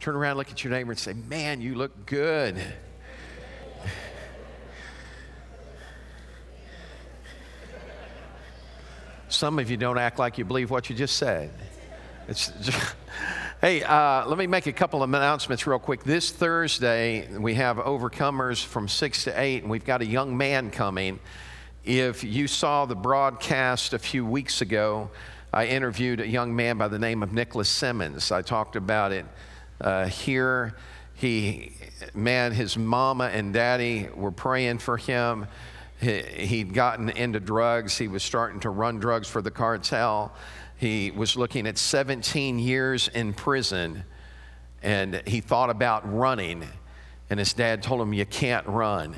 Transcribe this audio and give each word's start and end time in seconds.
Turn 0.00 0.14
around, 0.14 0.36
look 0.36 0.50
at 0.50 0.62
your 0.62 0.72
neighbor, 0.72 0.92
and 0.92 0.98
say, 0.98 1.12
Man, 1.12 1.60
you 1.60 1.74
look 1.74 2.06
good. 2.06 2.56
Some 9.28 9.58
of 9.58 9.70
you 9.70 9.76
don't 9.76 9.98
act 9.98 10.18
like 10.18 10.38
you 10.38 10.44
believe 10.44 10.70
what 10.70 10.88
you 10.88 10.96
just 10.96 11.16
said. 11.16 11.50
Just, 12.28 12.52
hey, 13.60 13.82
uh, 13.82 14.26
let 14.26 14.38
me 14.38 14.46
make 14.46 14.66
a 14.66 14.72
couple 14.72 15.02
of 15.02 15.12
announcements 15.12 15.66
real 15.66 15.78
quick. 15.78 16.02
This 16.02 16.30
Thursday, 16.30 17.28
we 17.36 17.54
have 17.54 17.76
overcomers 17.76 18.64
from 18.64 18.88
6 18.88 19.24
to 19.24 19.38
8, 19.38 19.62
and 19.62 19.70
we've 19.70 19.84
got 19.84 20.00
a 20.00 20.06
young 20.06 20.36
man 20.36 20.70
coming. 20.70 21.18
If 21.84 22.24
you 22.24 22.46
saw 22.46 22.86
the 22.86 22.94
broadcast 22.94 23.92
a 23.92 23.98
few 23.98 24.24
weeks 24.24 24.62
ago, 24.62 25.10
I 25.52 25.66
interviewed 25.66 26.20
a 26.20 26.28
young 26.28 26.54
man 26.54 26.78
by 26.78 26.88
the 26.88 26.98
name 26.98 27.22
of 27.22 27.32
Nicholas 27.32 27.68
Simmons. 27.68 28.30
I 28.30 28.42
talked 28.42 28.76
about 28.76 29.12
it 29.12 29.26
uh, 29.80 30.06
here. 30.06 30.74
He, 31.14 31.72
man, 32.14 32.52
his 32.52 32.76
mama 32.76 33.24
and 33.24 33.52
daddy 33.52 34.08
were 34.14 34.30
praying 34.30 34.78
for 34.78 34.96
him. 34.96 35.46
He'd 36.00 36.74
gotten 36.74 37.08
into 37.10 37.40
drugs. 37.40 37.98
He 37.98 38.06
was 38.06 38.22
starting 38.22 38.60
to 38.60 38.70
run 38.70 39.00
drugs 39.00 39.28
for 39.28 39.42
the 39.42 39.50
cartel. 39.50 40.32
He 40.76 41.10
was 41.10 41.36
looking 41.36 41.66
at 41.66 41.76
17 41.76 42.60
years 42.60 43.08
in 43.08 43.32
prison, 43.32 44.04
and 44.80 45.20
he 45.26 45.40
thought 45.40 45.70
about 45.70 46.10
running. 46.12 46.64
And 47.30 47.38
his 47.38 47.52
dad 47.52 47.82
told 47.82 48.00
him, 48.00 48.12
You 48.12 48.26
can't 48.26 48.66
run. 48.66 49.16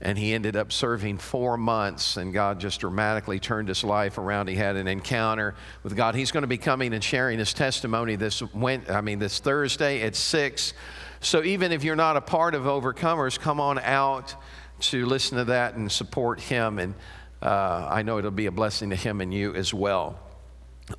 And 0.00 0.16
he 0.16 0.32
ended 0.32 0.54
up 0.54 0.70
serving 0.70 1.18
four 1.18 1.56
months, 1.56 2.16
and 2.16 2.32
God 2.32 2.60
just 2.60 2.80
dramatically 2.80 3.40
turned 3.40 3.66
his 3.66 3.82
life 3.82 4.16
around. 4.16 4.48
He 4.48 4.54
had 4.54 4.76
an 4.76 4.86
encounter 4.86 5.56
with 5.82 5.96
God. 5.96 6.14
He's 6.14 6.30
going 6.30 6.42
to 6.42 6.48
be 6.48 6.58
coming 6.58 6.94
and 6.94 7.02
sharing 7.02 7.40
his 7.40 7.52
testimony 7.52 8.14
this 8.14 8.40
went, 8.54 8.88
I 8.88 9.00
mean, 9.00 9.18
this 9.18 9.40
Thursday 9.40 10.02
at 10.02 10.14
six. 10.14 10.72
So 11.20 11.42
even 11.42 11.72
if 11.72 11.82
you're 11.82 11.96
not 11.96 12.16
a 12.16 12.20
part 12.20 12.54
of 12.54 12.62
Overcomers, 12.62 13.40
come 13.40 13.60
on 13.60 13.80
out 13.80 14.36
to 14.80 15.04
listen 15.04 15.38
to 15.38 15.44
that 15.46 15.74
and 15.74 15.90
support 15.90 16.38
him. 16.38 16.78
And 16.78 16.94
uh, 17.42 17.88
I 17.90 18.02
know 18.02 18.18
it'll 18.18 18.30
be 18.30 18.46
a 18.46 18.52
blessing 18.52 18.90
to 18.90 18.96
him 18.96 19.20
and 19.20 19.34
you 19.34 19.54
as 19.54 19.74
well. 19.74 20.18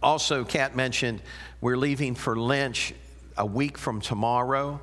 Also, 0.04 0.44
Kat 0.44 0.76
mentioned 0.76 1.22
we're 1.62 1.78
leaving 1.78 2.16
for 2.16 2.36
Lynch 2.36 2.94
a 3.38 3.46
week 3.46 3.78
from 3.78 4.02
tomorrow. 4.02 4.82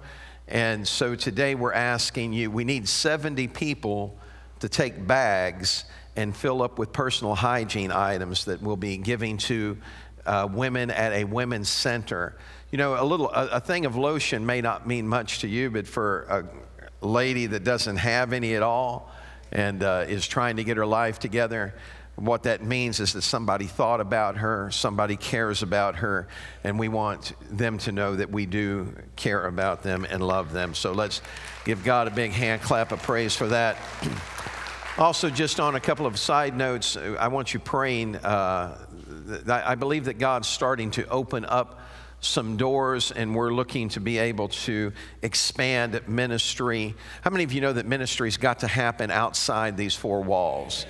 And 0.49 0.87
so 0.87 1.17
today 1.17 1.55
we're 1.55 1.73
asking 1.73 2.33
you, 2.33 2.51
we 2.51 2.65
need 2.65 2.89
70 2.89 3.49
people 3.49 4.17
to 4.61 4.69
take 4.69 5.07
bags 5.07 5.85
and 6.15 6.35
fill 6.35 6.63
up 6.63 6.79
with 6.79 6.93
personal 6.93 7.35
hygiene 7.35 7.91
items 7.91 8.45
that 8.47 8.63
we'll 8.63 8.77
be 8.77 8.97
giving 8.97 9.39
to 9.39 9.77
uh, 10.25 10.49
women 10.51 10.91
at 10.91 11.13
a 11.13 11.25
women's 11.25 11.69
center. 11.69 12.37
You 12.71 12.79
know, 12.79 13.01
a 13.01 13.05
little 13.05 13.31
a, 13.31 13.49
a, 13.53 13.61
thing 13.61 13.87
of 13.87 13.97
lotion 13.97 14.47
may 14.47 14.61
not 14.61 14.87
mean 14.87 15.07
much 15.07 15.41
to 15.41 15.49
you, 15.49 15.71
but 15.71 15.87
for 15.87 16.23
a 17.01 17.07
lady 17.07 17.47
that 17.47 17.65
doesn't 17.65 17.97
have 17.97 18.33
any 18.33 18.55
at 18.55 18.63
all 18.63 19.11
and 19.53 19.83
uh, 19.83 20.05
is 20.09 20.27
trying 20.27 20.57
to 20.57 20.65
get 20.65 20.77
her 20.77 20.87
life 20.87 21.19
together. 21.19 21.75
What 22.17 22.45
that 22.45 22.64
means 22.64 22.98
is 22.98 23.12
that 23.12 23.22
somebody 23.22 23.67
thought 23.67 24.00
about 24.00 24.39
her, 24.39 24.70
somebody 24.70 25.17
cares 25.17 25.62
about 25.62 25.97
her, 25.97 26.28
and 26.64 26.78
we 26.78 26.89
want 26.89 27.34
them 27.50 27.77
to 27.78 27.92
know 27.92 28.17
that 28.17 28.31
we 28.31 28.47
do 28.47 28.95
care 29.17 29.47
about 29.47 29.83
them 29.83 30.06
and 30.09 30.27
love 30.27 30.53
them. 30.53 30.72
So 30.72 30.92
let's 30.92 31.20
give 31.67 31.84
God 31.84 32.09
a 32.09 32.11
big 32.11 32.31
hand 32.31 32.62
clap 32.62 32.91
of 32.91 33.03
praise 33.03 33.37
for 33.37 33.48
that. 33.48 33.77
also, 34.98 35.28
just 35.28 35.61
on 35.61 35.75
a 35.75 35.81
couple 35.81 36.06
of 36.06 36.19
side 36.19 36.56
notes, 36.56 36.97
I 36.97 37.28
want 37.28 37.53
you 37.53 37.61
praying. 37.61 38.17
Uh, 38.17 38.78
I 39.47 39.75
believe 39.75 40.06
that 40.06 40.19
God's 40.19 40.48
starting 40.48 40.91
to 40.92 41.06
open 41.09 41.44
up 41.44 41.81
some 42.20 42.56
doors 42.56 43.12
and 43.12 43.34
we're 43.34 43.53
looking 43.53 43.91
to 43.91 44.00
be 44.00 44.17
able 44.17 44.48
to 44.48 44.92
expand 45.20 46.00
ministry. 46.09 46.94
How 47.20 47.31
many 47.31 47.44
of 47.44 47.53
you 47.53 47.61
know 47.61 47.75
that 47.75 47.84
ministry's 47.84 48.39
got 48.39 48.61
to 48.61 48.67
happen 48.67 49.11
outside 49.11 49.77
these 49.77 49.94
four 49.94 50.22
walls? 50.22 50.87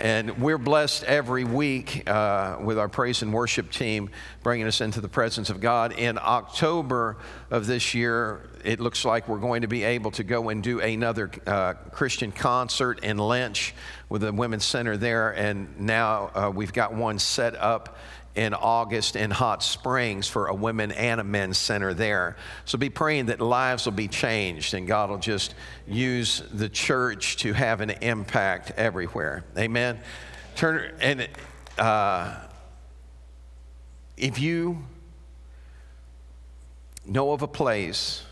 And 0.00 0.38
we're 0.38 0.58
blessed 0.58 1.04
every 1.04 1.44
week 1.44 2.08
uh, 2.08 2.58
with 2.60 2.78
our 2.78 2.88
praise 2.88 3.22
and 3.22 3.32
worship 3.32 3.70
team 3.70 4.10
bringing 4.42 4.66
us 4.66 4.80
into 4.80 5.00
the 5.00 5.08
presence 5.08 5.50
of 5.50 5.60
God. 5.60 5.92
In 5.92 6.18
October 6.18 7.16
of 7.50 7.66
this 7.66 7.94
year, 7.94 8.48
it 8.64 8.80
looks 8.80 9.04
like 9.04 9.28
we're 9.28 9.38
going 9.38 9.62
to 9.62 9.68
be 9.68 9.84
able 9.84 10.10
to 10.12 10.24
go 10.24 10.48
and 10.48 10.62
do 10.62 10.80
another 10.80 11.30
uh, 11.46 11.74
Christian 11.92 12.32
concert 12.32 13.04
in 13.04 13.18
Lynch 13.18 13.74
with 14.08 14.22
the 14.22 14.32
Women's 14.32 14.64
Center 14.64 14.96
there. 14.96 15.30
And 15.30 15.80
now 15.80 16.30
uh, 16.34 16.52
we've 16.54 16.72
got 16.72 16.94
one 16.94 17.18
set 17.18 17.54
up 17.56 17.96
in 18.34 18.52
August 18.52 19.14
in 19.14 19.30
Hot 19.30 19.62
Springs 19.62 20.26
for 20.26 20.48
a 20.48 20.54
women 20.54 20.90
and 20.92 21.20
a 21.20 21.24
men's 21.24 21.56
center 21.56 21.94
there. 21.94 22.36
So 22.64 22.78
be 22.78 22.90
praying 22.90 23.26
that 23.26 23.40
lives 23.40 23.84
will 23.84 23.92
be 23.92 24.08
changed 24.08 24.74
and 24.74 24.86
God 24.86 25.10
will 25.10 25.18
just 25.18 25.54
use 25.86 26.42
the 26.52 26.68
church 26.68 27.36
to 27.38 27.52
have 27.52 27.80
an 27.80 27.90
impact 27.90 28.72
everywhere. 28.76 29.44
Amen. 29.56 30.00
Turn 30.56 30.94
and 31.00 31.28
uh, 31.78 32.34
if 34.16 34.38
you 34.40 34.82
know 37.06 37.32
of 37.32 37.42
a 37.42 37.48
place 37.48 38.24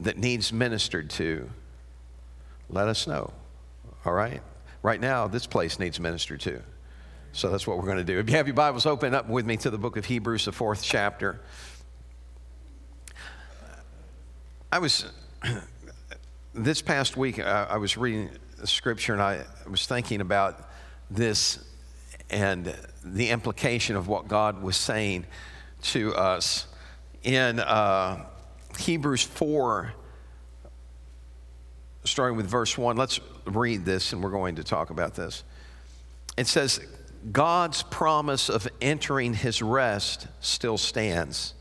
that 0.00 0.18
needs 0.18 0.52
ministered 0.52 1.10
to, 1.10 1.48
let 2.68 2.88
us 2.88 3.06
know. 3.06 3.32
All 4.04 4.12
right? 4.12 4.42
Right 4.82 5.00
now, 5.00 5.28
this 5.28 5.46
place 5.46 5.78
needs 5.78 6.00
ministered 6.00 6.40
to. 6.40 6.62
So 7.34 7.50
that's 7.50 7.66
what 7.66 7.78
we're 7.78 7.86
going 7.86 7.96
to 7.96 8.04
do. 8.04 8.20
If 8.20 8.30
you 8.30 8.36
have 8.36 8.46
your 8.46 8.54
Bibles, 8.54 8.86
open 8.86 9.12
up 9.12 9.28
with 9.28 9.44
me 9.44 9.56
to 9.56 9.68
the 9.68 9.76
book 9.76 9.96
of 9.96 10.04
Hebrews, 10.04 10.44
the 10.44 10.52
fourth 10.52 10.84
chapter. 10.84 11.40
I 14.70 14.78
was, 14.78 15.06
this 16.54 16.80
past 16.80 17.16
week, 17.16 17.40
I 17.40 17.76
was 17.76 17.96
reading 17.96 18.30
scripture 18.62 19.14
and 19.14 19.20
I 19.20 19.42
was 19.68 19.84
thinking 19.84 20.20
about 20.20 20.70
this 21.10 21.58
and 22.30 22.72
the 23.04 23.30
implication 23.30 23.96
of 23.96 24.06
what 24.06 24.28
God 24.28 24.62
was 24.62 24.76
saying 24.76 25.26
to 25.82 26.14
us. 26.14 26.68
In 27.24 27.58
uh, 27.58 28.26
Hebrews 28.78 29.24
4, 29.24 29.92
starting 32.04 32.36
with 32.36 32.46
verse 32.46 32.78
1, 32.78 32.96
let's 32.96 33.18
read 33.44 33.84
this 33.84 34.12
and 34.12 34.22
we're 34.22 34.30
going 34.30 34.54
to 34.54 34.62
talk 34.62 34.90
about 34.90 35.16
this. 35.16 35.42
It 36.36 36.46
says, 36.46 36.80
God's 37.32 37.82
promise 37.82 38.48
of 38.48 38.68
entering 38.80 39.34
his 39.34 39.62
rest 39.62 40.26
still 40.40 40.78
stands. 40.78 41.54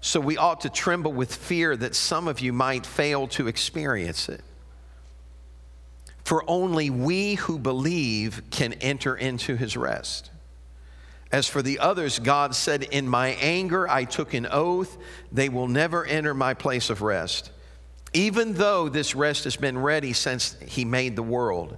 So 0.00 0.20
we 0.20 0.36
ought 0.36 0.60
to 0.62 0.70
tremble 0.70 1.12
with 1.12 1.34
fear 1.34 1.76
that 1.76 1.94
some 1.94 2.28
of 2.28 2.40
you 2.40 2.52
might 2.52 2.86
fail 2.86 3.26
to 3.28 3.48
experience 3.48 4.28
it. 4.28 4.42
For 6.24 6.44
only 6.46 6.90
we 6.90 7.34
who 7.34 7.58
believe 7.58 8.42
can 8.50 8.74
enter 8.74 9.16
into 9.16 9.56
his 9.56 9.76
rest. 9.76 10.30
As 11.32 11.48
for 11.48 11.62
the 11.62 11.78
others, 11.78 12.18
God 12.18 12.54
said, 12.54 12.84
In 12.84 13.08
my 13.08 13.28
anger 13.40 13.88
I 13.88 14.04
took 14.04 14.34
an 14.34 14.46
oath, 14.50 14.96
they 15.32 15.48
will 15.48 15.68
never 15.68 16.04
enter 16.04 16.34
my 16.34 16.54
place 16.54 16.90
of 16.90 17.02
rest, 17.02 17.50
even 18.12 18.54
though 18.54 18.88
this 18.88 19.14
rest 19.14 19.44
has 19.44 19.56
been 19.56 19.78
ready 19.78 20.12
since 20.12 20.56
he 20.66 20.84
made 20.84 21.16
the 21.16 21.22
world. 21.22 21.76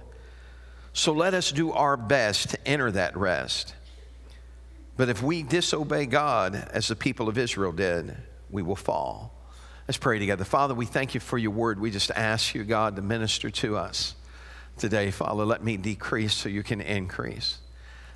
So 0.93 1.13
let 1.13 1.33
us 1.33 1.51
do 1.51 1.71
our 1.71 1.95
best 1.95 2.49
to 2.49 2.67
enter 2.67 2.91
that 2.91 3.15
rest. 3.15 3.75
But 4.97 5.09
if 5.09 5.23
we 5.23 5.41
disobey 5.41 6.05
God 6.05 6.55
as 6.73 6.87
the 6.87 6.95
people 6.95 7.29
of 7.29 7.37
Israel 7.37 7.71
did, 7.71 8.15
we 8.49 8.61
will 8.61 8.75
fall. 8.75 9.33
Let's 9.87 9.97
pray 9.97 10.19
together. 10.19 10.43
Father, 10.43 10.73
we 10.73 10.85
thank 10.85 11.13
you 11.13 11.19
for 11.19 11.37
your 11.37 11.51
word. 11.51 11.79
We 11.79 11.91
just 11.91 12.11
ask 12.11 12.53
you, 12.53 12.63
God, 12.63 12.95
to 12.97 13.01
minister 13.01 13.49
to 13.49 13.77
us 13.77 14.15
today. 14.77 15.11
Father, 15.11 15.45
let 15.45 15.63
me 15.63 15.77
decrease 15.77 16.33
so 16.33 16.49
you 16.49 16.63
can 16.63 16.81
increase. 16.81 17.59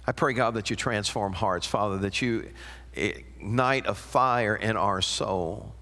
I 0.05 0.11
pray, 0.11 0.33
God, 0.33 0.53
that 0.53 0.69
you 0.69 0.75
transform 0.75 1.33
hearts, 1.33 1.65
Father, 1.65 1.97
that 1.99 2.21
you 2.21 2.49
ignite 2.93 3.87
a 3.87 3.95
fire 3.95 4.55
in 4.55 4.77
our 4.77 5.01
soul 5.01 5.73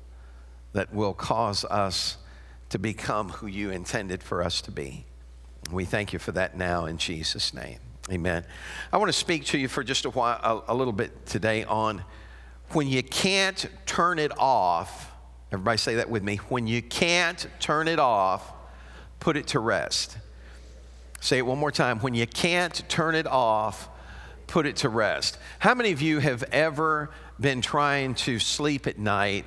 that 0.72 0.94
will 0.94 1.14
cause 1.14 1.66
us 1.66 2.18
to 2.70 2.80
become 2.80 3.30
who 3.30 3.48
you 3.48 3.70
intended 3.70 4.24
for 4.24 4.42
us 4.42 4.62
to 4.62 4.72
be. 4.72 5.06
We 5.72 5.86
thank 5.86 6.14
you 6.14 6.20
for 6.20 6.32
that 6.34 6.58
now 6.58 6.86
in 6.86 6.98
Jesus' 6.98 7.54
name. 7.54 7.80
Amen. 8.12 8.46
I 8.92 8.98
want 8.98 9.10
to 9.10 9.18
speak 9.18 9.46
to 9.46 9.58
you 9.58 9.68
for 9.68 9.84
just 9.84 10.06
a 10.06 10.10
while, 10.10 10.64
a, 10.68 10.74
a 10.74 10.76
little 10.76 10.94
bit 10.94 11.26
today 11.26 11.64
on 11.64 12.04
when 12.72 12.88
you 12.88 13.02
can't 13.02 13.66
turn 13.86 14.20
it 14.20 14.32
off. 14.38 15.12
Everybody 15.52 15.78
say 15.78 15.96
that 15.96 16.10
with 16.10 16.24
me. 16.24 16.38
When 16.50 16.68
you 16.68 16.82
can't 16.82 17.48
turn 17.60 17.88
it 17.88 18.00
off, 18.00 18.52
put 19.20 19.38
it 19.38 19.48
to 19.48 19.60
rest. 19.60 20.18
Say 21.22 21.38
it 21.38 21.46
one 21.46 21.60
more 21.60 21.72
time. 21.72 22.00
When 22.00 22.14
you 22.14 22.28
can't 22.28 22.84
turn 22.90 23.16
it 23.16 23.28
off, 23.28 23.88
put 24.48 24.66
it 24.66 24.78
to 24.78 24.90
rest. 24.90 25.38
How 25.60 25.74
many 25.74 25.92
of 25.92 26.02
you 26.02 26.20
have 26.20 26.44
ever 26.52 27.10
been 27.40 27.62
trying 27.62 28.16
to 28.16 28.40
sleep 28.40 28.88
at 28.88 29.00
night 29.00 29.46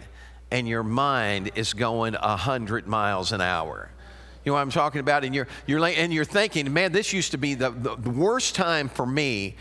and 0.50 0.66
your 0.66 0.82
mind 0.82 1.50
is 1.56 1.74
going 1.74 2.14
100 2.14 2.86
miles 2.86 3.32
an 3.32 3.42
hour? 3.42 3.90
You 4.46 4.50
know 4.50 4.54
what 4.54 4.62
I'm 4.62 4.70
talking 4.70 5.00
about? 5.00 5.24
And 5.24 5.34
you're, 5.34 5.48
you're, 5.66 5.84
and 5.84 6.14
you're 6.14 6.24
thinking, 6.24 6.72
man, 6.72 6.92
this 6.92 7.12
used 7.12 7.32
to 7.32 7.36
be 7.36 7.54
the, 7.54 7.70
the, 7.70 7.96
the 7.96 8.10
worst 8.10 8.54
time 8.54 8.88
for 8.88 9.04
me 9.04 9.56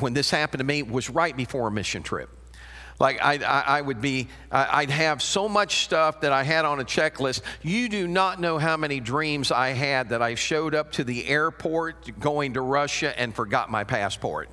when 0.00 0.14
this 0.14 0.30
happened 0.30 0.60
to 0.60 0.64
me 0.64 0.82
was 0.82 1.10
right 1.10 1.36
before 1.36 1.68
a 1.68 1.70
mission 1.70 2.02
trip. 2.02 2.30
Like 2.98 3.22
I, 3.22 3.34
I, 3.34 3.78
I 3.78 3.80
would 3.82 4.00
be, 4.00 4.28
I, 4.50 4.80
I'd 4.80 4.90
have 4.90 5.20
so 5.20 5.50
much 5.50 5.84
stuff 5.84 6.22
that 6.22 6.32
I 6.32 6.44
had 6.44 6.64
on 6.64 6.80
a 6.80 6.84
checklist. 6.84 7.42
You 7.60 7.90
do 7.90 8.08
not 8.08 8.40
know 8.40 8.56
how 8.56 8.78
many 8.78 9.00
dreams 9.00 9.52
I 9.52 9.68
had 9.68 10.08
that 10.08 10.22
I 10.22 10.34
showed 10.34 10.74
up 10.74 10.92
to 10.92 11.04
the 11.04 11.28
airport 11.28 12.18
going 12.18 12.54
to 12.54 12.62
Russia 12.62 13.18
and 13.20 13.34
forgot 13.34 13.70
my 13.70 13.84
passport 13.84 14.48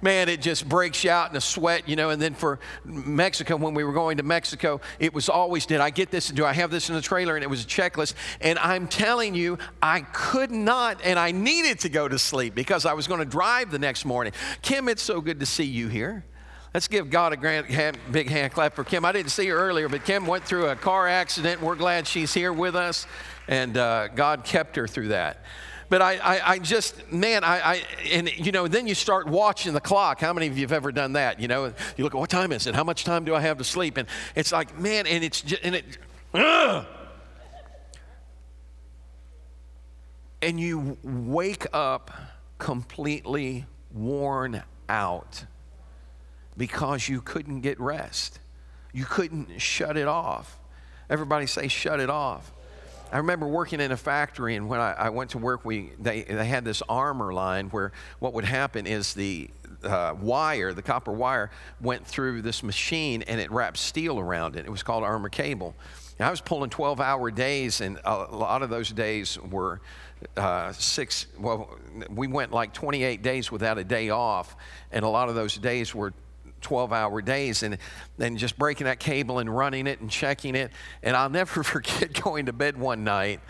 man, 0.00 0.28
it 0.28 0.40
just 0.40 0.68
breaks 0.68 1.04
you 1.04 1.10
out 1.10 1.30
in 1.30 1.36
a 1.36 1.40
sweat, 1.40 1.88
you 1.88 1.96
know. 1.96 2.10
And 2.10 2.20
then 2.20 2.34
for 2.34 2.58
Mexico, 2.84 3.56
when 3.56 3.74
we 3.74 3.84
were 3.84 3.92
going 3.92 4.18
to 4.18 4.22
Mexico, 4.22 4.80
it 4.98 5.12
was 5.12 5.28
always, 5.28 5.66
did 5.66 5.80
I 5.80 5.90
get 5.90 6.10
this? 6.10 6.28
Do 6.28 6.44
I 6.44 6.52
have 6.52 6.70
this 6.70 6.88
in 6.88 6.94
the 6.94 7.02
trailer? 7.02 7.36
And 7.36 7.44
it 7.44 7.50
was 7.50 7.64
a 7.64 7.66
checklist. 7.66 8.14
And 8.40 8.58
I'm 8.58 8.88
telling 8.88 9.34
you, 9.34 9.58
I 9.82 10.00
could 10.00 10.50
not, 10.50 11.00
and 11.04 11.18
I 11.18 11.32
needed 11.32 11.80
to 11.80 11.88
go 11.88 12.08
to 12.08 12.18
sleep 12.18 12.54
because 12.54 12.86
I 12.86 12.92
was 12.92 13.06
going 13.06 13.20
to 13.20 13.26
drive 13.26 13.70
the 13.70 13.78
next 13.78 14.04
morning. 14.04 14.32
Kim, 14.62 14.88
it's 14.88 15.02
so 15.02 15.20
good 15.20 15.40
to 15.40 15.46
see 15.46 15.64
you 15.64 15.88
here. 15.88 16.24
Let's 16.74 16.86
give 16.86 17.08
God 17.08 17.32
a 17.32 17.36
grand, 17.36 17.66
hand, 17.66 17.98
big 18.12 18.28
hand 18.28 18.52
clap 18.52 18.74
for 18.74 18.84
Kim. 18.84 19.04
I 19.04 19.12
didn't 19.12 19.30
see 19.30 19.48
her 19.48 19.56
earlier, 19.56 19.88
but 19.88 20.04
Kim 20.04 20.26
went 20.26 20.44
through 20.44 20.66
a 20.66 20.76
car 20.76 21.08
accident. 21.08 21.62
We're 21.62 21.76
glad 21.76 22.06
she's 22.06 22.34
here 22.34 22.52
with 22.52 22.76
us, 22.76 23.06
and 23.48 23.76
uh, 23.76 24.08
God 24.08 24.44
kept 24.44 24.76
her 24.76 24.86
through 24.86 25.08
that. 25.08 25.42
But 25.88 26.02
I, 26.02 26.16
I, 26.16 26.50
I 26.52 26.58
just, 26.58 27.10
man, 27.10 27.44
I, 27.44 27.60
I, 27.60 27.82
and 28.12 28.30
you 28.38 28.52
know, 28.52 28.68
then 28.68 28.86
you 28.86 28.94
start 28.94 29.26
watching 29.26 29.72
the 29.72 29.80
clock. 29.80 30.20
How 30.20 30.32
many 30.32 30.46
of 30.46 30.58
you 30.58 30.64
have 30.64 30.72
ever 30.72 30.92
done 30.92 31.14
that? 31.14 31.40
You 31.40 31.48
know, 31.48 31.72
you 31.96 32.04
look 32.04 32.14
at 32.14 32.18
what 32.18 32.30
time 32.30 32.52
is 32.52 32.66
it? 32.66 32.74
How 32.74 32.84
much 32.84 33.04
time 33.04 33.24
do 33.24 33.34
I 33.34 33.40
have 33.40 33.58
to 33.58 33.64
sleep? 33.64 33.96
And 33.96 34.06
it's 34.34 34.52
like, 34.52 34.78
man, 34.78 35.06
and 35.06 35.24
it's 35.24 35.40
just, 35.40 35.64
and 35.64 35.74
it, 35.76 35.84
ugh. 36.34 36.84
and 40.42 40.60
you 40.60 40.98
wake 41.02 41.66
up 41.72 42.10
completely 42.58 43.64
worn 43.92 44.62
out 44.88 45.44
because 46.56 47.08
you 47.08 47.20
couldn't 47.20 47.60
get 47.60 47.80
rest. 47.80 48.40
You 48.92 49.04
couldn't 49.04 49.58
shut 49.60 49.96
it 49.96 50.08
off. 50.08 50.58
Everybody 51.08 51.46
say, 51.46 51.68
shut 51.68 52.00
it 52.00 52.10
off. 52.10 52.52
I 53.10 53.18
remember 53.18 53.46
working 53.46 53.80
in 53.80 53.92
a 53.92 53.96
factory, 53.96 54.56
and 54.56 54.68
when 54.68 54.80
I, 54.80 54.92
I, 54.92 55.08
went 55.08 55.30
to 55.30 55.38
work, 55.38 55.64
we 55.64 55.92
they, 55.98 56.22
they 56.22 56.44
had 56.44 56.64
this 56.64 56.82
armor 56.88 57.32
line 57.32 57.68
where 57.68 57.92
what 58.18 58.34
would 58.34 58.44
happen 58.44 58.86
is 58.86 59.14
the 59.14 59.48
uh, 59.82 60.14
wire, 60.20 60.74
the 60.74 60.82
copper 60.82 61.12
wire, 61.12 61.50
went 61.80 62.06
through 62.06 62.42
this 62.42 62.62
machine 62.62 63.22
and 63.22 63.40
it 63.40 63.50
wrapped 63.50 63.78
steel 63.78 64.18
around 64.18 64.56
it. 64.56 64.66
It 64.66 64.70
was 64.70 64.82
called 64.82 65.04
armor 65.04 65.28
cable. 65.28 65.74
And 66.18 66.26
I 66.26 66.30
was 66.30 66.40
pulling 66.40 66.70
12 66.70 67.00
hour 67.00 67.30
days, 67.30 67.80
and 67.80 67.98
a 68.04 68.16
lot 68.34 68.62
of 68.62 68.70
those 68.70 68.90
days 68.90 69.38
were 69.38 69.80
uh, 70.36 70.72
six, 70.72 71.26
well, 71.38 71.78
we 72.10 72.26
went 72.26 72.52
like 72.52 72.72
28 72.74 73.22
days 73.22 73.52
without 73.52 73.78
a 73.78 73.84
day 73.84 74.10
off, 74.10 74.56
and 74.90 75.04
a 75.04 75.08
lot 75.08 75.28
of 75.28 75.34
those 75.36 75.56
days 75.56 75.94
were 75.94 76.12
12 76.60 76.92
hour 76.92 77.22
days 77.22 77.62
and 77.62 77.78
then 78.16 78.36
just 78.36 78.58
breaking 78.58 78.86
that 78.86 78.98
cable 78.98 79.38
and 79.38 79.54
running 79.54 79.86
it 79.86 80.00
and 80.00 80.10
checking 80.10 80.54
it. 80.54 80.70
And 81.02 81.16
I'll 81.16 81.30
never 81.30 81.62
forget 81.62 82.12
going 82.22 82.46
to 82.46 82.52
bed 82.52 82.76
one 82.78 83.04
night 83.04 83.40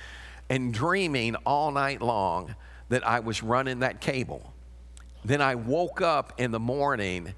and 0.50 0.72
dreaming 0.72 1.36
all 1.46 1.70
night 1.70 2.00
long 2.00 2.54
that 2.88 3.06
I 3.06 3.20
was 3.20 3.42
running 3.42 3.80
that 3.80 4.00
cable. 4.00 4.52
Then 5.24 5.42
I 5.42 5.56
woke 5.56 6.00
up 6.00 6.32
in 6.38 6.50
the 6.50 6.60
morning 6.60 7.34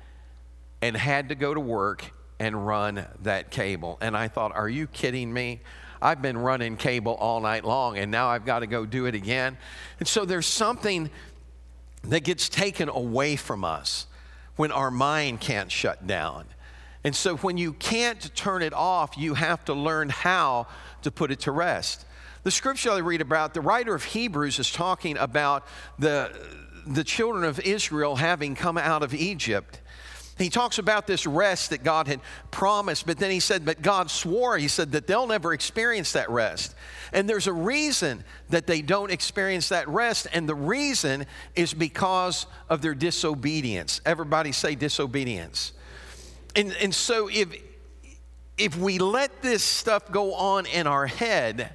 and 0.83 0.97
had 0.97 1.31
to 1.31 1.35
go 1.35 1.53
to 1.53 1.61
work 1.61 2.13
and 2.39 2.67
run 2.67 3.05
that 3.23 3.51
cable. 3.51 3.99
And 4.01 4.17
I 4.17 4.29
thought, 4.29 4.55
are 4.55 4.69
you 4.69 4.87
kidding 4.87 5.33
me? 5.33 5.61
I've 6.03 6.23
been 6.23 6.39
running 6.39 6.77
cable 6.77 7.15
all 7.15 7.41
night 7.41 7.65
long 7.65 7.99
and 7.99 8.11
now 8.11 8.29
I've 8.29 8.47
got 8.47 8.61
to 8.61 8.67
go 8.67 8.87
do 8.87 9.07
it 9.07 9.15
again. 9.15 9.59
And 9.99 10.09
so 10.09 10.25
there's 10.25 10.47
something 10.47 11.11
that 12.05 12.21
gets 12.21 12.49
taken 12.49 12.89
away 12.89 13.37
from 13.37 13.65
us 13.65 14.07
when 14.61 14.71
our 14.71 14.91
mind 14.91 15.41
can't 15.41 15.73
shut 15.73 16.07
down. 16.07 16.45
And 17.03 17.17
so 17.17 17.39
when 17.39 17.57
you 17.57 17.73
can't 17.73 18.31
turn 18.37 18.61
it 18.61 18.75
off, 18.75 19.17
you 19.17 19.33
have 19.33 19.65
to 19.65 19.73
learn 19.73 20.11
how 20.11 20.67
to 21.01 21.11
put 21.11 21.31
it 21.31 21.41
to 21.41 21.51
rest. 21.51 22.05
The 22.43 22.51
scripture 22.51 22.91
I 22.91 22.99
read 22.99 23.23
about, 23.23 23.55
the 23.55 23.63
writer 23.63 23.95
of 23.95 24.05
Hebrews 24.05 24.59
is 24.59 24.71
talking 24.71 25.17
about 25.17 25.67
the, 25.99 26.31
the 26.87 27.05
children 27.05 27.45
of 27.45 27.59
Israel 27.61 28.17
having 28.17 28.55
come 28.55 28.77
out 28.77 29.03
of 29.03 29.15
Egypt 29.15 29.81
he 30.41 30.51
talks 30.51 30.79
about 30.79 31.07
this 31.07 31.27
rest 31.27 31.71
that 31.71 31.85
God 31.85 32.07
had 32.07 32.21
promised, 32.51 33.07
but 33.07 33.19
then 33.19 33.31
he 33.31 33.41
said, 33.41 33.65
But 33.65 33.83
God 33.83 34.11
swore, 34.11 34.57
he 34.59 34.69
said, 34.69 34.93
that 34.93 35.07
they'll 35.07 35.27
never 35.27 35.53
experience 35.53 36.13
that 36.13 36.31
rest. 36.31 36.75
And 37.13 37.29
there's 37.29 37.47
a 37.47 37.53
reason 37.53 38.25
that 38.49 38.67
they 38.67 38.83
don't 38.83 39.11
experience 39.11 39.69
that 39.69 39.89
rest, 39.89 40.27
and 40.33 40.49
the 40.49 40.55
reason 40.55 41.27
is 41.55 41.75
because 41.75 42.47
of 42.69 42.83
their 42.83 42.95
disobedience. 42.95 44.01
Everybody 44.07 44.53
say 44.53 44.75
disobedience. 44.75 45.73
And, 46.57 46.75
and 46.81 46.95
so 46.95 47.29
if, 47.29 47.55
if 48.57 48.77
we 48.77 48.99
let 48.99 49.43
this 49.43 49.63
stuff 49.63 50.11
go 50.11 50.35
on 50.35 50.67
in 50.67 50.87
our 50.87 51.07
head, 51.07 51.75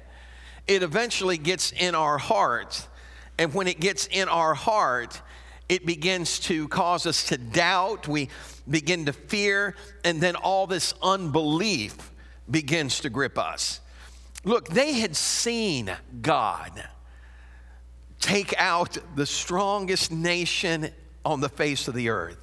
it 0.66 0.82
eventually 0.82 1.38
gets 1.38 1.72
in 1.72 1.94
our 1.94 2.18
heart. 2.18 2.86
And 3.38 3.54
when 3.54 3.68
it 3.68 3.80
gets 3.80 4.06
in 4.06 4.28
our 4.28 4.54
heart, 4.54 5.20
it 5.68 5.84
begins 5.84 6.38
to 6.40 6.68
cause 6.68 7.06
us 7.06 7.28
to 7.28 7.38
doubt. 7.38 8.08
We 8.08 8.28
begin 8.68 9.06
to 9.06 9.12
fear, 9.12 9.74
and 10.04 10.20
then 10.20 10.36
all 10.36 10.66
this 10.66 10.94
unbelief 11.02 12.10
begins 12.50 13.00
to 13.00 13.10
grip 13.10 13.38
us. 13.38 13.80
Look, 14.44 14.68
they 14.68 14.94
had 14.94 15.16
seen 15.16 15.90
God 16.22 16.70
take 18.20 18.54
out 18.58 18.96
the 19.14 19.26
strongest 19.26 20.10
nation 20.10 20.90
on 21.24 21.40
the 21.40 21.48
face 21.48 21.88
of 21.88 21.94
the 21.94 22.08
earth. 22.08 22.42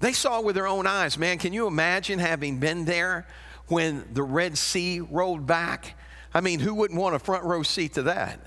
They 0.00 0.12
saw 0.12 0.40
with 0.40 0.54
their 0.54 0.66
own 0.66 0.86
eyes. 0.86 1.16
Man, 1.18 1.38
can 1.38 1.52
you 1.52 1.66
imagine 1.66 2.18
having 2.18 2.58
been 2.58 2.84
there 2.84 3.26
when 3.68 4.04
the 4.12 4.22
Red 4.22 4.58
Sea 4.58 5.00
rolled 5.00 5.46
back? 5.46 5.98
I 6.34 6.40
mean, 6.40 6.60
who 6.60 6.74
wouldn't 6.74 7.00
want 7.00 7.14
a 7.14 7.18
front 7.18 7.44
row 7.44 7.62
seat 7.62 7.94
to 7.94 8.02
that? 8.04 8.40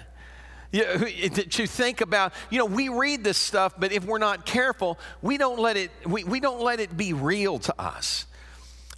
Know, 0.72 0.98
to 0.98 1.68
think 1.68 2.02
about, 2.02 2.34
you 2.50 2.60
know, 2.60 2.66
we 2.66 2.90
read 2.90 3.24
this 3.24 3.38
stuff, 3.38 3.74
but 3.78 3.92
if 3.92 4.06
we're 4.06 4.20
not 4.20 4.46
careful, 4.46 5.00
we 5.22 5.38
don't 5.38 5.60
let 5.60 5.78
it, 5.78 5.92
we, 6.06 6.24
we 6.24 6.40
don't 6.40 6.62
let 6.62 6.80
it 6.80 6.96
be 6.96 7.14
real 7.14 7.58
to 7.60 7.82
us. 7.82 8.26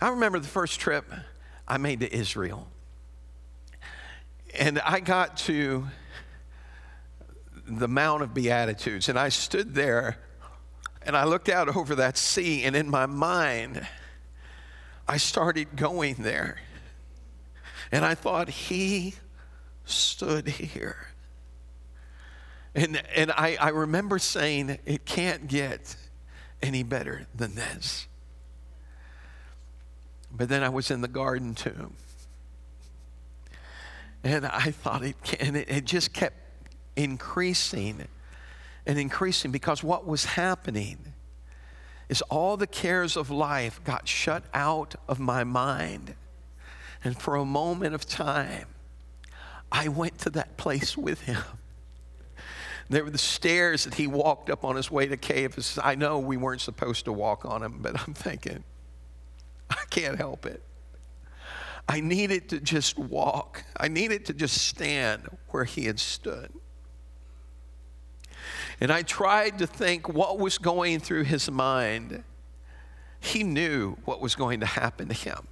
I 0.01 0.09
remember 0.09 0.39
the 0.39 0.47
first 0.47 0.79
trip 0.79 1.05
I 1.67 1.77
made 1.77 2.01
to 2.01 2.13
Israel. 2.13 2.67
And 4.59 4.79
I 4.79 4.99
got 4.99 5.37
to 5.37 5.87
the 7.65 7.87
Mount 7.87 8.21
of 8.21 8.33
Beatitudes, 8.33 9.07
and 9.07 9.17
I 9.17 9.29
stood 9.29 9.73
there 9.73 10.17
and 11.03 11.17
I 11.17 11.23
looked 11.23 11.49
out 11.49 11.75
over 11.75 11.95
that 11.95 12.17
sea, 12.17 12.63
and 12.63 12.75
in 12.75 12.89
my 12.89 13.05
mind, 13.05 13.87
I 15.07 15.17
started 15.17 15.75
going 15.75 16.15
there. 16.19 16.59
And 17.91 18.05
I 18.05 18.15
thought, 18.15 18.49
He 18.49 19.15
stood 19.85 20.47
here. 20.47 21.07
And, 22.73 23.01
and 23.15 23.31
I, 23.31 23.57
I 23.59 23.69
remember 23.69 24.17
saying, 24.19 24.77
it 24.85 25.05
can't 25.05 25.47
get 25.47 25.95
any 26.61 26.83
better 26.83 27.27
than 27.35 27.55
this. 27.55 28.07
But 30.31 30.47
then 30.47 30.63
I 30.63 30.69
was 30.69 30.89
in 30.89 31.01
the 31.01 31.07
garden 31.07 31.55
tomb. 31.55 31.95
And 34.23 34.45
I 34.45 34.71
thought 34.71 35.03
it, 35.03 35.15
and 35.39 35.57
it, 35.57 35.69
it 35.69 35.85
just 35.85 36.13
kept 36.13 36.37
increasing 36.95 38.07
and 38.85 38.99
increasing 38.99 39.51
because 39.51 39.83
what 39.83 40.05
was 40.05 40.25
happening 40.25 40.97
is 42.07 42.21
all 42.23 42.57
the 42.57 42.67
cares 42.67 43.15
of 43.17 43.29
life 43.29 43.81
got 43.83 44.07
shut 44.07 44.43
out 44.53 44.95
of 45.07 45.19
my 45.19 45.43
mind. 45.43 46.15
And 47.03 47.17
for 47.17 47.35
a 47.35 47.45
moment 47.45 47.95
of 47.95 48.05
time, 48.05 48.67
I 49.71 49.87
went 49.87 50.19
to 50.19 50.29
that 50.31 50.57
place 50.57 50.97
with 50.97 51.21
him. 51.21 51.41
There 52.91 53.05
were 53.05 53.09
the 53.09 53.17
stairs 53.17 53.85
that 53.85 53.93
he 53.93 54.05
walked 54.05 54.49
up 54.49 54.65
on 54.65 54.75
his 54.75 54.91
way 54.91 55.07
to 55.07 55.15
Caiaphas. 55.15 55.79
I 55.81 55.95
know 55.95 56.19
we 56.19 56.35
weren't 56.35 56.59
supposed 56.59 57.05
to 57.05 57.13
walk 57.13 57.45
on 57.45 57.61
them, 57.61 57.79
but 57.79 57.97
I'm 58.05 58.13
thinking, 58.13 58.65
I 59.69 59.83
can't 59.89 60.17
help 60.17 60.45
it. 60.45 60.61
I 61.87 62.01
needed 62.01 62.49
to 62.49 62.59
just 62.59 62.99
walk. 62.99 63.63
I 63.77 63.87
needed 63.87 64.25
to 64.25 64.33
just 64.33 64.57
stand 64.67 65.29
where 65.51 65.63
he 65.63 65.85
had 65.85 66.01
stood. 66.01 66.51
And 68.81 68.91
I 68.91 69.03
tried 69.03 69.59
to 69.59 69.67
think 69.67 70.09
what 70.09 70.37
was 70.37 70.57
going 70.57 70.99
through 70.99 71.23
his 71.23 71.49
mind. 71.49 72.25
He 73.21 73.43
knew 73.43 73.95
what 74.03 74.19
was 74.19 74.35
going 74.35 74.59
to 74.59 74.65
happen 74.65 75.07
to 75.07 75.13
him, 75.13 75.47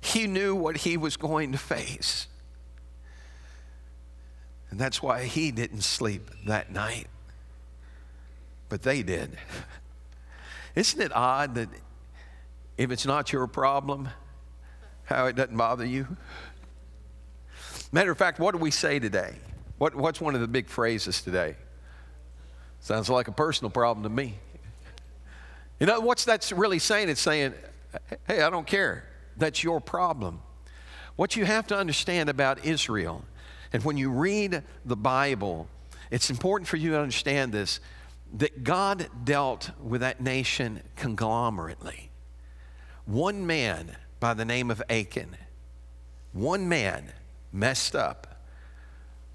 he 0.00 0.26
knew 0.26 0.56
what 0.56 0.78
he 0.78 0.96
was 0.96 1.16
going 1.16 1.52
to 1.52 1.58
face. 1.58 2.26
And 4.70 4.80
that's 4.80 5.02
why 5.02 5.24
he 5.24 5.50
didn't 5.50 5.82
sleep 5.82 6.30
that 6.46 6.72
night. 6.72 7.06
But 8.68 8.82
they 8.82 9.02
did. 9.02 9.36
Isn't 10.74 11.00
it 11.00 11.12
odd 11.14 11.54
that 11.54 11.68
if 12.76 12.90
it's 12.90 13.06
not 13.06 13.32
your 13.32 13.46
problem, 13.46 14.08
how 15.04 15.26
it 15.26 15.36
doesn't 15.36 15.56
bother 15.56 15.84
you? 15.84 16.16
Matter 17.92 18.10
of 18.10 18.18
fact, 18.18 18.38
what 18.38 18.52
do 18.52 18.58
we 18.58 18.70
say 18.70 18.98
today? 18.98 19.36
What, 19.78 19.94
what's 19.94 20.20
one 20.20 20.34
of 20.34 20.40
the 20.40 20.48
big 20.48 20.68
phrases 20.68 21.22
today? 21.22 21.56
Sounds 22.80 23.08
like 23.08 23.28
a 23.28 23.32
personal 23.32 23.70
problem 23.70 24.02
to 24.02 24.08
me. 24.08 24.34
You 25.80 25.86
know, 25.86 26.00
what's 26.00 26.24
that's 26.24 26.52
really 26.52 26.78
saying? 26.78 27.08
It's 27.08 27.20
saying, 27.20 27.54
hey, 28.26 28.42
I 28.42 28.50
don't 28.50 28.66
care. 28.66 29.04
That's 29.36 29.62
your 29.62 29.80
problem. 29.80 30.40
What 31.16 31.36
you 31.36 31.44
have 31.44 31.66
to 31.68 31.76
understand 31.76 32.28
about 32.28 32.64
Israel, 32.64 33.24
and 33.76 33.84
when 33.84 33.98
you 33.98 34.08
read 34.08 34.62
the 34.86 34.96
Bible, 34.96 35.68
it's 36.10 36.30
important 36.30 36.66
for 36.66 36.78
you 36.78 36.92
to 36.92 36.98
understand 36.98 37.52
this 37.52 37.78
that 38.38 38.64
God 38.64 39.10
dealt 39.22 39.70
with 39.78 40.00
that 40.00 40.18
nation 40.18 40.80
conglomerately. 40.96 42.08
One 43.04 43.46
man 43.46 43.94
by 44.18 44.32
the 44.32 44.46
name 44.46 44.70
of 44.70 44.82
Achan, 44.88 45.36
one 46.32 46.70
man 46.70 47.12
messed 47.52 47.94
up 47.94 48.46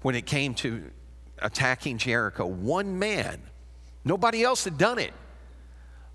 when 0.00 0.16
it 0.16 0.26
came 0.26 0.54
to 0.56 0.90
attacking 1.38 1.98
Jericho. 1.98 2.44
One 2.44 2.98
man, 2.98 3.42
nobody 4.04 4.42
else 4.42 4.64
had 4.64 4.76
done 4.76 4.98
it, 4.98 5.14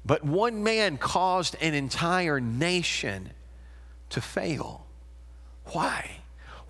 but 0.05 0.25
one 0.25 0.63
man 0.63 0.98
caused 0.98 1.55
an 1.62 1.74
entire 1.74 2.41
nation 2.41 3.29
to 4.10 4.19
fail. 4.19 4.86
Why? 5.67 6.17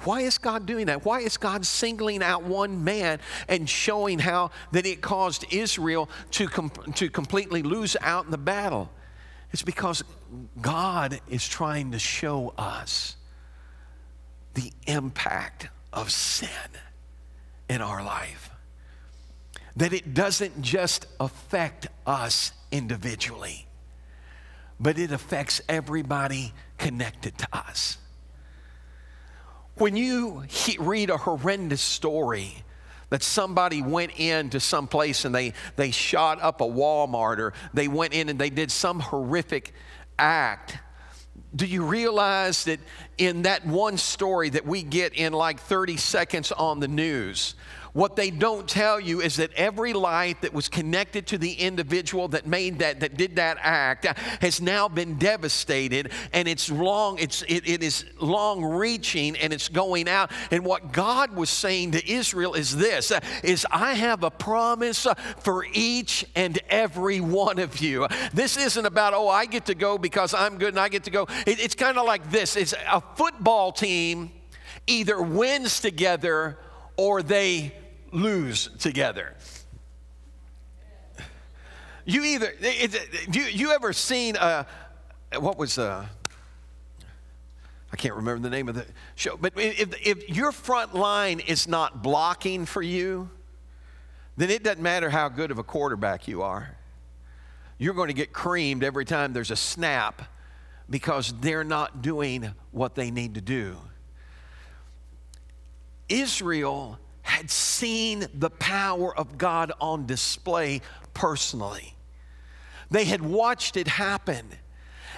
Why 0.01 0.21
is 0.21 0.37
God 0.37 0.65
doing 0.65 0.85
that? 0.87 1.05
Why 1.05 1.21
is 1.21 1.37
God 1.37 1.65
singling 1.65 2.21
out 2.21 2.43
one 2.43 2.83
man 2.83 3.19
and 3.47 3.67
showing 3.67 4.19
how 4.19 4.51
that 4.71 4.85
it 4.85 5.01
caused 5.01 5.45
Israel 5.51 6.09
to, 6.31 6.47
com- 6.47 6.71
to 6.95 7.09
completely 7.09 7.63
lose 7.63 7.97
out 8.01 8.25
in 8.25 8.31
the 8.31 8.37
battle? 8.37 8.91
It's 9.51 9.63
because 9.63 10.03
God 10.61 11.19
is 11.29 11.47
trying 11.47 11.91
to 11.91 11.99
show 11.99 12.53
us 12.57 13.15
the 14.53 14.71
impact 14.85 15.67
of 15.93 16.11
sin 16.11 16.49
in 17.69 17.81
our 17.81 18.03
life. 18.03 18.49
That 19.75 19.93
it 19.93 20.13
doesn't 20.13 20.61
just 20.61 21.05
affect 21.19 21.87
us 22.05 22.51
individually, 22.71 23.67
but 24.79 24.97
it 24.97 25.11
affects 25.11 25.61
everybody 25.69 26.53
connected 26.77 27.37
to 27.39 27.47
us. 27.51 27.97
When 29.77 29.95
you 29.95 30.43
he- 30.47 30.77
read 30.79 31.09
a 31.09 31.17
horrendous 31.17 31.81
story, 31.81 32.63
that 33.09 33.23
somebody 33.23 33.81
went 33.81 34.19
into 34.19 34.59
some 34.59 34.87
place 34.87 35.23
and 35.25 35.33
they, 35.33 35.53
they 35.75 35.91
shot 35.91 36.41
up 36.41 36.61
a 36.61 36.65
Walmart 36.65 37.37
or 37.39 37.53
they 37.73 37.87
went 37.87 38.13
in 38.13 38.29
and 38.29 38.37
they 38.37 38.49
did 38.49 38.71
some 38.71 38.99
horrific 38.99 39.73
act. 40.19 40.77
Do 41.55 41.65
you 41.65 41.85
realize 41.85 42.65
that 42.65 42.79
in 43.17 43.43
that 43.43 43.65
one 43.65 43.97
story 43.97 44.49
that 44.49 44.65
we 44.65 44.83
get 44.83 45.13
in 45.13 45.31
like 45.31 45.59
30 45.59 45.97
seconds 45.97 46.51
on 46.51 46.79
the 46.79 46.87
news, 46.87 47.55
what 47.97 48.15
they 48.15 48.29
don't 48.29 48.69
tell 48.69 48.99
you 48.99 49.21
is 49.21 49.37
that 49.37 49.51
every 49.55 49.91
life 49.91 50.41
that 50.41 50.53
was 50.53 50.69
connected 50.69 51.25
to 51.25 51.35
the 51.39 51.53
individual 51.53 52.27
that 52.27 52.45
made 52.45 52.77
that, 52.77 52.99
that 52.99 53.17
did 53.17 53.37
that 53.37 53.57
act, 53.59 54.05
has 54.39 54.61
now 54.61 54.87
been 54.87 55.17
devastated, 55.17 56.11
and 56.31 56.47
it's 56.47 56.69
long, 56.69 57.17
it's 57.17 57.41
it, 57.47 57.67
it 57.67 57.81
is 57.81 58.05
long 58.21 58.63
reaching, 58.63 59.35
and 59.37 59.51
it's 59.51 59.67
going 59.67 60.07
out. 60.07 60.31
And 60.51 60.63
what 60.63 60.91
God 60.91 61.35
was 61.35 61.49
saying 61.49 61.93
to 61.93 62.07
Israel 62.07 62.53
is 62.53 62.77
this: 62.77 63.11
is 63.43 63.65
I 63.71 63.95
have 63.95 64.21
a 64.21 64.29
promise 64.29 65.07
for 65.39 65.65
each 65.73 66.23
and 66.35 66.59
every 66.69 67.19
one 67.19 67.57
of 67.57 67.81
you. 67.81 68.07
This 68.31 68.57
isn't 68.57 68.85
about 68.85 69.15
oh 69.15 69.27
I 69.27 69.47
get 69.47 69.65
to 69.65 69.75
go 69.75 69.97
because 69.97 70.35
I'm 70.35 70.59
good 70.59 70.69
and 70.69 70.79
I 70.79 70.89
get 70.89 71.05
to 71.05 71.11
go. 71.11 71.25
It, 71.47 71.59
it's 71.59 71.73
kind 71.73 71.97
of 71.97 72.05
like 72.05 72.29
this: 72.29 72.57
it's 72.57 72.75
a 72.91 73.01
football 73.15 73.71
team 73.71 74.29
either 74.85 75.19
wins 75.19 75.79
together 75.79 76.59
or 76.95 77.23
they 77.23 77.73
lose 78.17 78.69
together. 78.79 79.35
You 82.05 82.23
either, 82.23 82.53
it, 82.61 82.95
it, 82.95 83.35
you, 83.35 83.43
you 83.43 83.71
ever 83.71 83.91
seen, 83.91 84.37
uh, 84.37 84.63
what 85.39 85.57
was, 85.57 85.77
uh, 85.77 86.05
I 87.91 87.95
can't 87.97 88.15
remember 88.15 88.41
the 88.41 88.49
name 88.49 88.69
of 88.69 88.75
the 88.75 88.85
show, 89.15 89.35
but 89.35 89.53
if, 89.57 89.93
if 90.05 90.29
your 90.29 90.51
front 90.51 90.95
line 90.95 91.41
is 91.41 91.67
not 91.67 92.01
blocking 92.01 92.65
for 92.65 92.81
you, 92.81 93.29
then 94.37 94.49
it 94.49 94.63
doesn't 94.63 94.81
matter 94.81 95.09
how 95.09 95.27
good 95.27 95.51
of 95.51 95.57
a 95.57 95.63
quarterback 95.63 96.27
you 96.27 96.43
are. 96.43 96.77
You're 97.77 97.93
going 97.93 98.07
to 98.07 98.13
get 98.13 98.31
creamed 98.31 98.83
every 98.83 99.03
time 99.05 99.33
there's 99.33 99.51
a 99.51 99.55
snap 99.55 100.21
because 100.89 101.33
they're 101.41 101.65
not 101.65 102.01
doing 102.01 102.51
what 102.71 102.95
they 102.95 103.11
need 103.11 103.35
to 103.35 103.41
do. 103.41 103.75
Israel 106.07 106.99
had 107.27 107.51
seen 107.51 108.25
the 108.33 108.49
power 108.49 109.15
of 109.15 109.37
God 109.37 109.73
on 109.81 110.05
display 110.05 110.81
personally. 111.13 111.93
They 112.89 113.03
had 113.03 113.21
watched 113.21 113.75
it 113.75 113.87
happen. 113.87 114.47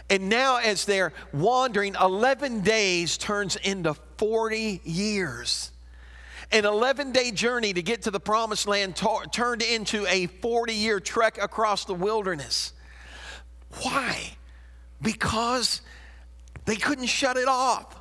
And 0.10 0.28
now, 0.28 0.58
as 0.58 0.86
they're 0.86 1.13
wandering, 1.32 1.96
11 2.01 2.62
days 2.62 3.16
turns 3.18 3.58
into 3.58 3.94
40 4.18 4.82
years. 4.84 5.72
An 6.51 6.66
11 6.66 7.12
day 7.12 7.30
journey 7.30 7.74
to 7.74 7.84
get 7.84 8.01
to 8.01 8.12
the 8.12 8.20
promised 8.20 8.68
land 8.68 8.96
t- 8.96 9.08
turned 9.32 9.62
into 9.62 10.08
a 10.08 10.25
40 10.25 10.74
year 10.74 11.00
trek 11.00 11.38
across 11.39 11.86
the 11.86 11.94
wilderness. 11.94 12.74
Why? 13.84 14.32
Because 15.00 15.82
they 16.66 16.75
couldn't 16.75 17.06
shut 17.06 17.38
it 17.38 17.48
off. 17.48 17.99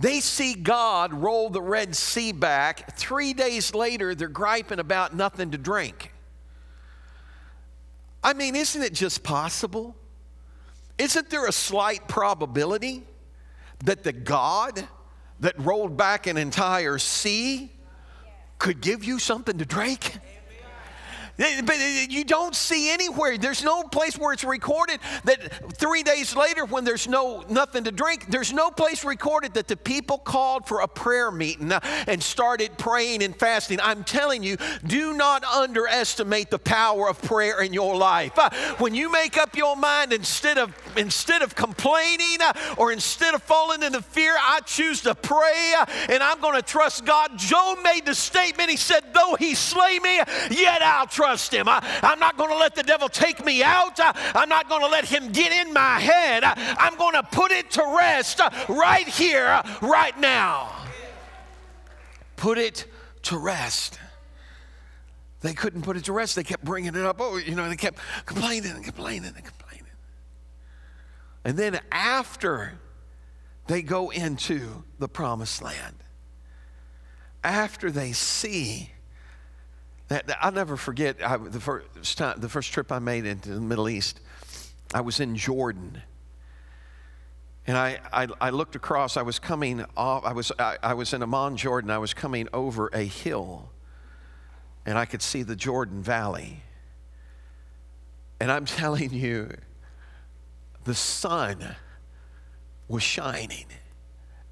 They 0.00 0.20
see 0.20 0.54
God 0.54 1.12
roll 1.12 1.50
the 1.50 1.60
Red 1.60 1.94
Sea 1.94 2.32
back. 2.32 2.96
Three 2.96 3.34
days 3.34 3.74
later, 3.74 4.14
they're 4.14 4.28
griping 4.28 4.78
about 4.78 5.14
nothing 5.14 5.50
to 5.50 5.58
drink. 5.58 6.12
I 8.24 8.32
mean, 8.32 8.56
isn't 8.56 8.80
it 8.82 8.94
just 8.94 9.22
possible? 9.22 9.94
Isn't 10.96 11.28
there 11.28 11.46
a 11.46 11.52
slight 11.52 12.08
probability 12.08 13.02
that 13.84 14.02
the 14.02 14.12
God 14.12 14.88
that 15.40 15.58
rolled 15.58 15.98
back 15.98 16.26
an 16.26 16.38
entire 16.38 16.96
sea 16.96 17.70
could 18.58 18.80
give 18.80 19.04
you 19.04 19.18
something 19.18 19.58
to 19.58 19.66
drink? 19.66 20.18
But 21.40 21.78
you 22.10 22.22
don't 22.22 22.54
see 22.54 22.90
anywhere. 22.90 23.38
There's 23.38 23.64
no 23.64 23.82
place 23.82 24.18
where 24.18 24.34
it's 24.34 24.44
recorded 24.44 25.00
that 25.24 25.72
three 25.78 26.02
days 26.02 26.36
later, 26.36 26.66
when 26.66 26.84
there's 26.84 27.08
no 27.08 27.42
nothing 27.48 27.84
to 27.84 27.92
drink, 27.92 28.26
there's 28.30 28.52
no 28.52 28.70
place 28.70 29.04
recorded 29.06 29.54
that 29.54 29.66
the 29.66 29.76
people 29.76 30.18
called 30.18 30.66
for 30.66 30.80
a 30.80 30.88
prayer 30.88 31.30
meeting 31.30 31.72
uh, 31.72 31.80
and 32.06 32.22
started 32.22 32.76
praying 32.76 33.22
and 33.22 33.34
fasting. 33.34 33.80
I'm 33.80 34.04
telling 34.04 34.42
you, 34.42 34.58
do 34.86 35.14
not 35.14 35.42
underestimate 35.44 36.50
the 36.50 36.58
power 36.58 37.08
of 37.08 37.22
prayer 37.22 37.62
in 37.62 37.72
your 37.72 37.96
life. 37.96 38.38
Uh, 38.38 38.50
when 38.76 38.94
you 38.94 39.10
make 39.10 39.38
up 39.38 39.56
your 39.56 39.76
mind, 39.76 40.12
instead 40.12 40.58
of 40.58 40.76
instead 40.98 41.40
of 41.40 41.54
complaining 41.54 42.42
uh, 42.42 42.52
or 42.76 42.92
instead 42.92 43.32
of 43.32 43.42
falling 43.42 43.82
into 43.82 44.02
fear, 44.02 44.34
I 44.38 44.60
choose 44.66 45.00
to 45.02 45.14
pray 45.14 45.72
and 46.10 46.22
I'm 46.22 46.40
going 46.42 46.56
to 46.56 46.62
trust 46.62 47.06
God. 47.06 47.38
Job 47.38 47.78
made 47.82 48.04
the 48.04 48.14
statement. 48.14 48.68
He 48.68 48.76
said, 48.76 49.14
"Though 49.14 49.36
He 49.38 49.54
slay 49.54 49.98
me, 50.00 50.16
yet 50.50 50.82
I'll 50.82 51.06
trust." 51.06 51.29
Trust 51.30 51.54
him. 51.54 51.68
I, 51.68 51.80
am 52.02 52.18
not 52.18 52.36
going 52.36 52.50
to 52.50 52.56
let 52.56 52.74
the 52.74 52.82
devil 52.82 53.08
take 53.08 53.44
me 53.44 53.62
out. 53.62 54.00
I, 54.00 54.32
I'm 54.34 54.48
not 54.48 54.68
going 54.68 54.80
to 54.80 54.88
let 54.88 55.04
him 55.04 55.30
get 55.30 55.52
in 55.52 55.72
my 55.72 56.00
head. 56.00 56.42
I, 56.42 56.54
I'm 56.78 56.96
going 56.96 57.14
to 57.14 57.22
put 57.22 57.52
it 57.52 57.70
to 57.72 57.96
rest 57.98 58.40
uh, 58.40 58.50
right 58.68 59.06
here, 59.06 59.46
uh, 59.46 59.78
right 59.80 60.18
now. 60.18 60.72
Put 62.34 62.58
it 62.58 62.86
to 63.22 63.38
rest. 63.38 64.00
They 65.40 65.54
couldn't 65.54 65.82
put 65.82 65.96
it 65.96 66.04
to 66.04 66.12
rest. 66.12 66.34
They 66.34 66.42
kept 66.42 66.64
bringing 66.64 66.96
it 66.96 67.04
up. 67.04 67.18
Oh, 67.20 67.36
you 67.36 67.54
know, 67.54 67.68
they 67.68 67.76
kept 67.76 67.98
complaining 68.26 68.72
and 68.72 68.84
complaining 68.84 69.32
and 69.36 69.44
complaining. 69.44 69.86
And 71.44 71.56
then 71.56 71.78
after 71.92 72.80
they 73.68 73.82
go 73.82 74.10
into 74.10 74.82
the 74.98 75.08
promised 75.08 75.62
land, 75.62 75.96
after 77.44 77.90
they 77.90 78.12
see 78.12 78.90
that, 80.10 80.26
that 80.26 80.38
I'll 80.40 80.50
never 80.50 80.76
forget 80.76 81.16
I, 81.24 81.36
the, 81.36 81.60
first 81.60 82.18
time, 82.18 82.40
the 82.40 82.48
first 82.48 82.72
trip 82.72 82.90
I 82.90 82.98
made 82.98 83.24
into 83.24 83.50
the 83.50 83.60
Middle 83.60 83.88
East. 83.88 84.20
I 84.92 85.02
was 85.02 85.20
in 85.20 85.36
Jordan. 85.36 86.02
And 87.64 87.78
I, 87.78 88.00
I, 88.12 88.26
I 88.40 88.50
looked 88.50 88.74
across, 88.74 89.16
I 89.16 89.22
was 89.22 89.38
coming 89.38 89.84
off, 89.96 90.24
I 90.24 90.32
was, 90.32 90.50
I, 90.58 90.78
I 90.82 90.94
was 90.94 91.14
in 91.14 91.22
Amman, 91.22 91.56
Jordan. 91.56 91.90
I 91.90 91.98
was 91.98 92.12
coming 92.12 92.48
over 92.52 92.90
a 92.92 93.04
hill, 93.04 93.70
and 94.84 94.98
I 94.98 95.04
could 95.04 95.22
see 95.22 95.44
the 95.44 95.54
Jordan 95.54 96.02
Valley. 96.02 96.64
And 98.40 98.50
I'm 98.50 98.64
telling 98.66 99.14
you, 99.14 99.52
the 100.82 100.94
sun 100.94 101.76
was 102.88 103.04
shining. 103.04 103.66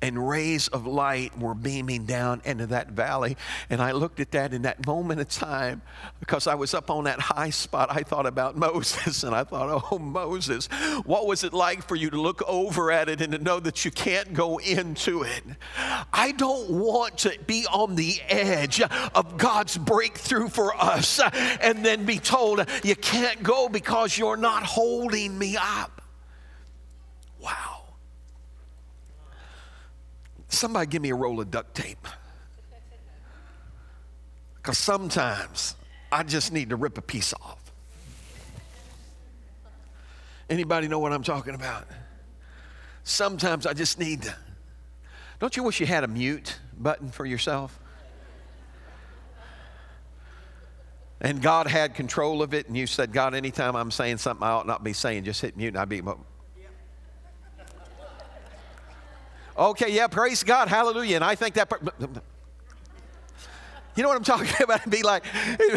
And 0.01 0.29
rays 0.29 0.69
of 0.69 0.87
light 0.87 1.37
were 1.39 1.55
beaming 1.55 2.05
down 2.05 2.41
into 2.45 2.67
that 2.67 2.91
valley. 2.91 3.37
And 3.69 3.83
I 3.83 3.93
looked 3.93 4.21
at 4.21 4.31
that 4.33 4.55
in 4.55 4.63
that 4.63 4.87
moment 4.87 5.21
of 5.21 5.29
time 5.29 5.83
because 6.21 6.47
I 6.47 6.55
was 6.55 6.73
up 6.75 6.91
on 6.91 7.05
that 7.05 7.19
high 7.21 7.51
spot. 7.51 7.89
I 7.91 8.03
thought 8.03 8.27
about 8.27 8.57
Moses 8.69 9.25
and 9.25 9.35
I 9.35 9.45
thought, 9.45 9.85
oh, 9.91 9.99
Moses, 9.99 10.67
what 11.05 11.27
was 11.27 11.43
it 11.43 11.53
like 11.53 11.87
for 11.87 11.97
you 11.97 12.11
to 12.11 12.21
look 12.21 12.43
over 12.47 12.93
at 12.93 13.09
it 13.09 13.21
and 13.21 13.33
to 13.33 13.39
know 13.39 13.59
that 13.61 13.85
you 13.85 13.91
can't 13.91 14.33
go 14.33 14.59
into 14.59 15.23
it? 15.23 15.43
I 16.13 16.33
don't 16.33 16.71
want 16.71 17.19
to 17.19 17.37
be 17.47 17.67
on 17.67 17.97
the 17.97 18.21
edge 18.29 18.81
of 18.81 19.37
God's 19.37 19.77
breakthrough 19.77 20.49
for 20.49 20.77
us 20.77 21.21
and 21.61 21.85
then 21.85 22.05
be 22.05 22.19
told 22.19 22.65
you 22.85 22.95
can't 22.95 23.43
go 23.43 23.69
because 23.69 24.17
you're 24.17 24.37
not 24.37 24.63
holding 24.63 25.37
me 25.37 25.57
up. 25.57 26.03
Wow. 27.41 27.78
Somebody 30.49 30.87
give 30.87 31.03
me 31.03 31.11
a 31.11 31.15
roll 31.15 31.41
of 31.41 31.51
duct 31.51 31.75
tape. 31.75 32.07
Because 34.57 34.79
sometimes 34.79 35.77
I 36.11 36.23
just 36.23 36.53
need 36.53 36.71
to 36.71 36.77
rip 36.77 36.99
a 36.99 37.03
piece 37.03 37.33
off. 37.35 37.73
Anybody 40.51 40.89
know 40.89 40.99
what 40.99 41.13
I'm 41.13 41.23
talking 41.23 41.55
about? 41.55 41.87
Sometimes 43.05 43.67
I 43.67 43.75
just 43.75 43.99
need 43.99 44.23
to. 44.23 44.35
Don't 45.39 45.57
you 45.57 45.63
wish 45.63 45.81
you 45.81 45.87
had 45.87 46.05
a 46.05 46.09
mute 46.09 46.59
button 46.77 47.11
for 47.11 47.25
yourself? 47.25 47.79
And 51.21 51.43
God 51.43 51.67
had 51.67 51.95
control 51.95 52.43
of 52.43 52.55
it, 52.55 52.69
and 52.69 52.77
you 52.77 52.87
said, 52.87 53.13
God, 53.13 53.35
anytime 53.35 53.75
I'm 53.75 53.91
saying 53.91 54.19
something 54.19 54.47
I 54.47 54.51
ought 54.51 54.67
not 54.67 54.85
be 54.85 54.93
saying, 54.93 55.25
just 55.25 55.41
hit 55.41 55.57
mute, 55.57 55.69
and 55.69 55.79
I'd 55.79 55.89
be, 55.89 56.01
Okay, 59.59 59.91
yeah, 59.91 60.07
praise 60.07 60.45
God, 60.45 60.69
hallelujah. 60.69 61.17
And 61.17 61.25
I 61.25 61.35
think 61.35 61.57
that. 61.57 61.69
You 63.97 64.05
know 64.05 64.09
what 64.09 64.17
I'm 64.17 64.23
talking 64.23 64.49
about? 64.63 64.81
It'd 64.81 64.93
be 64.93 65.03
like, 65.03 65.25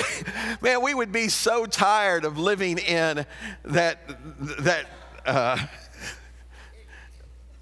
man, 0.61 0.83
we 0.83 0.93
would 0.93 1.11
be 1.11 1.27
so 1.27 1.65
tired 1.65 2.23
of 2.23 2.37
living 2.37 2.77
in 2.77 3.25
that 3.65 3.99
that. 4.59 4.85
Uh, 5.25 5.57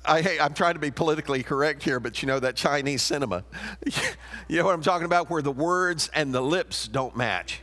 I, 0.05 0.39
I'm 0.41 0.53
trying 0.53 0.73
to 0.73 0.79
be 0.79 0.91
politically 0.91 1.43
correct 1.43 1.83
here, 1.83 1.99
but 1.99 2.21
you 2.21 2.27
know 2.27 2.39
that 2.39 2.55
Chinese 2.55 3.01
cinema. 3.01 3.43
you 4.47 4.57
know 4.57 4.65
what 4.65 4.73
I'm 4.73 4.81
talking 4.81 5.05
about, 5.05 5.29
where 5.29 5.41
the 5.41 5.51
words 5.51 6.09
and 6.13 6.33
the 6.33 6.41
lips 6.41 6.87
don't 6.87 7.15
match. 7.15 7.61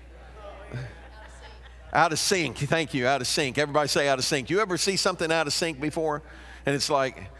Out 1.92 2.12
of 2.12 2.18
sync. 2.18 2.56
Thank 2.58 2.94
you. 2.94 3.06
Out 3.06 3.20
of 3.20 3.26
sync. 3.26 3.58
Everybody 3.58 3.88
say 3.88 4.08
out 4.08 4.18
of 4.18 4.24
sync. 4.24 4.48
You 4.48 4.60
ever 4.60 4.78
see 4.78 4.96
something 4.96 5.32
out 5.32 5.46
of 5.46 5.52
sync 5.52 5.80
before? 5.80 6.22
And 6.66 6.74
it's 6.74 6.90
like, 6.90 7.30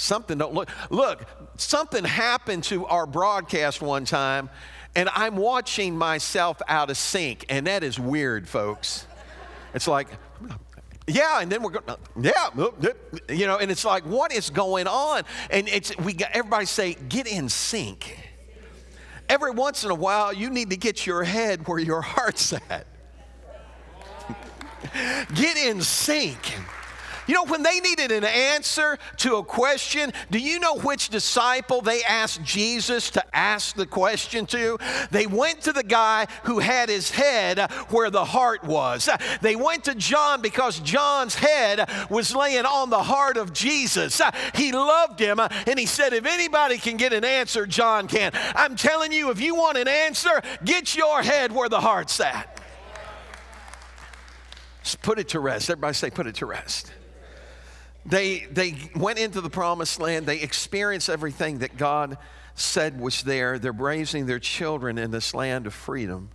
Something 0.00 0.38
don't 0.38 0.54
look. 0.54 0.70
Look, 0.88 1.26
something 1.60 2.04
happened 2.04 2.64
to 2.64 2.86
our 2.86 3.04
broadcast 3.04 3.82
one 3.82 4.06
time, 4.06 4.48
and 4.96 5.10
I'm 5.12 5.36
watching 5.36 5.94
myself 5.94 6.60
out 6.68 6.88
of 6.88 6.96
sync, 6.96 7.44
and 7.50 7.66
that 7.66 7.84
is 7.84 8.00
weird, 8.00 8.48
folks. 8.48 9.06
It's 9.74 9.86
like, 9.86 10.08
yeah, 11.06 11.42
and 11.42 11.52
then 11.52 11.62
we're 11.62 11.72
going, 11.72 11.98
yeah, 12.18 12.48
you 13.28 13.46
know, 13.46 13.58
and 13.58 13.70
it's 13.70 13.84
like, 13.84 14.04
what 14.04 14.32
is 14.32 14.48
going 14.48 14.86
on? 14.86 15.24
And 15.50 15.68
it's 15.68 15.96
we 15.98 16.14
got 16.14 16.30
everybody 16.32 16.64
say, 16.64 16.94
get 16.94 17.26
in 17.26 17.50
sync. 17.50 18.16
Every 19.28 19.50
once 19.50 19.84
in 19.84 19.90
a 19.90 19.94
while, 19.94 20.32
you 20.32 20.48
need 20.48 20.70
to 20.70 20.78
get 20.78 21.06
your 21.06 21.24
head 21.24 21.68
where 21.68 21.78
your 21.78 22.00
heart's 22.00 22.54
at. 22.54 22.86
get 25.34 25.58
in 25.58 25.82
sync. 25.82 26.38
You 27.26 27.34
know, 27.34 27.44
when 27.44 27.62
they 27.62 27.80
needed 27.80 28.10
an 28.12 28.24
answer 28.24 28.98
to 29.18 29.36
a 29.36 29.44
question, 29.44 30.12
do 30.30 30.38
you 30.38 30.58
know 30.58 30.76
which 30.76 31.08
disciple 31.08 31.80
they 31.80 32.02
asked 32.02 32.42
Jesus 32.42 33.10
to 33.10 33.36
ask 33.36 33.76
the 33.76 33.86
question 33.86 34.46
to? 34.46 34.78
They 35.10 35.26
went 35.26 35.62
to 35.62 35.72
the 35.72 35.82
guy 35.82 36.26
who 36.44 36.58
had 36.58 36.88
his 36.88 37.10
head 37.10 37.70
where 37.90 38.10
the 38.10 38.24
heart 38.24 38.64
was. 38.64 39.08
They 39.40 39.56
went 39.56 39.84
to 39.84 39.94
John 39.94 40.40
because 40.40 40.80
John's 40.80 41.34
head 41.34 41.88
was 42.10 42.34
laying 42.34 42.66
on 42.66 42.90
the 42.90 43.02
heart 43.02 43.36
of 43.36 43.52
Jesus. 43.52 44.20
He 44.54 44.72
loved 44.72 45.20
him 45.20 45.40
and 45.40 45.78
he 45.78 45.86
said, 45.86 46.12
If 46.12 46.26
anybody 46.26 46.78
can 46.78 46.96
get 46.96 47.12
an 47.12 47.24
answer, 47.24 47.66
John 47.66 48.08
can. 48.08 48.32
I'm 48.54 48.76
telling 48.76 49.12
you, 49.12 49.30
if 49.30 49.40
you 49.40 49.54
want 49.54 49.78
an 49.78 49.88
answer, 49.88 50.42
get 50.64 50.96
your 50.96 51.22
head 51.22 51.52
where 51.52 51.68
the 51.68 51.80
heart's 51.80 52.18
at. 52.20 52.60
Just 54.82 55.02
put 55.02 55.18
it 55.18 55.28
to 55.30 55.40
rest. 55.40 55.68
Everybody 55.68 55.94
say, 55.94 56.10
put 56.10 56.26
it 56.26 56.36
to 56.36 56.46
rest. 56.46 56.92
They, 58.06 58.46
they 58.50 58.74
went 58.96 59.18
into 59.18 59.40
the 59.40 59.50
promised 59.50 60.00
land. 60.00 60.26
They 60.26 60.40
experienced 60.40 61.08
everything 61.08 61.58
that 61.58 61.76
God 61.76 62.16
said 62.54 63.00
was 63.00 63.22
there. 63.22 63.58
They're 63.58 63.72
raising 63.72 64.26
their 64.26 64.38
children 64.38 64.98
in 64.98 65.10
this 65.10 65.34
land 65.34 65.66
of 65.66 65.74
freedom. 65.74 66.30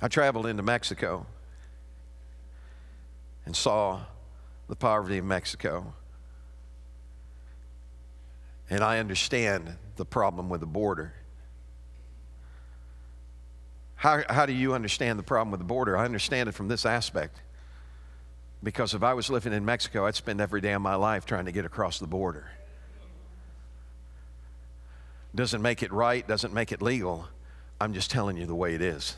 I 0.00 0.08
traveled 0.08 0.46
into 0.46 0.62
Mexico 0.62 1.26
and 3.44 3.56
saw 3.56 4.00
the 4.68 4.76
poverty 4.76 5.18
of 5.18 5.24
Mexico. 5.24 5.94
And 8.70 8.84
I 8.84 8.98
understand 8.98 9.76
the 9.96 10.04
problem 10.04 10.48
with 10.48 10.60
the 10.60 10.66
border. 10.66 11.14
How, 13.98 14.22
how 14.28 14.46
do 14.46 14.52
you 14.52 14.74
understand 14.74 15.18
the 15.18 15.24
problem 15.24 15.50
with 15.50 15.58
the 15.58 15.66
border? 15.66 15.98
I 15.98 16.04
understand 16.04 16.48
it 16.48 16.52
from 16.52 16.68
this 16.68 16.86
aspect. 16.86 17.42
Because 18.62 18.94
if 18.94 19.02
I 19.02 19.12
was 19.14 19.28
living 19.28 19.52
in 19.52 19.64
Mexico, 19.64 20.06
I'd 20.06 20.14
spend 20.14 20.40
every 20.40 20.60
day 20.60 20.72
of 20.72 20.80
my 20.80 20.94
life 20.94 21.26
trying 21.26 21.46
to 21.46 21.52
get 21.52 21.64
across 21.64 21.98
the 21.98 22.06
border. 22.06 22.48
Doesn't 25.34 25.62
make 25.62 25.82
it 25.82 25.92
right, 25.92 26.26
doesn't 26.26 26.54
make 26.54 26.70
it 26.70 26.80
legal. 26.80 27.26
I'm 27.80 27.92
just 27.92 28.08
telling 28.08 28.36
you 28.36 28.46
the 28.46 28.54
way 28.54 28.76
it 28.76 28.82
is. 28.82 29.16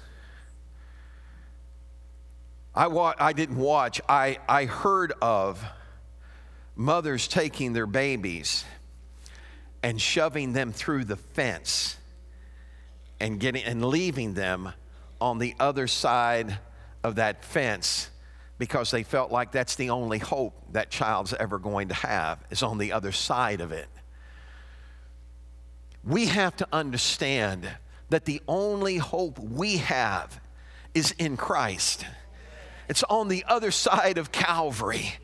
I, 2.75 2.87
wa- 2.87 3.15
I 3.19 3.35
didn't 3.35 3.59
watch, 3.59 4.01
I, 4.09 4.39
I 4.49 4.65
heard 4.65 5.13
of 5.21 5.63
mothers 6.75 7.29
taking 7.29 7.75
their 7.75 7.87
babies 7.87 8.65
and 9.83 10.01
shoving 10.01 10.55
them 10.55 10.73
through 10.73 11.05
the 11.05 11.17
fence 11.17 11.99
and 13.21 13.39
getting 13.39 13.63
and 13.65 13.85
leaving 13.85 14.35
them 14.35 14.73
on 15.21 15.39
the 15.39 15.55
other 15.61 15.87
side 15.87 16.59
of 17.05 17.17
that 17.17 17.45
fence 17.45 18.11
because 18.59 18.91
they 18.91 19.03
felt 19.03 19.31
like 19.31 19.53
that's 19.53 19.77
the 19.77 19.91
only 19.91 20.19
hope 20.19 20.55
that 20.73 20.91
child's 20.91 21.33
ever 21.35 21.59
going 21.59 21.89
to 21.89 21.95
have 21.95 22.39
is 22.51 22.63
on 22.63 22.79
the 22.79 22.93
other 22.93 23.13
side 23.13 23.61
of 23.61 23.73
it. 23.73 23.89
We 26.05 26.27
have 26.27 26.57
to 26.57 26.69
understand 26.73 27.69
that 28.09 28.25
the 28.25 28.43
only 28.49 28.97
hope 28.97 29.39
we 29.39 29.79
have 29.79 30.41
is 30.95 31.13
in 31.13 31.37
Christ. 31.37 32.05
It's 32.89 33.05
on 33.05 33.29
the 33.29 33.45
other 33.47 33.71
side 33.71 34.19
of 34.19 34.33
Calvary 34.33 35.15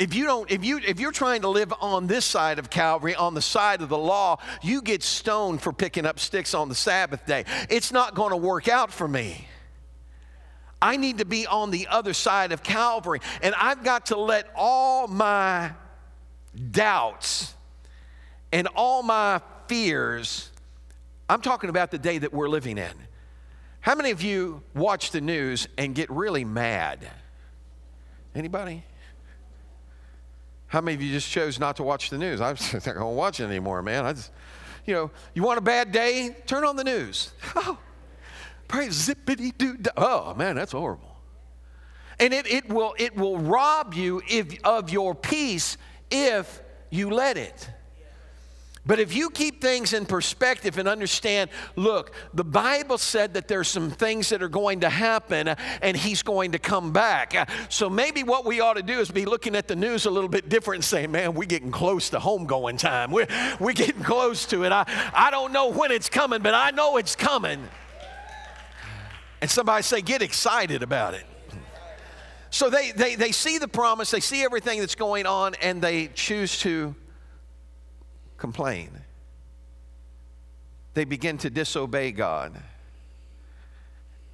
if 0.00 0.14
you 0.14 0.24
don't 0.24 0.50
if 0.50 0.64
you 0.64 0.78
if 0.78 0.98
you're 0.98 1.12
trying 1.12 1.42
to 1.42 1.48
live 1.48 1.72
on 1.78 2.06
this 2.06 2.24
side 2.24 2.58
of 2.58 2.70
calvary 2.70 3.14
on 3.14 3.34
the 3.34 3.42
side 3.42 3.82
of 3.82 3.90
the 3.90 3.98
law 3.98 4.38
you 4.62 4.80
get 4.80 5.02
stoned 5.02 5.60
for 5.60 5.72
picking 5.74 6.06
up 6.06 6.18
sticks 6.18 6.54
on 6.54 6.68
the 6.68 6.74
sabbath 6.74 7.24
day. 7.26 7.44
It's 7.68 7.92
not 7.92 8.14
going 8.14 8.30
to 8.30 8.36
work 8.36 8.66
out 8.66 8.90
for 8.90 9.06
me. 9.06 9.46
I 10.80 10.96
need 10.96 11.18
to 11.18 11.26
be 11.26 11.46
on 11.46 11.70
the 11.70 11.86
other 11.88 12.14
side 12.14 12.50
of 12.50 12.62
calvary 12.62 13.20
and 13.42 13.54
i've 13.56 13.84
got 13.84 14.06
to 14.06 14.18
let 14.18 14.48
all 14.56 15.06
my 15.06 15.70
doubts 16.70 17.54
and 18.52 18.66
all 18.74 19.02
my 19.02 19.42
fears 19.68 20.50
i'm 21.28 21.42
talking 21.42 21.68
about 21.68 21.90
the 21.90 21.98
day 21.98 22.18
that 22.18 22.32
we're 22.32 22.48
living 22.48 22.78
in. 22.78 22.94
How 23.82 23.94
many 23.94 24.10
of 24.10 24.22
you 24.22 24.62
watch 24.74 25.10
the 25.10 25.20
news 25.20 25.66
and 25.78 25.94
get 25.94 26.10
really 26.10 26.44
mad? 26.44 27.06
Anybody 28.34 28.84
how 30.70 30.80
many 30.80 30.94
of 30.94 31.02
you 31.02 31.10
just 31.10 31.28
chose 31.28 31.58
not 31.58 31.76
to 31.76 31.82
watch 31.82 32.10
the 32.10 32.16
news? 32.16 32.40
I'm 32.40 32.54
not 32.72 32.84
going 32.84 32.96
to 32.96 33.06
watch 33.06 33.40
it 33.40 33.44
anymore, 33.44 33.82
man. 33.82 34.06
I 34.06 34.12
just, 34.12 34.30
you 34.86 34.94
know, 34.94 35.10
you 35.34 35.42
want 35.42 35.58
a 35.58 35.62
bad 35.62 35.90
day? 35.90 36.36
Turn 36.46 36.64
on 36.64 36.76
the 36.76 36.84
news. 36.84 37.32
Oh, 37.56 37.76
praise 38.68 39.08
zippity 39.08 39.56
doo. 39.58 39.76
Oh 39.96 40.32
man, 40.34 40.54
that's 40.54 40.70
horrible. 40.70 41.16
And 42.20 42.32
it, 42.32 42.46
it 42.46 42.68
will 42.68 42.94
it 42.98 43.16
will 43.16 43.36
rob 43.36 43.94
you 43.94 44.22
if, 44.28 44.62
of 44.62 44.90
your 44.90 45.12
peace 45.12 45.76
if 46.08 46.62
you 46.88 47.10
let 47.10 47.36
it. 47.36 47.68
But 48.86 48.98
if 48.98 49.14
you 49.14 49.28
keep 49.28 49.60
things 49.60 49.92
in 49.92 50.06
perspective 50.06 50.78
and 50.78 50.88
understand, 50.88 51.50
look, 51.76 52.14
the 52.32 52.44
Bible 52.44 52.96
said 52.96 53.34
that 53.34 53.46
there's 53.46 53.68
some 53.68 53.90
things 53.90 54.30
that 54.30 54.42
are 54.42 54.48
going 54.48 54.80
to 54.80 54.88
happen 54.88 55.48
uh, 55.48 55.56
and 55.82 55.94
he's 55.94 56.22
going 56.22 56.52
to 56.52 56.58
come 56.58 56.90
back. 56.90 57.34
Uh, 57.34 57.44
so 57.68 57.90
maybe 57.90 58.22
what 58.22 58.46
we 58.46 58.60
ought 58.60 58.74
to 58.74 58.82
do 58.82 58.98
is 58.98 59.10
be 59.10 59.26
looking 59.26 59.54
at 59.54 59.68
the 59.68 59.76
news 59.76 60.06
a 60.06 60.10
little 60.10 60.30
bit 60.30 60.48
different 60.48 60.78
and 60.78 60.84
saying, 60.84 61.12
man, 61.12 61.34
we're 61.34 61.44
getting 61.44 61.70
close 61.70 62.08
to 62.10 62.18
homegoing 62.18 62.78
time. 62.78 63.10
We're, 63.10 63.28
we're 63.60 63.74
getting 63.74 64.02
close 64.02 64.46
to 64.46 64.64
it. 64.64 64.72
I, 64.72 64.86
I 65.12 65.30
don't 65.30 65.52
know 65.52 65.68
when 65.68 65.92
it's 65.92 66.08
coming, 66.08 66.40
but 66.40 66.54
I 66.54 66.70
know 66.70 66.96
it's 66.96 67.14
coming. 67.14 67.68
And 69.42 69.50
somebody 69.50 69.82
say, 69.82 70.00
get 70.00 70.22
excited 70.22 70.82
about 70.82 71.12
it. 71.12 71.24
So 72.48 72.70
they, 72.70 72.92
they, 72.92 73.14
they 73.14 73.32
see 73.32 73.58
the 73.58 73.68
promise, 73.68 74.10
they 74.10 74.20
see 74.20 74.42
everything 74.42 74.80
that's 74.80 74.94
going 74.94 75.26
on, 75.26 75.54
and 75.62 75.82
they 75.82 76.08
choose 76.08 76.58
to 76.60 76.94
complain. 78.40 78.90
They 80.94 81.04
begin 81.04 81.38
to 81.38 81.50
disobey 81.50 82.10
God, 82.10 82.60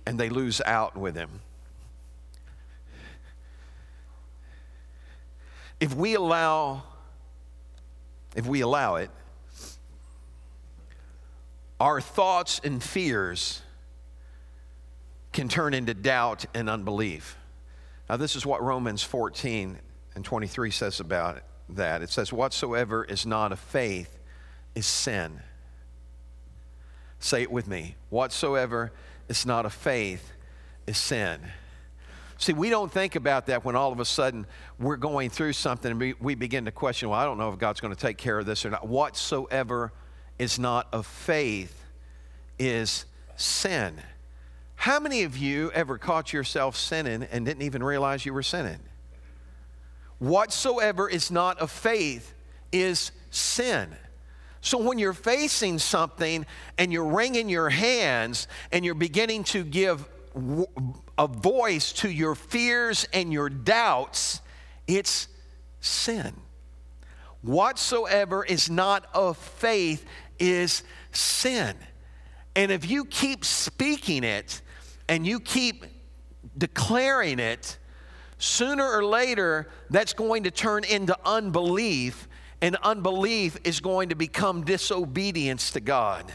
and 0.07 0.19
they 0.19 0.31
lose 0.31 0.63
out 0.65 0.97
with 0.97 1.15
Him. 1.15 1.41
If 5.79 5.95
we 5.95 6.15
allow, 6.15 6.85
if 8.35 8.47
we 8.47 8.63
allow 8.63 8.95
it, 8.95 9.11
our 11.79 12.01
thoughts 12.01 12.59
and 12.65 12.83
fears 12.83 13.61
can 15.35 15.51
turn 15.51 15.75
into 15.75 15.93
doubt 15.93 16.47
and 16.55 16.71
unbelief. 16.71 17.37
Now, 18.09 18.17
this 18.17 18.37
is 18.37 18.47
what 18.47 18.63
Romans 18.63 19.03
14 19.03 19.79
and 20.15 20.25
23 20.25 20.71
says 20.71 21.01
about 21.01 21.43
that. 21.69 22.03
It 22.03 22.11
says, 22.11 22.33
Whatsoever 22.33 23.05
is 23.05 23.27
not 23.27 23.53
of 23.53 23.59
faith 23.59 24.19
is 24.75 24.87
sin. 24.87 25.41
Say 27.19 27.43
it 27.43 27.51
with 27.51 27.67
me. 27.67 27.97
Whatsoever 28.11 28.93
is 29.29 29.47
not 29.47 29.67
of 29.67 29.73
faith 29.73 30.33
is 30.87 30.99
sin. 30.99 31.41
See, 32.39 32.53
we 32.53 32.69
don't 32.69 32.93
think 32.93 33.17
about 33.17 33.47
that 33.47 33.65
when 33.65 33.77
all 33.77 33.93
of 33.93 34.01
a 34.01 34.05
sudden 34.05 34.47
we're 34.79 34.97
going 34.97 35.31
through 35.31 35.55
something 35.55 35.91
and 35.91 35.99
we, 35.99 36.15
we 36.21 36.35
begin 36.35 36.67
to 36.67 36.71
question, 36.71 37.09
well, 37.09 37.19
I 37.19 37.25
don't 37.25 37.39
know 37.39 37.51
if 37.51 37.59
God's 37.59 37.81
going 37.81 37.95
to 37.95 38.01
take 38.01 38.19
care 38.19 38.39
of 38.39 38.45
this 38.45 38.67
or 38.67 38.71
not. 38.71 38.87
Whatsoever 38.87 39.93
is 40.39 40.59
not 40.59 40.89
of 40.93 41.07
faith 41.07 41.85
is 42.59 43.07
sin. 43.37 43.95
How 44.75 45.01
many 45.01 45.23
of 45.23 45.39
you 45.39 45.71
ever 45.73 45.97
caught 45.97 46.35
yourself 46.35 46.77
sinning 46.77 47.23
and 47.33 47.47
didn't 47.47 47.63
even 47.63 47.83
realize 47.83 48.27
you 48.27 48.35
were 48.35 48.43
sinning? 48.43 48.81
Whatsoever 50.19 51.09
is 51.09 51.31
not 51.31 51.59
of 51.59 51.71
faith 51.71 52.35
is 52.73 53.13
sin. 53.31 53.95
So 54.61 54.79
when 54.79 54.99
you're 54.99 55.13
facing 55.13 55.79
something 55.79 56.47
and 56.79 56.93
you're 56.93 57.07
wringing 57.07 57.49
your 57.49 57.69
hands 57.69 58.49
and 58.73 58.85
you're 58.85 58.95
beginning 58.95 59.45
to 59.45 59.63
give 59.63 60.09
a 61.19 61.27
voice 61.27 61.93
to 61.93 62.11
your 62.11 62.35
fears 62.35 63.07
and 63.13 63.33
your 63.33 63.49
doubts, 63.49 64.41
it's 64.87 65.29
sin. 65.81 66.35
Whatsoever 67.43 68.45
is 68.45 68.69
not 68.69 69.07
of 69.15 69.37
faith 69.37 70.05
is 70.39 70.83
sin. 71.13 71.77
And 72.57 72.73
if 72.73 72.91
you 72.91 73.05
keep 73.05 73.45
speaking 73.45 74.25
it, 74.25 74.63
and 75.09 75.27
you 75.27 75.41
keep 75.41 75.85
declaring 76.57 77.39
it, 77.39 77.79
sooner 78.39 78.85
or 78.85 79.05
later 79.05 79.69
that's 79.91 80.13
going 80.13 80.45
to 80.45 80.51
turn 80.51 80.85
into 80.85 81.17
unbelief, 81.25 82.29
and 82.61 82.77
unbelief 82.83 83.59
is 83.65 83.81
going 83.81 84.09
to 84.11 84.15
become 84.15 84.65
disobedience 84.65 85.71
to 85.73 85.81
God. 85.81 86.33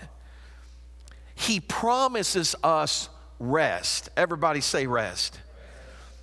He 1.35 1.59
promises 1.59 2.55
us 2.63 3.09
rest. 3.39 4.09
Everybody 4.15 4.61
say 4.61 4.85
rest. 4.85 5.39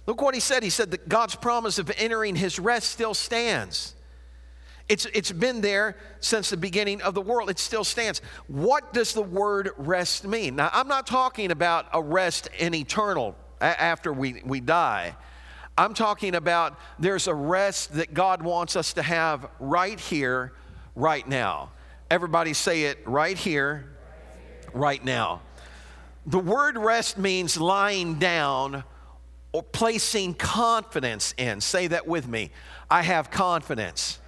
Look 0.06 0.22
what 0.22 0.34
he 0.34 0.40
said. 0.40 0.62
He 0.62 0.70
said 0.70 0.92
that 0.92 1.08
God's 1.08 1.34
promise 1.34 1.78
of 1.78 1.90
entering 1.98 2.36
his 2.36 2.58
rest 2.58 2.90
still 2.90 3.14
stands. 3.14 3.94
It's, 4.88 5.04
it's 5.06 5.32
been 5.32 5.60
there 5.60 5.96
since 6.20 6.48
the 6.48 6.56
beginning 6.56 7.02
of 7.02 7.12
the 7.12 7.20
world. 7.20 7.50
It 7.50 7.58
still 7.58 7.84
stands. 7.84 8.22
What 8.46 8.94
does 8.94 9.12
the 9.12 9.22
word 9.22 9.70
rest 9.76 10.24
mean? 10.24 10.56
Now, 10.56 10.70
I'm 10.72 10.88
not 10.88 11.06
talking 11.06 11.50
about 11.50 11.86
a 11.92 12.00
rest 12.00 12.48
in 12.58 12.74
eternal 12.74 13.36
after 13.60 14.12
we, 14.12 14.40
we 14.46 14.60
die. 14.60 15.14
I'm 15.78 15.94
talking 15.94 16.34
about 16.34 16.76
there's 16.98 17.28
a 17.28 17.34
rest 17.34 17.92
that 17.94 18.12
God 18.12 18.42
wants 18.42 18.74
us 18.74 18.94
to 18.94 19.02
have 19.02 19.48
right 19.60 19.98
here, 19.98 20.52
right 20.96 21.26
now. 21.26 21.70
Everybody 22.10 22.52
say 22.52 22.82
it 22.84 22.98
right 23.06 23.38
here, 23.38 23.88
right 24.74 25.02
now. 25.04 25.40
The 26.26 26.40
word 26.40 26.76
rest 26.76 27.16
means 27.16 27.60
lying 27.60 28.18
down 28.18 28.82
or 29.52 29.62
placing 29.62 30.34
confidence 30.34 31.32
in. 31.38 31.60
Say 31.60 31.86
that 31.86 32.08
with 32.08 32.26
me. 32.26 32.50
I 32.90 33.02
have 33.02 33.30
confidence. 33.30 34.18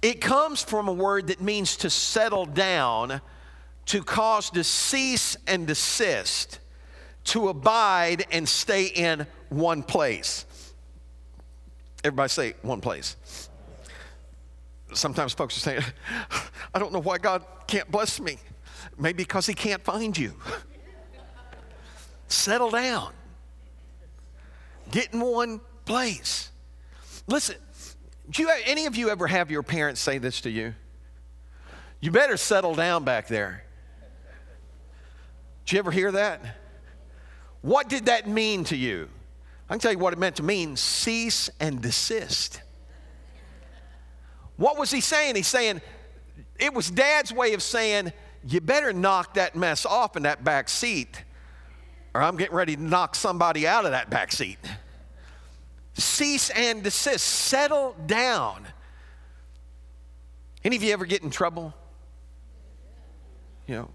It 0.00 0.20
comes 0.20 0.62
from 0.62 0.86
a 0.86 0.92
word 0.92 1.26
that 1.26 1.40
means 1.40 1.76
to 1.78 1.90
settle 1.90 2.46
down, 2.46 3.20
to 3.86 4.02
cause 4.04 4.50
to 4.50 4.62
cease 4.62 5.36
and 5.48 5.66
desist, 5.66 6.60
to 7.26 7.48
abide 7.48 8.24
and 8.30 8.48
stay 8.48 8.86
in 8.86 9.26
one 9.48 9.82
place. 9.82 10.46
Everybody 12.04 12.28
say 12.28 12.54
one 12.62 12.80
place. 12.80 13.16
Sometimes 14.92 15.32
folks 15.32 15.56
are 15.56 15.60
saying, 15.60 15.82
I 16.74 16.78
don't 16.78 16.92
know 16.92 17.00
why 17.00 17.18
God 17.18 17.44
can't 17.66 17.90
bless 17.90 18.20
me. 18.20 18.38
Maybe 18.98 19.24
because 19.24 19.46
He 19.46 19.54
can't 19.54 19.82
find 19.82 20.16
you. 20.16 20.34
Settle 22.28 22.70
down. 22.70 23.12
Get 24.90 25.12
in 25.12 25.20
one 25.20 25.60
place. 25.84 26.50
Listen, 27.26 27.56
do 28.30 28.42
you, 28.42 28.50
any 28.64 28.86
of 28.86 28.96
you 28.96 29.10
ever 29.10 29.26
have 29.26 29.50
your 29.50 29.62
parents 29.62 30.00
say 30.00 30.18
this 30.18 30.40
to 30.42 30.50
you? 30.50 30.74
You 32.00 32.10
better 32.12 32.36
settle 32.36 32.74
down 32.74 33.04
back 33.04 33.26
there. 33.26 33.64
Did 35.64 35.72
you 35.72 35.78
ever 35.80 35.90
hear 35.90 36.12
that? 36.12 36.40
What 37.66 37.88
did 37.88 38.06
that 38.06 38.28
mean 38.28 38.62
to 38.64 38.76
you? 38.76 39.08
I 39.68 39.72
can 39.72 39.80
tell 39.80 39.90
you 39.90 39.98
what 39.98 40.12
it 40.12 40.20
meant 40.20 40.36
to 40.36 40.44
mean 40.44 40.76
cease 40.76 41.50
and 41.58 41.82
desist. 41.82 42.62
What 44.56 44.78
was 44.78 44.92
he 44.92 45.00
saying? 45.00 45.34
He's 45.34 45.48
saying, 45.48 45.80
it 46.60 46.72
was 46.72 46.88
dad's 46.88 47.32
way 47.32 47.54
of 47.54 47.62
saying, 47.62 48.12
you 48.46 48.60
better 48.60 48.92
knock 48.92 49.34
that 49.34 49.56
mess 49.56 49.84
off 49.84 50.16
in 50.16 50.22
that 50.22 50.44
back 50.44 50.68
seat, 50.68 51.24
or 52.14 52.22
I'm 52.22 52.36
getting 52.36 52.54
ready 52.54 52.76
to 52.76 52.82
knock 52.82 53.16
somebody 53.16 53.66
out 53.66 53.84
of 53.84 53.90
that 53.90 54.10
back 54.10 54.30
seat 54.30 54.58
cease 55.98 56.50
and 56.50 56.82
desist, 56.82 57.24
settle 57.24 57.96
down. 58.06 58.66
Any 60.62 60.76
of 60.76 60.82
you 60.82 60.92
ever 60.92 61.06
get 61.06 61.22
in 61.22 61.30
trouble? 61.30 61.74
You 63.66 63.74
know. 63.74 63.90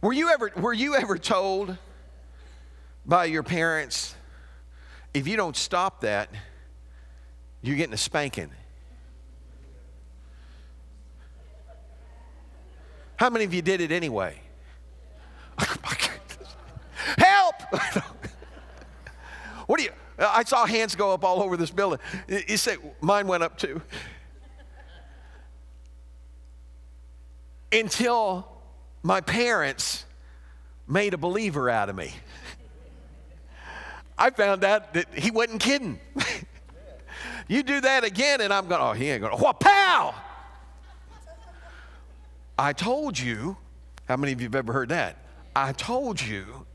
Were 0.00 0.12
you 0.12 0.30
ever 0.30 0.52
were 0.56 0.72
you 0.72 0.94
ever 0.94 1.18
told 1.18 1.76
by 3.04 3.24
your 3.24 3.42
parents 3.42 4.14
if 5.12 5.26
you 5.26 5.36
don't 5.36 5.56
stop 5.56 6.02
that, 6.02 6.28
you're 7.62 7.76
getting 7.76 7.94
a 7.94 7.98
spanking? 7.98 8.50
How 13.16 13.30
many 13.30 13.44
of 13.44 13.52
you 13.52 13.62
did 13.62 13.80
it 13.80 13.90
anyway? 13.90 14.40
Help! 17.18 17.54
What 19.66 19.76
do 19.76 19.84
you? 19.84 19.92
I 20.18 20.44
saw 20.44 20.64
hands 20.64 20.96
go 20.96 21.12
up 21.12 21.22
all 21.22 21.42
over 21.42 21.54
this 21.58 21.70
building. 21.70 21.98
You 22.26 22.56
say, 22.56 22.78
mine 23.02 23.26
went 23.26 23.42
up 23.42 23.58
too. 23.58 23.82
Until 27.70 28.57
my 29.02 29.20
parents 29.20 30.04
made 30.86 31.14
a 31.14 31.18
believer 31.18 31.68
out 31.68 31.88
of 31.88 31.96
me. 31.96 32.12
I 34.18 34.30
found 34.30 34.64
out 34.64 34.94
that 34.94 35.14
he 35.14 35.30
wasn't 35.30 35.60
kidding. 35.60 36.00
you 37.48 37.62
do 37.62 37.80
that 37.80 38.04
again, 38.04 38.40
and 38.40 38.52
I'm 38.52 38.66
going, 38.66 38.80
oh, 38.80 38.92
he 38.92 39.08
ain't 39.10 39.22
going, 39.22 39.38
what, 39.38 39.60
pow! 39.60 40.14
I 42.58 42.72
told 42.72 43.18
you. 43.18 43.56
How 44.08 44.16
many 44.16 44.32
of 44.32 44.40
you 44.40 44.46
have 44.46 44.56
ever 44.56 44.72
heard 44.72 44.88
that? 44.88 45.16
I 45.54 45.72
told 45.72 46.20
you. 46.20 46.66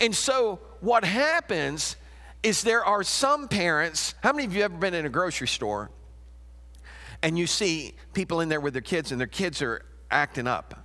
And 0.00 0.14
so 0.14 0.58
what 0.80 1.04
happens 1.04 1.96
is 2.42 2.62
there 2.62 2.84
are 2.84 3.02
some 3.02 3.46
parents. 3.46 4.14
How 4.22 4.32
many 4.32 4.44
of 4.44 4.54
you 4.56 4.62
ever 4.62 4.76
been 4.76 4.94
in 4.94 5.06
a 5.06 5.10
grocery 5.10 5.48
store 5.48 5.90
and 7.22 7.38
you 7.38 7.46
see 7.46 7.94
people 8.12 8.40
in 8.40 8.48
there 8.48 8.60
with 8.60 8.72
their 8.72 8.82
kids 8.82 9.12
and 9.12 9.20
their 9.20 9.28
kids 9.28 9.62
are 9.62 9.84
acting 10.10 10.46
up? 10.46 10.83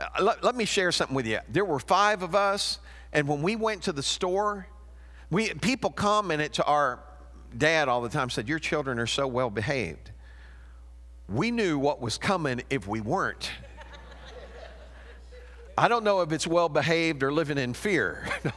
Uh, 0.00 0.22
let, 0.22 0.42
let 0.42 0.56
me 0.56 0.64
share 0.64 0.90
something 0.92 1.14
with 1.14 1.26
you. 1.26 1.38
There 1.48 1.64
were 1.64 1.78
five 1.78 2.22
of 2.22 2.34
us, 2.34 2.78
and 3.12 3.28
when 3.28 3.42
we 3.42 3.56
went 3.56 3.82
to 3.82 3.92
the 3.92 4.02
store, 4.02 4.66
we 5.30 5.52
people 5.54 5.90
commented 5.90 6.54
to 6.54 6.64
our 6.64 7.00
dad 7.56 7.88
all 7.88 8.00
the 8.00 8.08
time, 8.08 8.30
said, 8.30 8.48
Your 8.48 8.58
children 8.58 8.98
are 8.98 9.06
so 9.06 9.26
well 9.26 9.50
behaved. 9.50 10.10
We 11.28 11.50
knew 11.50 11.78
what 11.78 12.00
was 12.00 12.18
coming 12.18 12.62
if 12.70 12.88
we 12.88 13.00
weren't. 13.00 13.50
I 15.78 15.88
don't 15.88 16.04
know 16.04 16.20
if 16.22 16.32
it's 16.32 16.46
well 16.46 16.68
behaved 16.68 17.22
or 17.22 17.32
living 17.32 17.58
in 17.58 17.74
fear. 17.74 18.26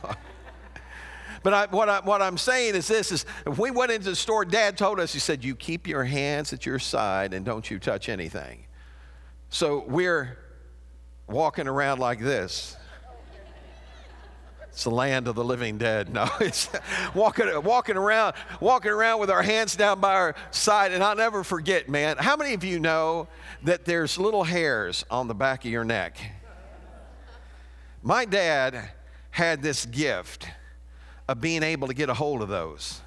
But 1.44 1.54
I, 1.54 1.66
what, 1.66 1.90
I, 1.90 2.00
what 2.00 2.22
I'm 2.22 2.38
saying 2.38 2.76
is 2.76 2.88
this: 2.88 3.12
is 3.12 3.26
if 3.46 3.60
we 3.60 3.70
went 3.70 3.92
into 3.92 4.10
the 4.10 4.16
store, 4.16 4.46
Dad 4.46 4.78
told 4.78 4.98
us, 4.98 5.12
he 5.12 5.20
said, 5.20 5.44
"You 5.44 5.56
keep 5.56 5.88
your 5.88 6.06
hands 6.06 6.54
at 6.54 6.66
your 6.66 6.80
side 6.80 7.34
and 7.34 7.46
don't 7.46 7.70
you 7.70 7.80
touch 7.80 8.08
anything." 8.08 8.66
So 9.50 9.84
we're 9.86 10.38
walking 11.28 11.68
around 11.68 12.00
like 12.00 12.20
this. 12.20 12.78
It's 14.74 14.86
the 14.86 14.90
land 14.90 15.28
of 15.28 15.36
the 15.36 15.44
living 15.44 15.78
dead. 15.78 16.12
No, 16.12 16.28
it's 16.42 16.68
walking, 17.14 17.48
walking 17.64 17.96
around, 17.96 18.34
walking 18.60 18.92
around 18.92 19.20
with 19.20 19.30
our 19.30 19.44
hands 19.44 19.76
down 19.76 20.00
by 20.00 20.16
our 20.16 20.36
side. 20.50 20.92
And 20.92 21.04
I'll 21.04 21.16
never 21.16 21.44
forget, 21.44 21.88
man. 21.88 22.18
How 22.18 22.36
many 22.36 22.56
of 22.56 22.64
you 22.64 22.80
know 22.80 23.28
that 23.64 23.86
there's 23.86 24.18
little 24.18 24.44
hairs 24.44 25.06
on 25.12 25.28
the 25.28 25.36
back 25.36 25.64
of 25.64 25.70
your 25.70 25.84
neck? 25.84 26.18
My 28.02 28.26
dad 28.26 28.90
had 29.30 29.62
this 29.62 29.86
gift 29.86 30.48
of 31.28 31.40
being 31.40 31.62
able 31.62 31.88
to 31.88 31.94
get 31.94 32.10
a 32.10 32.14
hold 32.16 32.42
of 32.42 32.50
those. 32.50 33.00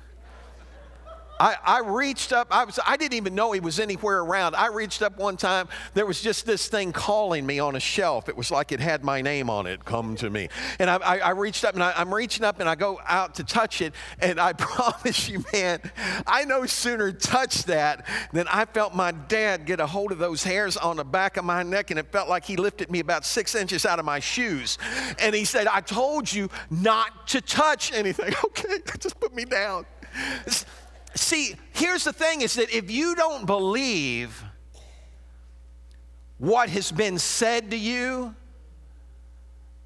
I, 1.39 1.57
I 1.65 1.81
reached 1.81 2.33
up, 2.33 2.49
I, 2.51 2.65
was, 2.65 2.79
I 2.87 2.97
didn't 2.97 3.15
even 3.15 3.35
know 3.35 3.53
he 3.53 3.61
was 3.61 3.79
anywhere 3.79 4.21
around. 4.21 4.55
I 4.55 4.69
reached 4.69 5.03
up 5.03 5.19
one 5.19 5.37
time, 5.37 5.69
there 5.95 6.07
was 6.07 6.21
just 6.21 6.47
this 6.47 6.69
thing 6.69 6.93
calling 6.93 7.45
me 7.45 7.59
on 7.59 7.77
a 7.77 7.81
shelf. 7.81 8.29
It 8.29 8.37
was 8.37 8.51
like 8.51 8.73
it 8.73 8.81
had 8.81 9.05
my 9.05 9.21
name 9.21 9.51
on 9.51 9.67
it, 9.67 9.85
come 9.85 10.17
to 10.17 10.31
me. 10.31 10.49
And 10.79 10.89
I, 10.89 10.97
I, 10.97 11.19
I 11.19 11.31
reached 11.31 11.65
up 11.65 11.75
and 11.75 11.83
I, 11.83 11.93
I'm 11.97 12.13
reaching 12.15 12.45
up 12.45 12.61
and 12.61 12.69
I 12.69 12.75
go 12.75 13.01
out 13.07 13.35
to 13.37 13.45
touch 13.45 13.81
it. 13.81 13.95
And 14.21 14.41
I 14.41 14.53
promise 14.55 15.29
you, 15.29 15.45
man, 15.53 15.81
I 16.27 16.45
no 16.45 16.67
sooner 16.67 17.13
touched 17.13 17.67
that 17.67 18.07
than 18.33 18.47
I 18.49 18.65
felt 18.65 18.95
my 18.95 19.13
dad 19.13 19.67
get 19.67 19.81
a 19.81 19.87
hold 19.87 20.13
of 20.13 20.19
those 20.19 20.43
hairs 20.43 20.77
on 20.77 20.97
the 20.97 21.05
back 21.05 21.37
of 21.37 21.45
my 21.45 21.63
neck. 21.63 21.91
And 21.91 21.99
it 21.99 22.11
felt 22.13 22.29
like 22.29 22.45
he 22.45 22.57
lifted 22.57 22.91
me 22.91 23.01
about 23.01 23.25
six 23.25 23.55
inches 23.55 23.85
out 23.85 23.99
of 23.99 24.05
my 24.05 24.21
shoes. 24.21 24.79
And 25.19 25.35
he 25.35 25.45
said, 25.45 25.67
I 25.67 25.81
told 25.81 26.33
you 26.33 26.49
not 26.71 27.27
to 27.29 27.41
touch 27.41 27.93
anything. 27.93 28.35
Okay, 28.47 28.79
just 29.01 29.19
put 29.19 29.35
me 29.35 29.45
down. 29.45 29.85
See, 31.17 31.57
here's 31.73 32.05
the 32.05 32.13
thing 32.13 32.43
is 32.43 32.55
that 32.55 32.71
if 32.71 32.91
you 32.91 33.15
don't 33.15 33.47
believe 33.47 34.45
what 36.39 36.69
has 36.69 36.93
been 36.93 37.19
said 37.19 37.71
to 37.71 37.77
you, 37.77 38.35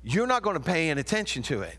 you're 0.03 0.27
not 0.27 0.43
going 0.43 0.57
to 0.57 0.63
pay 0.63 0.91
any 0.91 1.01
attention 1.01 1.43
to 1.45 1.63
it. 1.63 1.77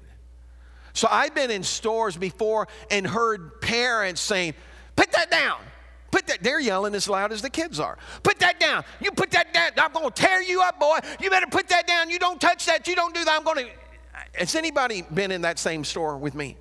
So 0.94 1.08
I've 1.12 1.36
been 1.36 1.52
in 1.52 1.64
stores 1.64 2.16
before 2.16 2.68
and 2.90 3.06
heard 3.06 3.62
parents 3.62 4.22
saying, 4.22 4.54
Put 4.96 5.12
that 5.14 5.32
down. 5.32 5.60
Put 6.12 6.28
that, 6.28 6.44
they're 6.44 6.60
yelling 6.60 6.94
as 6.94 7.08
loud 7.08 7.32
as 7.32 7.42
the 7.42 7.50
kids 7.50 7.80
are. 7.80 7.98
Put 8.24 8.40
that 8.40 8.60
down. 8.60 8.84
You 9.00 9.12
put 9.12 9.32
that 9.32 9.54
down. 9.54 9.72
I'm 9.78 9.94
going 9.94 10.12
to 10.12 10.22
tear 10.22 10.42
you 10.42 10.62
up, 10.62 10.80
boy. 10.80 11.00
You 11.22 11.30
better 11.30 11.48
put 11.48 11.70
that 11.70 11.88
down. 11.88 12.10
You 12.10 12.20
don't 12.20 12.40
touch 12.40 12.66
that. 12.66 12.88
You 12.88 12.96
don't 12.96 13.14
do 13.14 13.24
that. 13.24 13.38
I'm 13.38 13.44
going 13.46 13.66
to. 13.66 13.72
Has 14.34 14.56
anybody 14.56 15.04
been 15.14 15.32
in 15.32 15.42
that 15.42 15.58
same 15.58 15.84
store 15.84 16.18
with 16.18 16.36
me? 16.36 16.58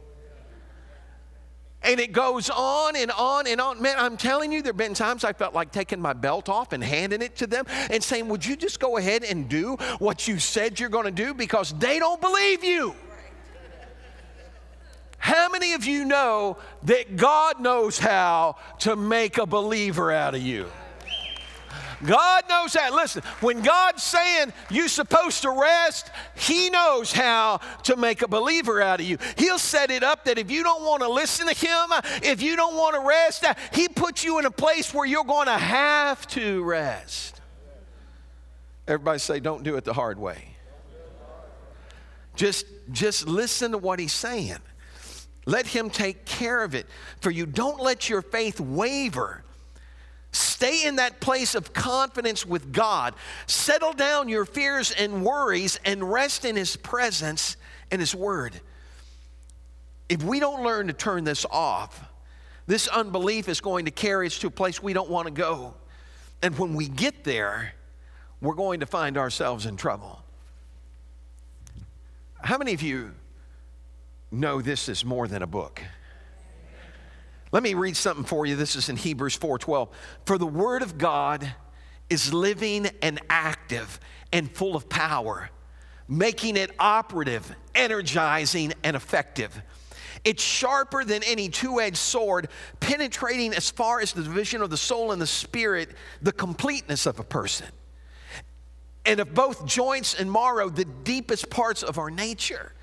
And 1.83 1.99
it 1.99 2.13
goes 2.13 2.51
on 2.51 2.95
and 2.95 3.11
on 3.11 3.47
and 3.47 3.61
on. 3.61 3.81
Man, 3.81 3.97
I'm 3.99 4.17
telling 4.17 4.53
you, 4.53 4.61
there 4.61 4.71
have 4.71 4.77
been 4.77 4.93
times 4.93 5.25
I 5.25 5.33
felt 5.33 5.55
like 5.55 5.73
taking 5.73 6.01
my 6.01 6.13
belt 6.13 6.49
off 6.49 6.73
and 6.73 6.85
handing 6.85 7.23
it 7.23 7.37
to 7.37 7.47
them 7.47 7.65
and 7.91 8.03
saying, 8.03 8.29
Would 8.29 8.45
you 8.45 8.55
just 8.55 8.81
go 8.81 8.99
ahead 8.99 9.25
and 9.25 9.49
do 9.49 9.77
what 9.99 10.29
you 10.29 10.39
said 10.39 10.79
you're 10.79 10.91
going 10.91 11.07
to 11.07 11.11
do? 11.11 11.33
Because 11.33 11.73
they 11.79 11.99
don't 11.99 12.21
believe 12.21 12.63
you. 12.63 12.95
How 15.17 15.49
many 15.51 15.75
of 15.75 15.85
you 15.85 16.05
know 16.05 16.57
that 16.85 17.17
God 17.17 17.61
knows 17.61 17.99
how 17.99 18.57
to 18.81 18.97
make 18.97 19.39
a 19.39 19.47
believer 19.47 20.11
out 20.11 20.35
of 20.35 20.43
you? 20.43 20.71
God 22.05 22.45
knows 22.49 22.73
that. 22.73 22.93
Listen, 22.95 23.23
when 23.41 23.61
God's 23.61 24.03
saying 24.03 24.53
you're 24.71 24.89
supposed 24.89 25.43
to 25.43 25.51
rest, 25.51 26.11
He 26.35 26.71
knows 26.71 27.13
how 27.13 27.61
to 27.85 27.97
make 27.97 28.23
a 28.23 28.29
believer 28.29 28.81
out 28.81 29.01
of 29.01 29.07
you. 29.07 29.19
He'll 29.37 29.59
set 29.59 29.91
it 29.91 30.03
up 30.03 30.25
that 30.25 30.39
if 30.39 30.51
you 30.51 30.63
don't 30.63 30.83
want 30.83 31.03
to 31.03 31.09
listen 31.09 31.47
to 31.47 31.55
Him, 31.55 31.91
if 32.23 32.43
you 32.43 32.57
don't 32.57 32.75
want 32.75 32.95
to 32.95 33.07
rest, 33.07 33.45
He 33.73 33.89
puts 33.89 34.25
you 34.25 34.39
in 34.39 34.47
a 34.47 34.51
place 34.51 34.95
where 34.95 35.07
you're 35.07 35.25
going 35.25 35.47
to 35.47 35.59
have 35.59 36.27
to 36.29 36.63
rest. 36.63 37.41
Everybody 38.89 39.19
say, 39.19 39.41
don't 39.41 39.63
do 39.63 39.77
it 39.77 39.85
the 39.85 39.93
hard 39.93 40.19
way. 40.19 40.57
Just, 42.35 42.65
just 42.91 43.29
listen 43.29 43.73
to 43.73 43.79
what 43.79 43.99
He's 43.99 44.13
saying. 44.13 44.59
Let 45.45 45.67
Him 45.67 45.91
take 45.91 46.25
care 46.25 46.63
of 46.65 46.75
it 46.75 46.87
for 47.21 47.31
you. 47.31 47.45
Don't 47.45 47.81
let 47.81 48.09
your 48.09 48.23
faith 48.23 48.59
waver. 48.59 49.45
Stay 50.33 50.87
in 50.87 50.97
that 50.97 51.21
place 51.21 51.55
of 51.55 51.73
confidence 51.73 52.47
with 52.47 52.73
God. 52.73 53.15
Settle 53.47 53.93
down 53.93 54.29
your 54.29 54.45
fears 54.45 54.93
and 54.93 55.25
worries 55.25 55.79
and 55.85 56.11
rest 56.11 56.45
in 56.45 56.55
His 56.57 56.77
presence 56.77 57.57
and 57.91 58.01
His 58.01 58.15
Word. 58.15 58.61
If 60.09 60.23
we 60.23 60.39
don't 60.39 60.63
learn 60.63 60.87
to 60.87 60.93
turn 60.93 61.25
this 61.25 61.45
off, 61.51 62.05
this 62.67 62.87
unbelief 62.87 63.49
is 63.49 63.61
going 63.61 63.87
to 63.87 63.91
carry 63.91 64.27
us 64.27 64.39
to 64.41 64.47
a 64.47 64.51
place 64.51 64.83
we 64.83 64.93
don't 64.93 65.11
want 65.11 65.27
to 65.27 65.33
go. 65.33 65.75
And 66.43 66.57
when 66.59 66.75
we 66.75 66.89
get 66.89 67.25
there, 67.25 67.75
we're 68.41 68.55
going 68.55 68.81
to 68.81 68.87
find 68.87 69.19
ourselves 69.19 69.67
in 69.67 69.77
trouble. 69.77 70.23
How 72.43 72.57
many 72.57 72.73
of 72.73 72.83
you 72.83 73.13
know 74.31 74.63
this 74.63 74.89
is 74.89 75.05
more 75.05 75.29
than 75.29 75.43
a 75.43 75.47
book? 75.47 75.83
Let 77.53 77.63
me 77.63 77.75
read 77.75 77.97
something 77.97 78.25
for 78.25 78.47
you. 78.47 78.55
This 78.55 78.77
is 78.77 78.89
in 78.89 78.97
Hebrews 78.97 79.37
4:12. 79.37 79.89
For 80.25 80.39
the 80.39 80.47
word 80.47 80.83
of 80.83 80.99
God 80.99 81.55
is 82.09 82.33
living 82.33 82.87
and 83.03 83.21
active 83.29 83.99
and 84.33 84.51
full 84.55 84.77
of 84.77 84.89
power, 84.89 85.51
making 86.09 86.57
it 86.57 86.71
operative, 86.79 87.55
energizing, 87.75 88.73
and 88.85 88.95
effective. 88.95 89.61
It's 90.23 90.43
sharper 90.43 91.05
than 91.05 91.23
any 91.25 91.49
two 91.49 91.81
edged 91.81 91.97
sword, 91.97 92.49
penetrating 92.79 93.55
as 93.55 93.71
far 93.71 94.01
as 94.01 94.13
the 94.13 94.23
division 94.23 94.63
of 94.63 94.71
the 94.71 94.77
soul 94.77 95.13
and 95.13 95.21
the 95.21 95.27
spirit, 95.27 95.91
the 96.23 96.33
completeness 96.33 97.07
of 97.07 97.19
a 97.19 97.25
person. 97.25 97.69
And 99.07 99.19
of 99.19 99.35
both 99.35 99.65
joints 99.65 100.15
and 100.15 100.31
marrow, 100.31 100.69
the 100.69 100.85
deepest 100.85 101.49
parts 101.49 101.83
of 101.83 101.99
our 101.99 102.11
nature 102.11 102.75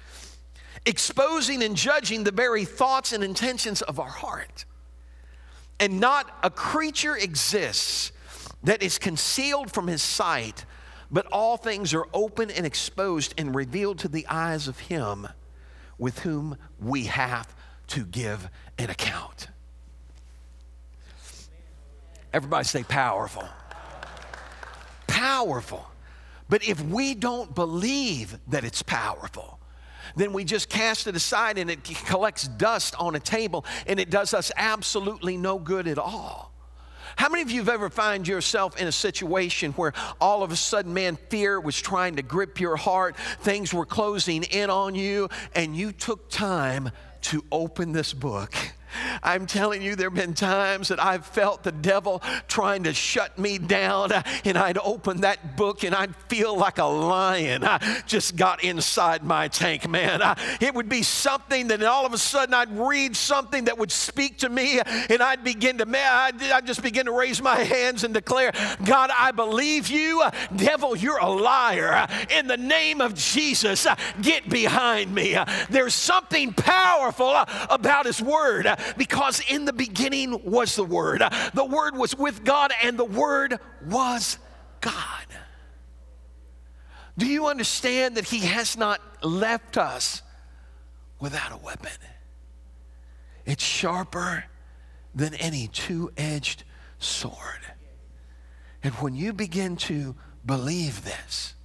exposing 0.88 1.62
and 1.62 1.76
judging 1.76 2.24
the 2.24 2.32
very 2.32 2.64
thoughts 2.66 3.12
and 3.12 3.24
intentions 3.24 3.82
of 3.84 4.00
our 4.00 4.10
heart. 4.10 4.66
And 5.80 6.00
not 6.00 6.32
a 6.42 6.50
creature 6.50 7.16
exists 7.16 8.12
that 8.64 8.82
is 8.82 8.98
concealed 8.98 9.72
from 9.72 9.88
his 9.88 10.02
sight, 10.02 10.66
but 11.12 11.28
all 11.28 11.58
things 11.58 11.94
are 11.94 12.08
open 12.14 12.50
and 12.50 12.66
exposed 12.66 13.34
and 13.38 13.54
revealed 13.54 14.00
to 14.00 14.08
the 14.08 14.26
eyes 14.28 14.68
of 14.68 14.80
him 14.80 15.28
with 15.98 16.20
whom 16.20 16.58
we 16.80 17.04
have 17.04 17.54
to 17.88 18.06
give 18.06 18.50
an 18.80 18.90
account. 18.90 19.48
Everybody 22.34 22.66
say 22.66 22.84
powerful. 22.84 23.48
Powerful. 25.08 25.86
But 26.50 26.64
if 26.64 26.82
we 26.82 27.14
don't 27.14 27.54
believe 27.54 28.38
that 28.48 28.64
it's 28.64 28.84
powerful, 28.84 29.60
then 30.16 30.34
we 30.34 30.44
just 30.44 30.70
cast 30.70 31.08
it 31.08 31.16
aside 31.16 31.58
and 31.58 31.70
it 31.70 31.84
collects 32.06 32.48
dust 32.48 32.96
on 33.00 33.16
a 33.16 33.20
table 33.20 33.66
and 33.86 34.00
it 34.00 34.10
does 34.10 34.34
us 34.34 34.52
absolutely 34.56 35.38
no 35.38 35.60
good 35.60 35.88
at 35.88 35.98
all. 35.98 36.54
How 37.16 37.30
many 37.30 37.42
of 37.42 37.50
you 37.50 37.62
have 37.62 37.70
ever 37.70 37.90
find 37.90 38.28
yourself 38.28 38.80
in 38.80 38.88
a 38.88 38.92
situation 38.92 39.72
where 39.72 39.94
all 40.22 40.44
of 40.44 40.52
a 40.52 40.56
sudden, 40.56 40.94
man, 40.94 41.18
fear 41.30 41.60
was 41.60 41.80
trying 41.82 42.18
to 42.18 42.22
grip 42.22 42.60
your 42.60 42.76
heart, 42.76 43.16
things 43.40 43.74
were 43.74 43.88
closing 43.88 44.44
in 44.44 44.70
on 44.70 44.94
you, 44.94 45.28
and 45.56 45.76
you 45.76 45.92
took 45.92 46.30
time 46.30 46.92
to 47.22 47.44
open 47.52 47.92
this 47.92 48.14
book 48.14 48.54
I'm 49.24 49.46
telling 49.46 49.82
you, 49.82 49.96
there 49.96 50.10
have 50.10 50.18
been 50.18 50.34
times 50.34 50.88
that 50.90 51.04
I've 51.04 51.26
felt 51.26 51.64
the 51.64 51.72
devil 51.72 52.22
trying 52.48 52.84
to 52.84 52.94
shut 52.94 53.38
me 53.38 53.58
down, 53.58 54.12
and 54.46 54.58
I'd 54.58 54.78
open 54.78 55.22
that 55.22 55.58
book 55.58 55.84
and 55.84 55.94
I'd 55.94 56.16
feel 56.28 56.58
like 56.58 56.78
a 56.78 56.86
lion 56.86 57.64
I 57.64 58.02
just 58.06 58.36
got 58.36 58.64
inside 58.64 59.24
my 59.24 59.48
tank, 59.48 59.88
man. 59.88 60.22
Uh, 60.22 60.36
it 60.60 60.74
would 60.74 60.90
be 60.90 61.04
something 61.04 61.68
that 61.68 61.84
all 61.84 62.06
of 62.06 62.14
a 62.14 62.18
sudden 62.18 62.54
I'd 62.54 62.78
read 62.78 63.16
something 63.16 63.66
that 63.66 63.78
would 63.78 63.92
speak 63.92 64.40
to 64.40 64.50
me, 64.50 64.80
and 64.80 65.22
I'd 65.22 65.44
begin 65.44 65.78
to, 65.80 65.86
man, 65.86 66.40
I'd 66.42 66.68
just 66.68 66.82
begin 66.82 67.06
to 67.06 67.12
raise 67.12 67.42
my 67.42 67.58
hands 67.58 68.04
and 68.04 68.14
declare, 68.14 68.52
God, 68.84 69.10
I 69.18 69.32
believe 69.32 69.88
you. 69.90 70.24
Devil, 70.56 70.96
you're 70.96 71.20
a 71.20 71.30
liar. 71.30 72.08
In 72.30 72.48
the 72.48 72.58
name 72.58 73.02
of 73.02 73.16
Jesus, 73.16 73.86
uh, 73.86 73.96
get 74.22 74.50
behind 74.50 75.14
me. 75.14 75.38
There's 75.70 75.94
something 75.94 76.54
powerful 76.54 77.36
about 77.70 78.06
His 78.06 78.22
Word 78.22 78.68
because 78.96 79.42
in 79.50 79.66
the 79.66 79.74
beginning 79.74 80.50
was 80.50 80.76
the 80.76 80.84
Word. 80.84 81.22
The 81.54 81.66
Word 81.66 81.96
was 81.96 82.16
with 82.16 82.44
God, 82.44 82.72
and 82.84 82.98
the 82.98 83.06
Word 83.06 83.60
was 83.86 84.38
God. 84.82 85.26
Do 87.18 87.26
you 87.26 87.48
understand 87.48 88.16
that 88.16 88.26
He 88.26 88.40
has 88.42 88.78
not 88.78 89.02
left 89.24 89.78
us 89.78 90.22
without 91.20 91.52
a 91.52 91.58
weapon? 91.58 91.92
It's 93.46 93.64
sharper 93.64 94.46
than 95.16 95.34
any 95.36 95.68
two 95.68 96.12
edged 96.16 96.64
sword. 97.00 97.62
And 98.84 98.94
when 98.96 99.16
you 99.16 99.34
begin 99.34 99.76
to 99.78 100.16
believe 100.46 101.04
this, 101.04 101.56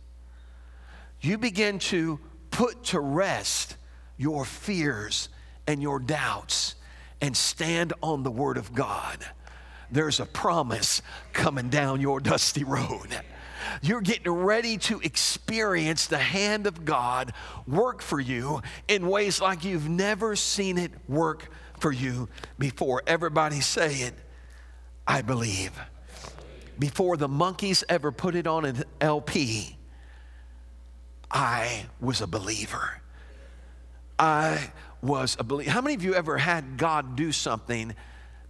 you 1.20 1.38
begin 1.38 1.78
to 1.78 2.18
put 2.50 2.84
to 2.84 3.00
rest 3.00 3.76
your 4.16 4.44
fears 4.44 5.28
and 5.66 5.82
your 5.82 5.98
doubts 5.98 6.74
and 7.22 7.36
stand 7.36 7.94
on 8.02 8.24
the 8.24 8.30
Word 8.30 8.58
of 8.58 8.74
God, 8.74 9.24
there's 9.90 10.20
a 10.20 10.26
promise 10.26 11.00
coming 11.32 11.70
down 11.70 12.00
your 12.00 12.20
dusty 12.20 12.64
road. 12.64 13.08
You're 13.80 14.00
getting 14.00 14.32
ready 14.32 14.76
to 14.78 15.00
experience 15.00 16.08
the 16.08 16.18
hand 16.18 16.66
of 16.66 16.84
God 16.84 17.32
work 17.66 18.02
for 18.02 18.20
you 18.20 18.60
in 18.88 19.06
ways 19.06 19.40
like 19.40 19.64
you've 19.64 19.88
never 19.88 20.34
seen 20.34 20.76
it 20.78 20.90
work 21.08 21.48
for 21.78 21.92
you 21.92 22.28
before. 22.58 23.02
Everybody 23.06 23.60
say 23.60 23.94
it, 23.94 24.14
I 25.06 25.22
believe. 25.22 25.72
Before 26.78 27.16
the 27.16 27.28
Monkees 27.28 27.84
ever 27.88 28.10
put 28.10 28.34
it 28.34 28.48
on 28.48 28.64
an 28.64 28.82
LP, 29.00 29.76
I 31.30 31.86
was 32.00 32.20
a 32.20 32.26
believer. 32.26 33.00
I 34.18 34.72
was 35.02 35.36
a 35.38 35.44
believer. 35.44 35.70
How 35.70 35.80
many 35.80 35.94
of 35.94 36.04
you 36.04 36.14
ever 36.14 36.38
had 36.38 36.76
God 36.76 37.16
do 37.16 37.32
something 37.32 37.94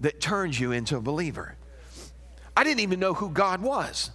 that 0.01 0.21
turns 0.21 0.59
you 0.61 0.73
into 0.73 0.97
a 0.97 1.01
believer? 1.01 1.57
I 2.57 2.65
didn't 2.65 2.81
even 2.81 3.01
know 3.01 3.15
who 3.15 3.31
God 3.31 3.63
was. 3.63 4.11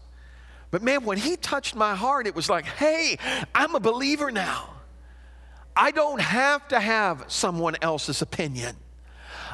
But 0.70 0.84
man, 0.84 1.04
when 1.04 1.18
He 1.18 1.36
touched 1.36 1.76
my 1.76 1.96
heart, 1.96 2.28
it 2.28 2.36
was 2.36 2.50
like, 2.50 2.66
hey, 2.66 3.18
I'm 3.56 3.76
a 3.76 3.80
believer 3.80 4.32
now. 4.32 4.70
I 5.76 5.92
don't 5.92 6.22
have 6.22 6.68
to 6.70 6.80
have 6.80 7.26
someone 7.28 7.76
else's 7.82 8.22
opinion. 8.22 8.76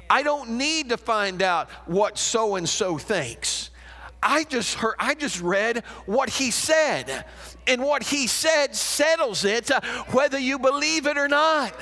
I 0.09 0.23
don't 0.23 0.51
need 0.51 0.89
to 0.89 0.97
find 0.97 1.41
out 1.41 1.69
what 1.85 2.17
so 2.17 2.55
and 2.55 2.67
so 2.67 2.97
thinks. 2.97 3.69
I 4.21 4.45
just 4.45 4.75
heard, 4.75 4.95
I 4.99 5.15
just 5.15 5.41
read 5.41 5.83
what 6.05 6.29
he 6.29 6.51
said. 6.51 7.25
And 7.67 7.83
what 7.83 8.03
he 8.03 8.27
said 8.27 8.75
settles 8.75 9.43
it, 9.43 9.69
uh, 9.69 9.81
whether 10.11 10.39
you 10.39 10.59
believe 10.59 11.07
it 11.07 11.17
or 11.17 11.27
not. 11.27 11.73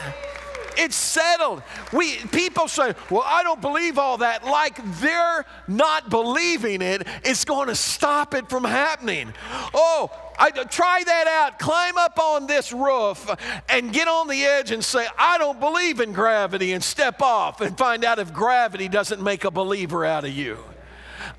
It's 0.77 0.95
settled. 0.95 1.63
We 1.91 2.17
people 2.31 2.67
say, 2.67 2.93
"Well, 3.09 3.23
I 3.25 3.43
don't 3.43 3.61
believe 3.61 3.97
all 3.97 4.17
that." 4.19 4.45
Like 4.45 4.79
they're 4.99 5.45
not 5.67 6.09
believing 6.09 6.81
it, 6.81 7.01
it 7.01 7.07
is 7.25 7.45
going 7.45 7.67
to 7.67 7.75
stop 7.75 8.33
it 8.33 8.49
from 8.49 8.63
happening. 8.63 9.33
Oh, 9.73 10.11
I, 10.37 10.51
try 10.51 11.03
that 11.05 11.27
out. 11.27 11.59
Climb 11.59 11.97
up 11.97 12.19
on 12.19 12.47
this 12.47 12.71
roof 12.73 13.29
and 13.69 13.93
get 13.93 14.07
on 14.07 14.27
the 14.27 14.43
edge 14.43 14.71
and 14.71 14.83
say, 14.83 15.07
I 15.17 15.37
don't 15.37 15.59
believe 15.59 15.99
in 15.99 16.13
gravity, 16.13 16.73
and 16.73 16.83
step 16.83 17.21
off 17.21 17.61
and 17.61 17.77
find 17.77 18.03
out 18.03 18.19
if 18.19 18.33
gravity 18.33 18.87
doesn't 18.87 19.21
make 19.21 19.43
a 19.43 19.51
believer 19.51 20.05
out 20.05 20.25
of 20.25 20.31
you. 20.31 20.57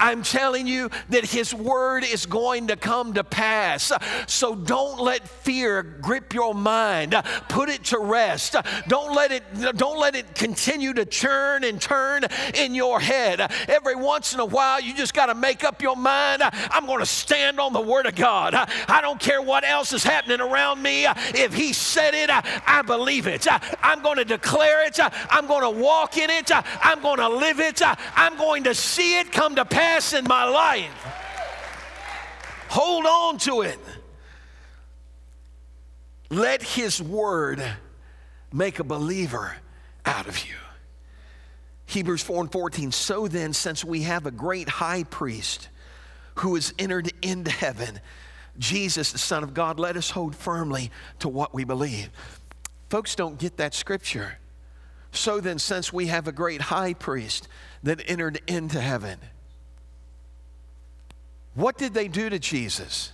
I'm 0.00 0.22
telling 0.22 0.66
you 0.66 0.90
that 1.10 1.24
His 1.24 1.54
word 1.54 2.04
is 2.04 2.26
going 2.26 2.68
to 2.68 2.76
come 2.76 3.14
to 3.14 3.24
pass. 3.24 3.92
So 4.26 4.54
don't 4.54 5.00
let 5.00 5.28
fear 5.28 5.82
grip 5.82 6.32
your 6.32 6.54
mind. 6.54 7.14
Put 7.48 7.68
it 7.68 7.84
to 7.86 7.98
rest. 7.98 8.56
Don't 8.88 9.14
let 9.14 9.32
it, 9.32 9.42
don't 9.76 9.98
let 9.98 10.14
it 10.14 10.34
continue 10.34 10.92
to 10.94 11.04
churn 11.04 11.64
and 11.64 11.80
turn 11.80 12.24
in 12.54 12.74
your 12.74 13.00
head. 13.00 13.40
Every 13.68 13.94
once 13.94 14.34
in 14.34 14.40
a 14.40 14.44
while, 14.44 14.80
you 14.80 14.94
just 14.94 15.14
got 15.14 15.26
to 15.26 15.34
make 15.34 15.64
up 15.64 15.82
your 15.82 15.96
mind. 15.96 16.42
I'm 16.42 16.86
going 16.86 17.00
to 17.00 17.06
stand 17.06 17.60
on 17.60 17.72
the 17.72 17.80
word 17.80 18.06
of 18.06 18.14
God. 18.14 18.54
I 18.54 19.00
don't 19.00 19.20
care 19.20 19.42
what 19.42 19.64
else 19.64 19.92
is 19.92 20.04
happening 20.04 20.40
around 20.40 20.82
me. 20.82 21.06
If 21.06 21.54
He 21.54 21.72
said 21.72 22.14
it, 22.14 22.30
I 22.30 22.82
believe 22.82 23.26
it. 23.26 23.46
I'm 23.82 24.02
going 24.02 24.16
to 24.16 24.24
declare 24.24 24.86
it. 24.86 24.98
I'm 25.30 25.46
going 25.46 25.62
to 25.62 25.82
walk 25.82 26.16
in 26.16 26.30
it. 26.30 26.50
I'm 26.54 27.00
going 27.02 27.18
to 27.18 27.28
live 27.28 27.60
it. 27.60 27.82
I'm 28.16 28.36
going 28.36 28.64
to 28.64 28.74
see 28.74 29.18
it 29.18 29.32
come 29.32 29.54
to 29.56 29.64
pass 29.64 29.81
in 30.12 30.24
my 30.24 30.44
life. 30.44 30.90
Hold 32.68 33.06
on 33.06 33.38
to 33.38 33.62
it. 33.62 33.78
Let 36.30 36.62
His 36.62 37.02
word 37.02 37.62
make 38.52 38.78
a 38.78 38.84
believer 38.84 39.56
out 40.04 40.26
of 40.26 40.38
you. 40.46 40.54
Hebrews 41.86 42.22
4 42.22 42.42
and 42.42 42.52
14. 42.52 42.92
So 42.92 43.28
then, 43.28 43.52
since 43.52 43.84
we 43.84 44.02
have 44.02 44.26
a 44.26 44.30
great 44.30 44.68
high 44.68 45.04
priest 45.04 45.68
who 46.36 46.54
has 46.54 46.72
entered 46.78 47.12
into 47.20 47.50
heaven, 47.50 48.00
Jesus, 48.58 49.12
the 49.12 49.18
Son 49.18 49.42
of 49.42 49.52
God, 49.52 49.78
let 49.78 49.96
us 49.96 50.10
hold 50.10 50.34
firmly 50.34 50.90
to 51.18 51.28
what 51.28 51.52
we 51.54 51.64
believe. 51.64 52.10
Folks 52.88 53.14
don't 53.14 53.38
get 53.38 53.58
that 53.58 53.74
scripture. 53.74 54.38
So 55.10 55.40
then, 55.40 55.58
since 55.58 55.92
we 55.92 56.06
have 56.06 56.26
a 56.26 56.32
great 56.32 56.62
high 56.62 56.94
priest 56.94 57.48
that 57.82 58.02
entered 58.06 58.40
into 58.46 58.80
heaven, 58.80 59.18
what 61.54 61.76
did 61.78 61.94
they 61.94 62.08
do 62.08 62.30
to 62.30 62.38
Jesus? 62.38 63.12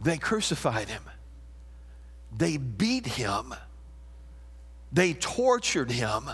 They 0.00 0.18
crucified 0.18 0.88
him. 0.88 1.02
They 2.36 2.56
beat 2.56 3.06
him. 3.06 3.54
They 4.92 5.14
tortured 5.14 5.90
him. 5.90 6.30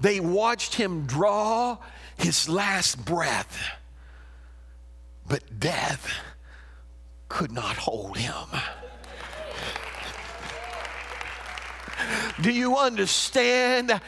They 0.00 0.20
watched 0.20 0.74
him 0.74 1.06
draw 1.06 1.78
his 2.16 2.48
last 2.48 3.04
breath. 3.04 3.58
But 5.26 5.58
death 5.58 6.12
could 7.28 7.52
not 7.52 7.76
hold 7.76 8.16
him. 8.16 8.60
Do 12.40 12.50
you 12.50 12.76
understand 12.76 14.00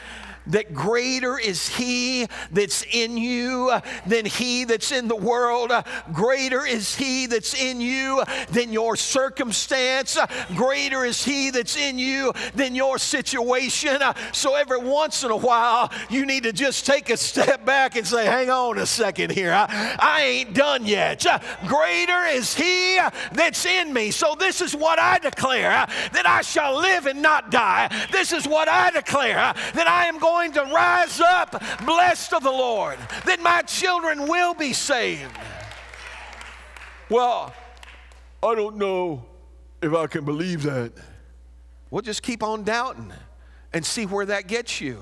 that 0.47 0.73
greater 0.73 1.37
is 1.37 1.67
He 1.67 2.27
that's 2.51 2.83
in 2.91 3.17
you 3.17 3.73
than 4.05 4.25
He 4.25 4.65
that's 4.65 4.91
in 4.91 5.07
the 5.07 5.15
world. 5.15 5.71
Greater 6.13 6.65
is 6.65 6.95
He 6.95 7.25
that's 7.25 7.53
in 7.53 7.81
you 7.81 8.23
than 8.49 8.71
your 8.71 8.95
circumstance. 8.95 10.17
Greater 10.55 11.05
is 11.05 11.23
He 11.23 11.49
that's 11.49 11.75
in 11.75 11.99
you 11.99 12.33
than 12.55 12.75
your 12.75 12.97
situation. 12.97 14.01
So 14.31 14.55
every 14.55 14.79
once 14.79 15.23
in 15.23 15.31
a 15.31 15.37
while, 15.37 15.91
you 16.09 16.25
need 16.25 16.43
to 16.43 16.53
just 16.53 16.85
take 16.85 17.09
a 17.09 17.17
step 17.17 17.65
back 17.65 17.95
and 17.95 18.05
say, 18.05 18.25
hang 18.25 18.49
on 18.49 18.77
a 18.77 18.85
second 18.85 19.31
here. 19.31 19.53
I, 19.53 19.97
I 19.99 20.21
ain't 20.23 20.53
done 20.53 20.85
yet. 20.85 21.25
Greater 21.67 22.25
is 22.25 22.55
He 22.55 22.99
that's 23.33 23.65
in 23.65 23.93
me. 23.93 24.11
So 24.11 24.35
this 24.37 24.61
is 24.61 24.75
what 24.75 24.99
I 24.99 25.19
declare 25.19 25.87
that 26.13 26.23
I 26.25 26.41
shall 26.41 26.79
live 26.79 27.05
and 27.05 27.21
not 27.21 27.51
die. 27.51 27.89
This 28.11 28.31
is 28.31 28.47
what 28.47 28.67
I 28.67 28.91
declare 28.91 29.53
that 29.73 29.87
I 29.87 30.05
am 30.05 30.19
going 30.19 30.36
going 30.37 30.51
to 30.51 30.63
rise 30.71 31.19
up 31.19 31.51
blessed 31.83 32.33
of 32.33 32.43
the 32.43 32.51
Lord, 32.51 32.99
that 33.25 33.41
my 33.41 33.63
children 33.63 34.27
will 34.27 34.53
be 34.53 34.71
saved. 34.71 35.35
Well, 37.09 37.53
I 38.43 38.53
don't 38.53 38.77
know 38.77 39.25
if 39.81 39.93
I 39.93 40.05
can 40.05 40.25
believe 40.25 40.61
that. 40.63 40.91
Well, 41.89 42.03
just 42.03 42.21
keep 42.21 42.43
on 42.43 42.63
doubting 42.63 43.11
and 43.73 43.83
see 43.83 44.05
where 44.05 44.27
that 44.27 44.47
gets 44.47 44.79
you. 44.79 45.01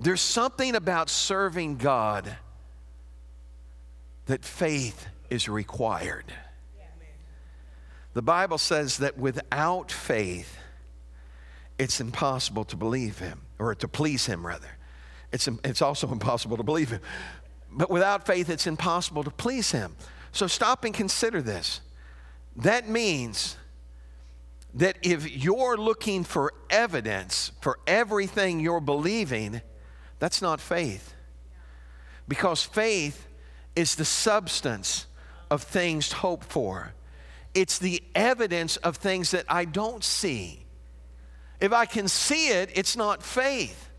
There's 0.00 0.22
something 0.22 0.74
about 0.74 1.10
serving 1.10 1.76
God 1.76 2.34
that 4.24 4.42
faith 4.42 5.06
is 5.28 5.48
required. 5.50 6.32
The 8.14 8.22
Bible 8.22 8.56
says 8.56 8.98
that 8.98 9.18
without 9.18 9.92
faith, 9.92 10.56
it's 11.78 12.00
impossible 12.00 12.64
to 12.64 12.76
believe 12.76 13.18
him, 13.18 13.42
or 13.58 13.74
to 13.74 13.88
please 13.88 14.26
him, 14.26 14.46
rather. 14.46 14.76
It's, 15.32 15.48
it's 15.64 15.82
also 15.82 16.08
impossible 16.12 16.56
to 16.56 16.62
believe 16.62 16.90
him. 16.90 17.00
But 17.70 17.90
without 17.90 18.26
faith, 18.26 18.48
it's 18.48 18.66
impossible 18.66 19.24
to 19.24 19.30
please 19.30 19.72
him. 19.72 19.96
So 20.32 20.46
stop 20.46 20.84
and 20.84 20.94
consider 20.94 21.42
this. 21.42 21.80
That 22.56 22.88
means 22.88 23.56
that 24.74 24.98
if 25.02 25.30
you're 25.42 25.76
looking 25.76 26.24
for 26.24 26.52
evidence 26.68 27.52
for 27.60 27.78
everything 27.86 28.60
you're 28.60 28.80
believing, 28.80 29.62
that's 30.18 30.42
not 30.42 30.60
faith. 30.60 31.14
Because 32.28 32.62
faith 32.62 33.26
is 33.74 33.94
the 33.94 34.04
substance 34.04 35.06
of 35.50 35.62
things 35.62 36.12
hoped 36.12 36.44
for, 36.44 36.92
it's 37.54 37.78
the 37.78 38.02
evidence 38.14 38.76
of 38.78 38.96
things 38.96 39.30
that 39.30 39.46
I 39.48 39.64
don't 39.64 40.04
see. 40.04 40.65
If 41.60 41.72
I 41.72 41.86
can 41.86 42.08
see 42.08 42.48
it, 42.48 42.70
it's 42.74 42.96
not 42.96 43.22
faith. 43.22 43.90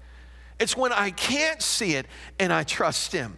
It's 0.60 0.76
when 0.76 0.92
I 0.92 1.12
can't 1.12 1.62
see 1.62 1.96
it 1.96 2.06
and 2.40 2.52
I 2.52 2.64
trust 2.64 3.12
Him. 3.12 3.38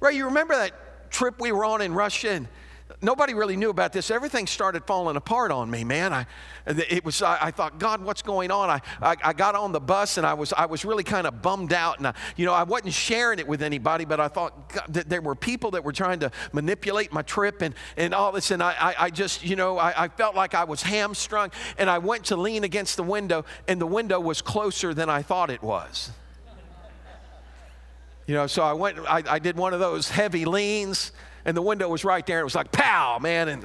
Right? 0.00 0.14
You 0.14 0.26
remember 0.26 0.54
that 0.54 1.10
trip 1.10 1.40
we 1.40 1.52
were 1.52 1.64
on 1.64 1.82
in 1.82 1.92
Russia 1.92 2.30
and 2.30 2.48
nobody 3.02 3.34
really 3.34 3.56
knew 3.56 3.70
about 3.70 3.92
this. 3.92 4.10
Everything 4.10 4.46
started 4.46 4.84
falling 4.84 5.16
apart 5.16 5.50
on 5.50 5.70
me, 5.70 5.84
man. 5.84 6.12
I, 6.12 6.26
it 6.66 7.04
was, 7.04 7.22
I, 7.22 7.38
I 7.46 7.50
thought, 7.50 7.78
God, 7.78 8.02
what's 8.02 8.22
going 8.22 8.50
on? 8.50 8.70
I, 8.70 8.80
I, 9.00 9.16
I, 9.24 9.32
got 9.32 9.54
on 9.54 9.72
the 9.72 9.80
bus 9.80 10.18
and 10.18 10.26
I 10.26 10.34
was, 10.34 10.52
I 10.52 10.66
was 10.66 10.84
really 10.84 11.04
kind 11.04 11.26
of 11.26 11.42
bummed 11.42 11.72
out. 11.72 11.98
And, 11.98 12.08
I, 12.08 12.14
you 12.36 12.46
know, 12.46 12.52
I 12.52 12.62
wasn't 12.62 12.92
sharing 12.92 13.38
it 13.38 13.46
with 13.46 13.62
anybody, 13.62 14.04
but 14.04 14.20
I 14.20 14.28
thought 14.28 14.72
God, 14.72 14.84
that 14.90 15.08
there 15.08 15.22
were 15.22 15.34
people 15.34 15.70
that 15.72 15.84
were 15.84 15.92
trying 15.92 16.20
to 16.20 16.30
manipulate 16.52 17.12
my 17.12 17.22
trip 17.22 17.62
and, 17.62 17.74
and 17.96 18.14
all 18.14 18.32
this. 18.32 18.50
And 18.50 18.62
I, 18.62 18.74
I, 18.78 18.94
I 19.04 19.10
just, 19.10 19.44
you 19.44 19.56
know, 19.56 19.78
I, 19.78 20.04
I 20.04 20.08
felt 20.08 20.34
like 20.34 20.54
I 20.54 20.64
was 20.64 20.82
hamstrung. 20.82 21.50
And 21.78 21.88
I 21.88 21.98
went 21.98 22.26
to 22.26 22.36
lean 22.36 22.64
against 22.64 22.96
the 22.96 23.02
window, 23.02 23.44
and 23.66 23.80
the 23.80 23.86
window 23.86 24.20
was 24.20 24.42
closer 24.42 24.92
than 24.94 25.08
I 25.08 25.22
thought 25.22 25.50
it 25.50 25.62
was. 25.62 26.10
You 28.26 28.34
know, 28.34 28.46
so 28.46 28.62
I 28.62 28.74
went, 28.74 28.98
I, 29.00 29.24
I 29.28 29.38
did 29.40 29.56
one 29.56 29.74
of 29.74 29.80
those 29.80 30.08
heavy 30.08 30.44
leans 30.44 31.10
and 31.44 31.56
the 31.56 31.62
window 31.62 31.88
was 31.88 32.04
right 32.04 32.26
there. 32.26 32.40
It 32.40 32.44
was 32.44 32.54
like, 32.54 32.72
pow, 32.72 33.18
man. 33.18 33.48
And, 33.48 33.64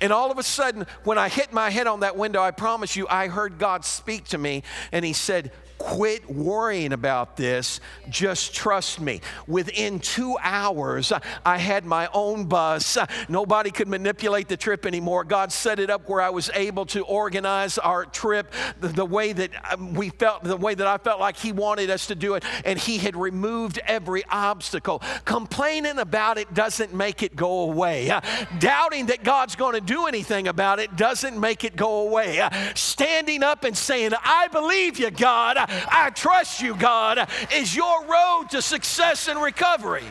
and 0.00 0.12
all 0.12 0.30
of 0.30 0.38
a 0.38 0.42
sudden, 0.42 0.86
when 1.04 1.18
I 1.18 1.28
hit 1.28 1.52
my 1.52 1.70
head 1.70 1.86
on 1.86 2.00
that 2.00 2.16
window, 2.16 2.42
I 2.42 2.50
promise 2.50 2.96
you, 2.96 3.06
I 3.08 3.28
heard 3.28 3.58
God 3.58 3.84
speak 3.84 4.24
to 4.26 4.38
me, 4.38 4.62
and 4.90 5.04
He 5.04 5.12
said, 5.12 5.52
quit 5.82 6.30
worrying 6.30 6.92
about 6.92 7.36
this. 7.36 7.80
Just 8.08 8.54
trust 8.54 9.00
me. 9.00 9.20
Within 9.48 9.98
two 9.98 10.36
hours, 10.40 11.12
I 11.44 11.58
had 11.58 11.84
my 11.84 12.08
own 12.14 12.44
bus. 12.44 12.96
Nobody 13.28 13.72
could 13.72 13.88
manipulate 13.88 14.46
the 14.46 14.56
trip 14.56 14.86
anymore. 14.86 15.24
God 15.24 15.50
set 15.50 15.80
it 15.80 15.90
up 15.90 16.08
where 16.08 16.20
I 16.20 16.30
was 16.30 16.50
able 16.54 16.86
to 16.86 17.02
organize 17.02 17.78
our 17.78 18.04
trip 18.04 18.52
the, 18.80 18.88
the 18.88 19.04
way 19.04 19.32
that 19.32 19.50
um, 19.72 19.92
we 19.94 20.10
felt, 20.10 20.44
the 20.44 20.56
way 20.56 20.74
that 20.76 20.86
I 20.86 20.98
felt 20.98 21.18
like 21.18 21.36
He 21.36 21.50
wanted 21.50 21.90
us 21.90 22.06
to 22.06 22.14
do 22.14 22.34
it. 22.34 22.44
And 22.64 22.78
He 22.78 22.98
had 22.98 23.16
removed 23.16 23.80
every 23.84 24.22
obstacle. 24.30 25.02
Complaining 25.24 25.98
about 25.98 26.38
it 26.38 26.54
doesn't 26.54 26.94
make 26.94 27.24
it 27.24 27.34
go 27.34 27.62
away. 27.62 28.12
Doubting 28.60 29.06
that 29.06 29.24
God's 29.24 29.56
going 29.56 29.74
to 29.74 29.80
do 29.80 30.06
anything 30.06 30.46
about 30.46 30.78
it 30.78 30.94
doesn't 30.94 31.38
make 31.38 31.64
it 31.64 31.74
go 31.74 32.06
away. 32.06 32.48
Standing 32.76 33.42
up 33.42 33.64
and 33.64 33.76
saying, 33.76 34.12
I 34.22 34.46
believe 34.46 35.00
you, 35.00 35.10
God, 35.10 35.58
I 35.90 36.10
trust 36.14 36.60
you, 36.60 36.76
God, 36.76 37.28
is 37.52 37.74
your 37.74 38.04
road 38.04 38.46
to 38.50 38.62
success 38.62 39.28
and 39.28 39.40
recovery. 39.40 40.04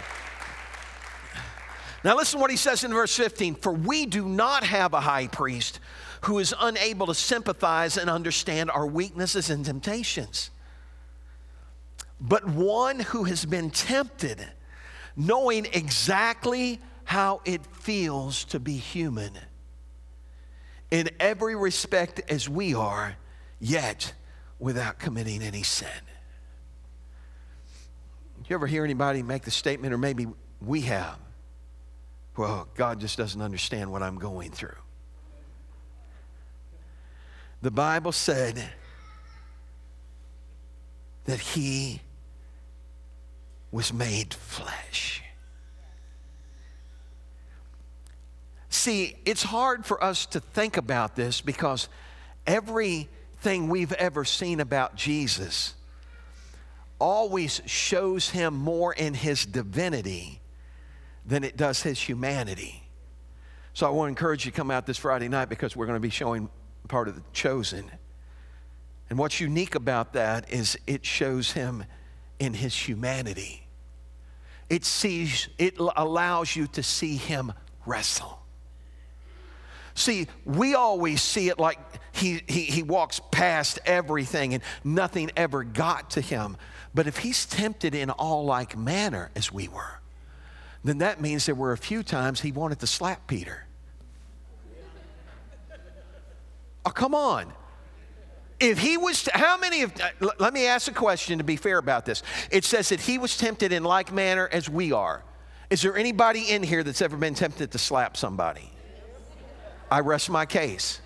Now, 2.04 2.16
listen 2.18 2.40
what 2.40 2.50
he 2.50 2.58
says 2.58 2.84
in 2.84 2.92
verse 2.92 3.16
15 3.16 3.56
For 3.56 3.72
we 3.72 4.06
do 4.06 4.28
not 4.28 4.64
have 4.64 4.94
a 4.94 5.02
high 5.02 5.28
priest 5.28 5.80
who 6.22 6.40
is 6.40 6.54
unable 6.60 7.08
to 7.08 7.16
sympathize 7.16 7.98
and 7.98 8.10
understand 8.10 8.72
our 8.72 8.86
weaknesses 8.86 9.50
and 9.50 9.66
temptations, 9.66 10.52
but 12.20 12.48
one 12.48 13.00
who 13.00 13.24
has 13.26 13.46
been 13.46 13.72
tempted, 13.72 14.46
knowing 15.16 15.66
exactly 15.74 16.80
how 17.04 17.42
it 17.46 17.66
feels 17.66 18.46
to 18.46 18.60
be 18.60 18.78
human 18.78 19.32
in 20.92 21.10
every 21.20 21.56
respect 21.56 22.22
as 22.30 22.48
we 22.48 22.76
are, 22.76 23.16
yet 23.60 24.14
without 24.62 25.00
committing 25.00 25.42
any 25.42 25.64
sin. 25.64 25.90
Did 28.38 28.50
you 28.50 28.54
ever 28.56 28.68
hear 28.68 28.86
anybody 28.86 29.24
make 29.24 29.42
the 29.42 29.52
statement, 29.52 29.94
or 29.94 29.98
maybe 29.98 30.28
we 30.62 30.82
have, 30.82 31.18
well, 32.38 32.70
God 32.76 33.00
just 33.00 33.18
doesn't 33.18 33.42
understand 33.42 33.92
what 33.92 34.04
I'm 34.04 34.18
going 34.18 34.52
through? 34.52 34.76
The 37.64 37.72
Bible 37.72 38.12
said 38.12 38.64
that 41.26 41.40
He 41.40 42.02
was 43.72 43.92
made 43.92 44.34
flesh. 44.34 45.24
See, 48.70 49.16
it's 49.26 49.44
hard 49.44 49.86
for 49.86 50.04
us 50.04 50.26
to 50.28 50.40
think 50.40 50.78
about 50.78 51.16
this 51.16 51.42
because 51.42 51.88
everything 53.42 53.70
we've 53.70 53.94
ever 53.94 54.24
seen 54.24 54.60
about 54.60 54.96
Jesus 54.96 55.74
always 57.00 57.60
shows 57.66 58.30
him 58.30 58.54
more 58.54 58.94
in 58.94 59.16
his 59.16 59.48
divinity 59.48 60.40
than 61.26 61.44
it 61.44 61.58
does 61.58 61.82
his 61.82 62.00
humanity. 62.00 62.84
So 63.74 63.88
I 63.88 63.90
want 63.90 64.06
to 64.06 64.10
encourage 64.10 64.46
you 64.46 64.52
to 64.52 64.56
come 64.56 64.70
out 64.70 64.86
this 64.86 64.98
Friday 64.98 65.28
night 65.28 65.50
because 65.50 65.76
we're 65.76 65.88
going 65.88 65.96
to 65.96 66.00
be 66.00 66.12
showing 66.12 66.50
part 66.88 67.08
of 67.08 67.16
the 67.16 67.24
chosen. 67.34 67.90
And 69.10 69.18
what's 69.18 69.40
unique 69.40 69.74
about 69.74 70.14
that 70.14 70.54
is 70.54 70.78
it 70.86 71.04
shows 71.04 71.54
him 71.54 71.86
in 72.38 72.54
his 72.54 72.76
humanity. 72.76 73.66
It 74.70 74.86
sees 74.86 75.50
it 75.58 75.80
allows 75.80 76.56
you 76.56 76.68
to 76.68 76.84
see 76.84 77.16
him 77.16 77.54
wrestle. 77.88 78.41
See, 79.94 80.28
we 80.46 80.74
always 80.74 81.22
see 81.22 81.50
it 81.50 81.60
like 81.60 81.80
he, 82.12 82.42
he, 82.48 82.62
he 82.62 82.84
walks 82.84 83.22
past 83.32 83.80
everything 83.86 84.54
and 84.54 84.64
nothing 84.84 85.32
ever 85.36 85.64
got 85.64 86.12
to 86.12 86.22
him. 86.22 86.58
But 86.94 87.08
if 87.08 87.18
he's 87.18 87.46
tempted 87.46 87.96
in 87.96 88.10
all 88.10 88.46
like 88.46 88.78
manner 88.78 89.32
as 89.36 89.52
we 89.52 89.68
were, 89.68 90.00
then 90.84 91.00
that 91.00 91.22
means 91.22 91.46
there 91.46 91.56
were 91.56 91.72
a 91.72 91.78
few 91.78 92.04
times 92.04 92.42
he 92.42 92.52
wanted 92.52 92.80
to 92.80 92.88
slap 92.88 93.28
Peter. 93.28 93.66
Oh, 96.86 96.90
come 96.90 97.14
on. 97.14 97.54
If 98.60 98.80
he 98.80 98.98
was, 98.98 99.28
how 99.34 99.58
many 99.58 99.84
of, 99.84 99.94
uh, 100.00 100.30
let 100.40 100.54
me 100.54 100.68
ask 100.68 100.90
a 100.90 100.94
question 100.94 101.38
to 101.40 101.44
be 101.44 101.56
fair 101.56 101.78
about 101.78 102.06
this. 102.06 102.22
It 102.52 102.64
says 102.64 102.90
that 102.90 103.00
he 103.00 103.18
was 103.18 103.38
tempted 103.38 103.72
in 103.72 103.84
like 103.84 104.12
manner 104.12 104.48
as 104.52 104.70
we 104.70 104.92
are. 104.92 105.24
Is 105.70 105.82
there 105.82 105.96
anybody 105.96 106.50
in 106.50 106.62
here 106.64 106.84
that's 106.84 107.02
ever 107.02 107.18
been 107.18 107.34
tempted 107.34 107.72
to 107.72 107.78
slap 107.78 108.18
somebody? 108.18 108.72
I 109.92 110.00
rest 110.00 110.30
my 110.30 110.46
case. 110.46 111.02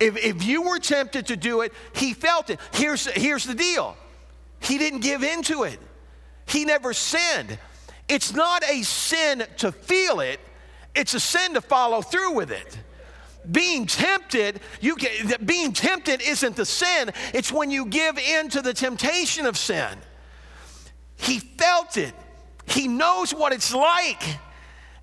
If, 0.00 0.16
if 0.16 0.44
you 0.44 0.62
were 0.62 0.78
tempted 0.78 1.26
to 1.26 1.36
do 1.36 1.60
it, 1.60 1.72
he 1.94 2.14
felt 2.14 2.48
it. 2.48 2.58
Here's, 2.72 3.06
here's 3.06 3.44
the 3.44 3.54
deal 3.54 3.96
he 4.60 4.78
didn't 4.78 5.00
give 5.00 5.22
in 5.22 5.42
to 5.44 5.64
it, 5.64 5.78
he 6.46 6.64
never 6.64 6.94
sinned. 6.94 7.58
It's 8.06 8.34
not 8.34 8.62
a 8.68 8.82
sin 8.82 9.44
to 9.58 9.72
feel 9.72 10.20
it, 10.20 10.40
it's 10.94 11.14
a 11.14 11.20
sin 11.20 11.54
to 11.54 11.60
follow 11.60 12.00
through 12.00 12.32
with 12.32 12.50
it. 12.50 12.78
Being 13.50 13.84
tempted, 13.84 14.60
you 14.80 14.96
get, 14.96 15.46
being 15.46 15.72
tempted 15.72 16.22
isn't 16.22 16.56
the 16.56 16.64
sin, 16.64 17.12
it's 17.34 17.52
when 17.52 17.70
you 17.70 17.86
give 17.86 18.18
in 18.18 18.48
to 18.50 18.62
the 18.62 18.72
temptation 18.72 19.44
of 19.44 19.58
sin. 19.58 19.98
He 21.16 21.38
felt 21.38 21.98
it. 21.98 22.14
He 22.66 22.88
knows 22.88 23.34
what 23.34 23.52
it's 23.52 23.74
like. 23.74 24.22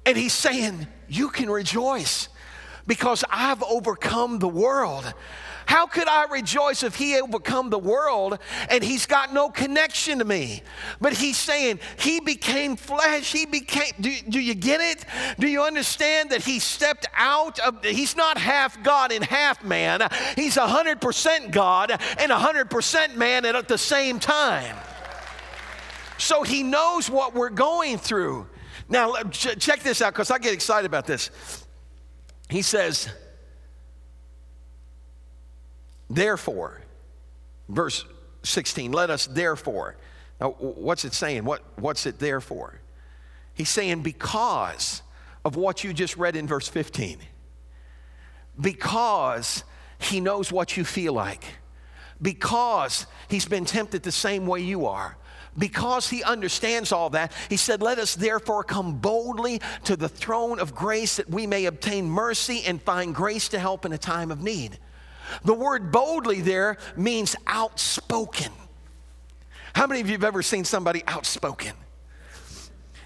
And 0.05 0.17
he's 0.17 0.33
saying, 0.33 0.87
You 1.07 1.29
can 1.29 1.49
rejoice 1.49 2.27
because 2.87 3.23
I've 3.29 3.63
overcome 3.63 4.39
the 4.39 4.47
world. 4.47 5.13
How 5.65 5.87
could 5.87 6.07
I 6.09 6.25
rejoice 6.25 6.83
if 6.83 6.95
he 6.95 7.17
overcome 7.17 7.69
the 7.69 7.79
world 7.79 8.39
and 8.69 8.83
he's 8.83 9.05
got 9.05 9.33
no 9.33 9.49
connection 9.49 10.19
to 10.19 10.25
me? 10.25 10.63
But 10.99 11.13
he's 11.13 11.37
saying 11.37 11.79
he 11.97 12.19
became 12.19 12.75
flesh. 12.75 13.31
He 13.31 13.45
became, 13.45 13.93
do, 13.99 14.13
do 14.27 14.39
you 14.39 14.53
get 14.53 14.81
it? 14.81 15.05
Do 15.39 15.47
you 15.47 15.63
understand 15.63 16.31
that 16.31 16.43
he 16.43 16.59
stepped 16.59 17.07
out 17.15 17.59
of, 17.59 17.85
he's 17.85 18.17
not 18.17 18.37
half 18.37 18.83
God 18.83 19.13
and 19.13 19.23
half 19.23 19.63
man. 19.63 20.01
He's 20.35 20.57
100% 20.57 21.51
God 21.51 21.91
and 21.91 22.31
100% 22.31 23.15
man 23.15 23.45
at 23.45 23.67
the 23.69 23.77
same 23.77 24.19
time. 24.19 24.75
So 26.17 26.43
he 26.43 26.63
knows 26.63 27.09
what 27.09 27.33
we're 27.33 27.49
going 27.49 27.97
through. 27.97 28.45
Now, 28.89 29.13
check 29.31 29.79
this 29.79 30.01
out 30.01 30.13
because 30.13 30.31
I 30.31 30.37
get 30.37 30.53
excited 30.53 30.85
about 30.85 31.07
this. 31.07 31.31
He 32.51 32.61
says, 32.63 33.07
therefore, 36.09 36.81
verse 37.69 38.03
16, 38.43 38.91
let 38.91 39.09
us 39.09 39.25
therefore. 39.25 39.95
Now, 40.41 40.51
what's 40.59 41.05
it 41.05 41.13
saying? 41.13 41.45
What, 41.45 41.63
what's 41.77 42.05
it 42.05 42.19
there 42.19 42.41
for? 42.41 42.81
He's 43.53 43.69
saying, 43.69 44.01
because 44.01 45.01
of 45.45 45.55
what 45.55 45.85
you 45.85 45.93
just 45.93 46.17
read 46.17 46.35
in 46.35 46.45
verse 46.45 46.67
15. 46.67 47.19
Because 48.59 49.63
he 49.97 50.19
knows 50.19 50.51
what 50.51 50.75
you 50.75 50.83
feel 50.83 51.13
like. 51.13 51.45
Because 52.21 53.07
he's 53.29 53.45
been 53.45 53.63
tempted 53.63 54.03
the 54.03 54.11
same 54.11 54.45
way 54.45 54.59
you 54.59 54.87
are 54.87 55.15
because 55.57 56.09
he 56.09 56.23
understands 56.23 56.91
all 56.91 57.09
that, 57.11 57.33
he 57.49 57.57
said, 57.57 57.81
Let 57.81 57.99
us 57.99 58.15
therefore 58.15 58.63
come 58.63 58.97
boldly 58.97 59.61
to 59.85 59.95
the 59.95 60.09
throne 60.09 60.59
of 60.59 60.73
grace 60.73 61.17
that 61.17 61.29
we 61.29 61.45
may 61.45 61.65
obtain 61.65 62.09
mercy 62.09 62.63
and 62.65 62.81
find 62.81 63.13
grace 63.13 63.49
to 63.49 63.59
help 63.59 63.85
in 63.85 63.93
a 63.93 63.97
time 63.97 64.31
of 64.31 64.41
need. 64.41 64.77
The 65.43 65.53
word 65.53 65.91
boldly 65.91 66.41
there 66.41 66.77
means 66.95 67.35
outspoken. 67.47 68.51
How 69.73 69.87
many 69.87 70.01
of 70.01 70.07
you 70.07 70.13
have 70.13 70.23
ever 70.23 70.41
seen 70.41 70.65
somebody 70.65 71.03
outspoken? 71.07 71.73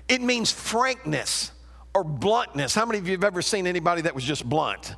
It 0.08 0.22
means 0.22 0.52
frankness 0.52 1.52
or 1.94 2.04
bluntness. 2.04 2.76
How 2.76 2.86
many 2.86 3.00
of 3.00 3.08
you 3.08 3.14
have 3.14 3.24
ever 3.24 3.42
seen 3.42 3.68
anybody 3.68 4.02
that 4.02 4.14
was 4.14 4.24
just 4.24 4.48
blunt? 4.48 4.96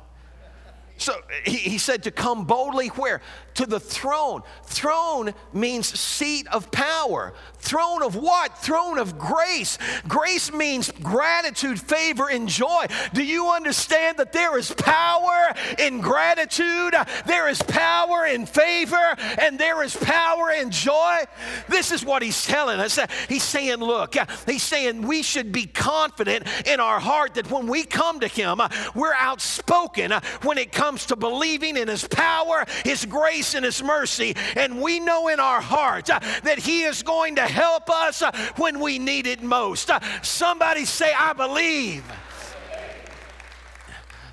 So 0.98 1.14
he, 1.44 1.56
he 1.56 1.78
said 1.78 2.02
to 2.02 2.10
come 2.10 2.44
boldly 2.44 2.88
where? 2.88 3.20
To 3.58 3.66
the 3.66 3.80
throne. 3.80 4.42
Throne 4.64 5.34
means 5.52 5.86
seat 5.98 6.46
of 6.52 6.70
power. 6.70 7.34
Throne 7.58 8.04
of 8.04 8.14
what? 8.14 8.56
Throne 8.58 8.98
of 8.98 9.18
grace. 9.18 9.78
Grace 10.06 10.52
means 10.52 10.92
gratitude, 11.02 11.80
favor, 11.80 12.28
and 12.30 12.48
joy. 12.48 12.86
Do 13.12 13.24
you 13.24 13.50
understand 13.50 14.18
that 14.18 14.32
there 14.32 14.56
is 14.56 14.72
power 14.72 15.52
in 15.76 16.00
gratitude? 16.00 16.94
There 17.26 17.48
is 17.48 17.60
power 17.62 18.26
in 18.26 18.46
favor, 18.46 19.16
and 19.40 19.58
there 19.58 19.82
is 19.82 19.96
power 19.96 20.52
in 20.52 20.70
joy? 20.70 21.24
This 21.68 21.90
is 21.90 22.04
what 22.04 22.22
he's 22.22 22.46
telling 22.46 22.78
us. 22.78 22.96
He's 23.28 23.42
saying, 23.42 23.78
look, 23.78 24.14
he's 24.46 24.62
saying 24.62 25.02
we 25.02 25.22
should 25.22 25.50
be 25.50 25.66
confident 25.66 26.46
in 26.64 26.78
our 26.78 27.00
heart 27.00 27.34
that 27.34 27.50
when 27.50 27.66
we 27.66 27.82
come 27.82 28.20
to 28.20 28.28
him, 28.28 28.60
we're 28.94 29.14
outspoken 29.14 30.12
when 30.42 30.58
it 30.58 30.70
comes 30.70 31.06
to 31.06 31.16
believing 31.16 31.76
in 31.76 31.88
His 31.88 32.06
power, 32.06 32.64
His 32.84 33.04
grace, 33.04 33.47
and 33.54 33.64
His 33.64 33.82
mercy. 33.82 34.34
And 34.56 34.80
we 34.80 35.00
know 35.00 35.28
in 35.28 35.40
our 35.40 35.60
heart 35.60 36.10
uh, 36.10 36.20
that 36.42 36.58
He 36.58 36.82
is 36.82 37.02
going 37.02 37.36
to 37.36 37.42
help 37.42 37.90
us 37.90 38.22
uh, 38.22 38.32
when 38.56 38.80
we 38.80 38.98
need 38.98 39.26
it 39.26 39.42
most. 39.42 39.90
Uh, 39.90 40.00
somebody 40.22 40.84
say, 40.84 41.12
I 41.16 41.32
believe. 41.32 42.04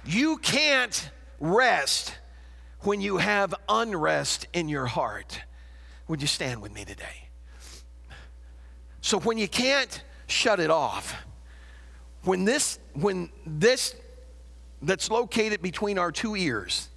You 0.05 0.37
can't 0.37 1.09
rest 1.39 2.15
when 2.81 3.01
you 3.01 3.17
have 3.17 3.55
unrest 3.67 4.47
in 4.53 4.69
your 4.69 4.85
heart. 4.85 5.41
Would 6.07 6.21
you 6.21 6.27
stand 6.27 6.61
with 6.61 6.73
me 6.73 6.85
today? 6.85 7.29
So 9.01 9.19
when 9.19 9.37
you 9.37 9.47
can't 9.47 10.03
shut 10.27 10.59
it 10.59 10.69
off, 10.69 11.15
when 12.23 12.45
this, 12.45 12.79
when 12.93 13.29
this 13.45 13.95
that's 14.81 15.09
located 15.09 15.61
between 15.61 15.97
our 15.97 16.11
two 16.11 16.35
ears 16.35 16.89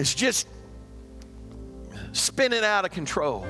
is 0.00 0.14
just 0.14 0.48
spinning 2.12 2.64
out 2.64 2.86
of 2.86 2.90
control, 2.90 3.46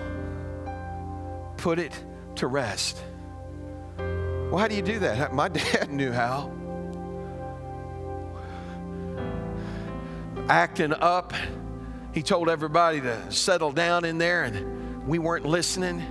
put 1.57 1.79
it 1.79 1.93
to 2.35 2.49
rest. 2.49 3.01
How 3.97 4.67
do 4.67 4.75
you 4.75 4.83
do 4.83 4.99
that? 4.99 5.33
My 5.43 5.49
dad 5.49 5.91
knew 5.93 6.11
how. 6.11 6.51
Acting 10.49 10.93
up, 10.93 11.33
he 12.13 12.23
told 12.23 12.49
everybody 12.49 13.01
to 13.01 13.31
settle 13.31 13.71
down 13.71 14.05
in 14.05 14.19
there, 14.19 14.43
and 14.43 15.07
we 15.07 15.21
weren't 15.21 15.47
listening. 15.47 16.03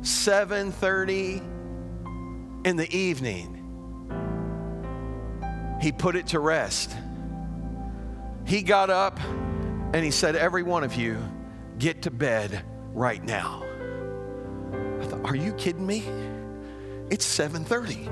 7:30 0.00 1.42
in 2.64 2.76
the 2.76 2.90
evening, 2.96 3.60
he 5.82 5.92
put 5.92 6.16
it 6.16 6.28
to 6.28 6.38
rest. 6.40 6.96
He 8.46 8.62
got 8.62 8.90
up 8.90 9.18
and 9.92 10.04
he 10.04 10.10
said, 10.10 10.36
"Every 10.36 10.62
one 10.62 10.84
of 10.84 10.94
you, 10.94 11.18
get 11.78 12.02
to 12.02 12.10
bed 12.10 12.62
right 12.92 13.22
now." 13.22 13.64
I 15.00 15.04
thought, 15.06 15.24
"Are 15.24 15.36
you 15.36 15.52
kidding 15.54 15.86
me? 15.86 16.04
It's 17.10 17.24
7:30." 17.24 18.08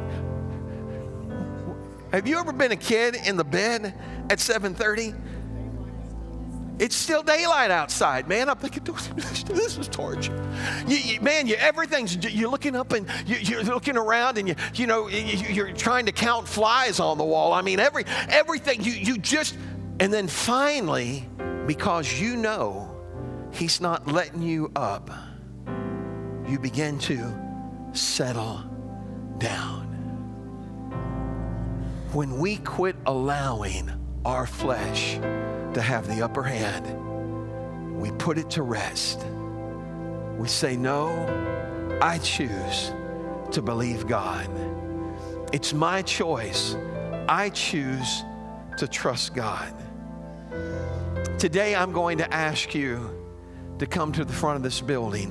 Have 2.12 2.26
you 2.26 2.39
ever 2.39 2.53
been 2.53 2.72
a 2.72 2.76
kid 2.76 3.16
in 3.26 3.37
the 3.37 3.45
bed 3.45 3.95
at 4.28 4.39
7:30? 4.39 5.14
It's 6.78 6.97
still 6.97 7.22
daylight 7.22 7.70
outside, 7.70 8.28
man. 8.28 8.49
I'm 8.49 8.57
thinking, 8.57 8.83
this 9.47 9.78
is 9.78 9.87
torture. 9.89 10.35
You, 10.89 10.97
you, 10.97 11.20
man, 11.20 11.47
you, 11.47 11.55
everything's, 11.55 12.16
you're 12.35 12.51
looking 12.51 12.74
up 12.74 12.93
and 12.93 13.07
you, 13.24 13.59
are 13.59 13.62
looking 13.62 13.97
around 13.97 14.37
and 14.37 14.49
you, 14.49 14.57
you 14.74 14.87
know, 14.87 15.07
you, 15.09 15.64
are 15.64 15.72
trying 15.72 16.07
to 16.07 16.12
count 16.12 16.49
flies 16.49 16.99
on 16.99 17.18
the 17.18 17.24
wall. 17.24 17.53
I 17.53 17.62
mean, 17.62 17.78
every, 17.78 18.05
everything, 18.28 18.83
you, 18.83 18.93
you 18.93 19.18
just, 19.18 19.57
and 20.01 20.12
then 20.12 20.28
finally, 20.28 21.28
because 21.66 22.20
you 22.20 22.36
know 22.36 22.93
he's 23.53 23.80
not 23.80 24.07
letting 24.07 24.43
you 24.43 24.72
up, 24.74 25.11
you 26.47 26.59
begin 26.59 26.99
to 27.01 27.32
settle 27.93 28.62
down. 29.38 29.88
When 32.12 32.38
we 32.38 32.57
quit 32.59 32.97
allowing 33.07 33.90
our 34.24 34.47
flesh 34.47 35.14
to 35.74 35.80
have 35.80 36.07
the 36.09 36.22
upper 36.22 36.43
hand, 36.43 37.99
we 37.99 38.11
put 38.12 38.38
it 38.38 38.51
to 38.51 38.62
rest. 38.62 39.24
We 40.36 40.49
say, 40.49 40.76
No, 40.76 41.09
I 42.03 42.18
choose 42.18 42.93
to 43.53 43.62
believe 43.62 44.07
God. 44.07 44.49
It's 45.53 45.72
my 45.72 46.03
choice. 46.03 46.76
I 47.28 47.51
choose 47.51 48.24
to 48.79 48.89
trust 48.89 49.35
God. 49.35 49.75
Today, 51.39 51.75
I'm 51.75 51.93
going 51.93 52.18
to 52.18 52.33
ask 52.33 52.75
you 52.75 53.11
to 53.79 53.87
come 53.87 54.12
to 54.12 54.25
the 54.25 54.33
front 54.33 54.57
of 54.57 54.62
this 54.62 54.81
building. 54.81 55.31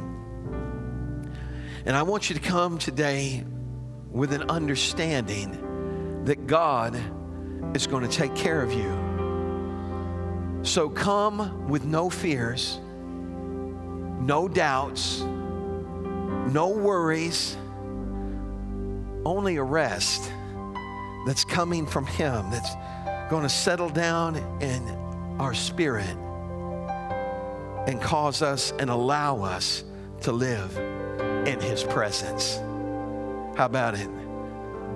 And 1.85 1.95
I 1.95 2.03
want 2.03 2.29
you 2.29 2.35
to 2.35 2.41
come 2.41 2.77
today 2.77 3.43
with 4.11 4.33
an 4.33 4.49
understanding 4.49 6.23
that 6.25 6.47
God 6.47 6.99
is 7.73 7.87
going 7.87 8.07
to 8.07 8.09
take 8.09 8.35
care 8.35 8.61
of 8.61 8.73
you. 8.73 10.59
So 10.63 10.89
come 10.89 11.67
with 11.67 11.85
no 11.85 12.09
fears, 12.09 12.79
no 14.21 14.47
doubts, 14.47 15.21
no 15.21 16.69
worries, 16.69 17.57
only 19.25 19.55
a 19.55 19.63
rest 19.63 20.31
that's 21.25 21.45
coming 21.45 21.85
from 21.87 22.05
Him, 22.05 22.49
that's 22.51 22.75
going 23.31 23.43
to 23.43 23.49
settle 23.49 23.87
down 23.87 24.35
in 24.59 24.85
our 25.39 25.53
spirit 25.53 26.17
and 27.87 28.01
cause 28.01 28.41
us 28.41 28.73
and 28.77 28.89
allow 28.89 29.41
us 29.41 29.85
to 30.19 30.33
live 30.33 30.77
in 31.47 31.57
His 31.61 31.81
presence. 31.81 32.57
How 33.55 33.67
about 33.67 33.95
it? 33.95 34.09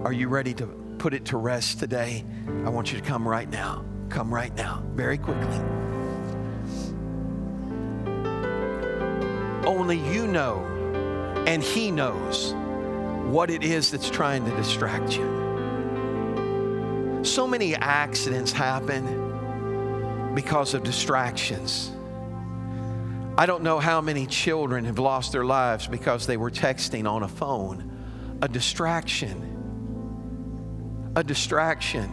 Are 0.04 0.12
you 0.12 0.28
ready 0.28 0.54
to 0.56 0.68
put 0.98 1.14
it 1.14 1.24
to 1.28 1.38
rest 1.38 1.80
today? 1.80 2.26
I 2.66 2.70
want 2.70 2.92
you 2.92 3.00
to 3.00 3.06
come 3.06 3.26
right 3.26 3.50
now. 3.50 3.86
Come 4.10 4.34
right 4.34 4.54
now, 4.54 4.84
very 4.96 5.18
quickly. 5.18 5.58
Only 9.66 9.98
you 10.12 10.28
know, 10.28 10.58
and 11.48 11.64
He 11.64 11.90
knows 11.90 12.54
what 13.32 13.50
it 13.50 13.64
is 13.64 13.92
that's 13.92 14.10
trying 14.10 14.44
to 14.44 14.54
distract 14.58 15.16
you. 15.16 15.45
So 17.26 17.48
many 17.48 17.76
accidents 17.76 18.52
happen 18.52 20.34
because 20.36 20.76
of 20.76 20.84
distractions. 20.84 21.92
I 23.36 23.48
don't 23.48 23.64
know 23.64 23.80
how 23.80 24.00
many 24.00 24.28
children 24.28 24.86
have 24.86 25.00
lost 25.00 25.32
their 25.32 25.44
lives 25.44 25.88
because 25.88 26.28
they 26.28 26.38
were 26.38 26.52
texting 26.52 27.10
on 27.10 27.24
a 27.24 27.28
phone. 27.28 28.38
A 28.44 28.48
distraction. 28.48 29.52
A 31.16 31.24
distraction. 31.24 32.12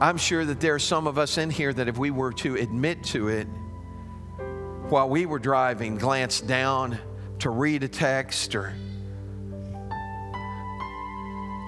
I'm 0.00 0.16
sure 0.16 0.46
that 0.46 0.60
there 0.60 0.74
are 0.74 0.80
some 0.80 1.06
of 1.06 1.18
us 1.18 1.36
in 1.36 1.50
here 1.50 1.72
that 1.74 1.86
if 1.86 1.98
we 1.98 2.10
were 2.10 2.32
to 2.32 2.56
admit 2.56 3.04
to 3.04 3.28
it 3.28 3.44
while 4.88 5.10
we 5.10 5.26
were 5.26 5.38
driving, 5.38 5.98
glance 5.98 6.40
down 6.40 6.98
to 7.40 7.50
read 7.50 7.82
a 7.84 7.88
text 7.88 8.54
or 8.54 8.72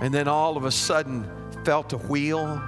and 0.01 0.13
then 0.13 0.27
all 0.27 0.57
of 0.57 0.65
a 0.65 0.71
sudden 0.71 1.31
felt 1.65 1.93
a 1.93 1.99
wheel 1.99 2.63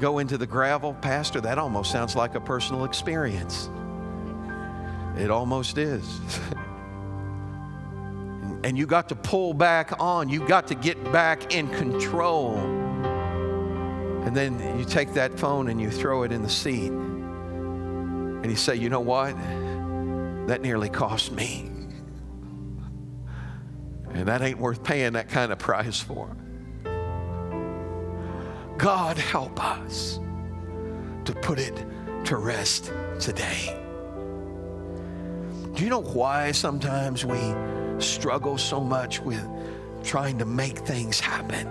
go 0.00 0.18
into 0.18 0.36
the 0.36 0.46
gravel, 0.46 0.94
Pastor, 0.94 1.40
that 1.40 1.58
almost 1.58 1.92
sounds 1.92 2.16
like 2.16 2.34
a 2.34 2.40
personal 2.40 2.84
experience. 2.84 3.70
It 5.16 5.30
almost 5.30 5.78
is. 5.78 6.20
and 8.64 8.76
you 8.76 8.86
got 8.86 9.08
to 9.10 9.14
pull 9.14 9.54
back 9.54 10.00
on, 10.00 10.28
you 10.28 10.46
got 10.46 10.66
to 10.68 10.74
get 10.74 11.12
back 11.12 11.54
in 11.54 11.68
control. 11.68 12.56
And 14.24 14.36
then 14.36 14.78
you 14.78 14.84
take 14.84 15.14
that 15.14 15.38
phone 15.38 15.68
and 15.68 15.80
you 15.80 15.90
throw 15.90 16.24
it 16.24 16.32
in 16.32 16.42
the 16.42 16.48
seat. 16.48 16.90
And 16.90 18.46
you 18.46 18.56
say, 18.56 18.74
you 18.74 18.88
know 18.88 19.00
what? 19.00 19.36
That 20.48 20.62
nearly 20.62 20.88
cost 20.88 21.32
me. 21.32 21.68
And 24.14 24.28
that 24.28 24.42
ain't 24.42 24.58
worth 24.58 24.84
paying 24.84 25.14
that 25.14 25.30
kind 25.30 25.52
of 25.52 25.58
price 25.58 25.98
for. 25.98 26.36
God 28.82 29.16
help 29.16 29.64
us 29.64 30.18
to 31.24 31.32
put 31.34 31.60
it 31.60 31.86
to 32.24 32.36
rest 32.36 32.92
today. 33.20 33.80
Do 35.74 35.84
you 35.84 35.88
know 35.88 36.02
why 36.02 36.50
sometimes 36.50 37.24
we 37.24 37.38
struggle 38.00 38.58
so 38.58 38.80
much 38.80 39.20
with 39.20 39.48
trying 40.02 40.36
to 40.38 40.44
make 40.44 40.78
things 40.78 41.20
happen? 41.20 41.68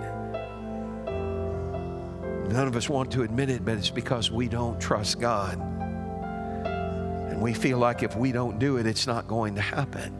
None 2.48 2.66
of 2.66 2.76
us 2.76 2.88
want 2.88 3.10
to 3.12 3.24
admit 3.24 3.50
it, 3.50 3.62
but 3.62 3.76
it's 3.76 3.90
because 3.90 4.30
we 4.30 4.48
don't 4.48 4.80
trust 4.80 5.20
God. 5.20 5.60
And 6.64 7.42
we 7.42 7.52
feel 7.52 7.76
like 7.76 8.02
if 8.02 8.16
we 8.16 8.32
don't 8.32 8.58
do 8.58 8.78
it, 8.78 8.86
it's 8.86 9.06
not 9.06 9.28
going 9.28 9.54
to 9.56 9.60
happen. 9.60 10.16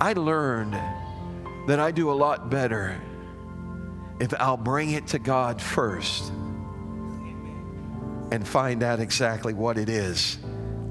I 0.00 0.14
learned 0.14 0.80
that 1.68 1.78
I 1.78 1.90
do 1.90 2.10
a 2.10 2.14
lot 2.14 2.48
better 2.48 2.98
if 4.22 4.32
I'll 4.38 4.56
bring 4.56 4.92
it 4.92 5.08
to 5.08 5.18
God 5.18 5.60
first 5.60 6.30
and 8.30 8.46
find 8.46 8.84
out 8.84 9.00
exactly 9.00 9.52
what 9.52 9.76
it 9.76 9.88
is 9.88 10.38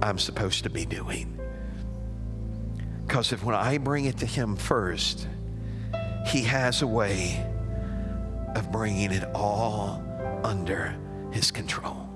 I'm 0.01 0.17
supposed 0.17 0.65
to 0.65 0.69
be 0.69 0.85
doing. 0.85 1.39
Because 3.07 3.31
if 3.31 3.41
when 3.41 3.55
I 3.55 3.77
bring 3.77 4.03
it 4.03 4.17
to 4.17 4.25
Him 4.25 4.57
first, 4.57 5.29
He 6.27 6.41
has 6.43 6.81
a 6.81 6.87
way 6.87 7.41
of 8.53 8.69
bringing 8.69 9.13
it 9.13 9.23
all 9.33 10.03
under 10.43 10.93
His 11.31 11.51
control. 11.51 12.09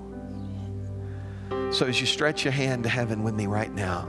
So 1.70 1.86
as 1.86 1.98
you 1.98 2.06
stretch 2.06 2.44
your 2.44 2.52
hand 2.52 2.82
to 2.82 2.90
heaven 2.90 3.22
with 3.22 3.34
me 3.34 3.46
right 3.46 3.74
now, 3.74 4.06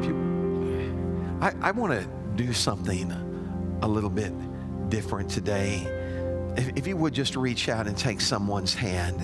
you, 0.00 1.38
I, 1.42 1.52
I 1.60 1.70
want 1.72 1.92
to 1.92 2.08
do 2.34 2.54
something 2.54 3.35
a 3.82 3.88
little 3.88 4.10
bit 4.10 4.32
different 4.88 5.30
today. 5.30 5.86
If, 6.56 6.76
if 6.76 6.86
you 6.86 6.96
would 6.96 7.12
just 7.12 7.36
reach 7.36 7.68
out 7.68 7.86
and 7.86 7.96
take 7.96 8.20
someone's 8.20 8.74
hand. 8.74 9.20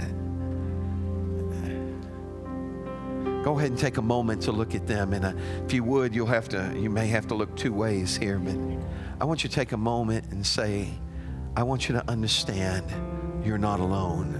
Go 3.44 3.58
ahead 3.58 3.70
and 3.70 3.78
take 3.78 3.96
a 3.96 4.02
moment 4.02 4.42
to 4.42 4.52
look 4.52 4.74
at 4.74 4.86
them. 4.86 5.12
And 5.12 5.24
uh, 5.24 5.32
if 5.64 5.72
you 5.72 5.82
would, 5.82 6.14
you'll 6.14 6.26
have 6.26 6.48
to, 6.50 6.72
you 6.78 6.88
may 6.88 7.08
have 7.08 7.26
to 7.28 7.34
look 7.34 7.56
two 7.56 7.72
ways 7.72 8.16
here, 8.16 8.38
but 8.38 8.54
I 9.20 9.24
want 9.24 9.42
you 9.42 9.48
to 9.48 9.54
take 9.54 9.72
a 9.72 9.76
moment 9.76 10.26
and 10.30 10.46
say, 10.46 10.88
I 11.56 11.64
want 11.64 11.88
you 11.88 11.94
to 11.96 12.08
understand 12.08 12.84
you're 13.44 13.58
not 13.58 13.80
alone. 13.80 14.38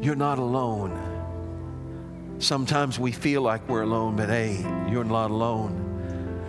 You're 0.00 0.16
not 0.16 0.38
alone. 0.38 1.15
Sometimes 2.38 2.98
we 2.98 3.12
feel 3.12 3.40
like 3.40 3.66
we're 3.66 3.82
alone, 3.82 4.16
but 4.16 4.28
hey, 4.28 4.58
you're 4.90 5.04
not 5.04 5.30
alone. 5.30 5.82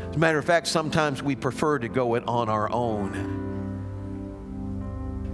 As 0.09 0.15
a 0.17 0.19
matter 0.19 0.37
of 0.37 0.43
fact, 0.43 0.67
sometimes 0.67 1.23
we 1.23 1.35
prefer 1.35 1.79
to 1.79 1.87
go 1.87 2.15
it 2.15 2.27
on 2.27 2.49
our 2.49 2.69
own. 2.71 3.45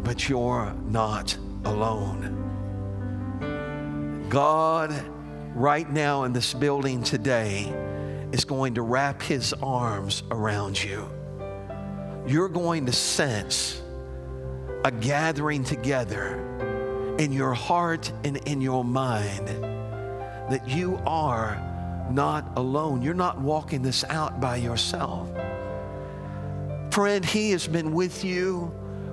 But 0.04 0.30
you're 0.30 0.76
not 0.90 1.36
alone. 1.66 2.40
God, 4.30 4.94
right 5.56 5.90
now 5.90 6.24
in 6.26 6.34
this 6.34 6.54
building 6.54 7.02
today, 7.04 7.74
is 8.32 8.46
going 8.46 8.76
to 8.76 8.84
wrap 8.84 9.24
his 9.24 9.54
arms 9.54 10.22
around 10.30 10.82
you. 10.82 11.10
You're 12.28 12.50
going 12.50 12.86
to 12.86 12.92
sense 12.92 13.82
a 14.86 14.92
gathering 14.92 15.64
together 15.64 17.16
in 17.18 17.32
your 17.32 17.54
heart 17.54 18.12
and 18.24 18.38
in 18.48 18.62
your 18.62 18.84
mind 18.84 19.73
that 20.50 20.68
you 20.68 21.00
are 21.06 21.62
not 22.12 22.46
alone. 22.58 23.02
You're 23.02 23.14
not 23.14 23.40
walking 23.40 23.82
this 23.82 24.04
out 24.06 24.40
by 24.40 24.58
yourself. 24.58 25.30
Friend, 26.92 27.24
He 27.26 27.52
has 27.52 27.68
been 27.68 27.94
with 27.94 28.24
you 28.24 28.72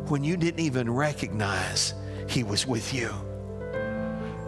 when 0.09 0.24
you 0.24 0.37
didn't 0.37 0.61
even 0.61 0.91
recognize 0.91 1.95
He 2.28 2.43
was 2.43 2.66
with 2.66 2.93
you. 2.93 3.11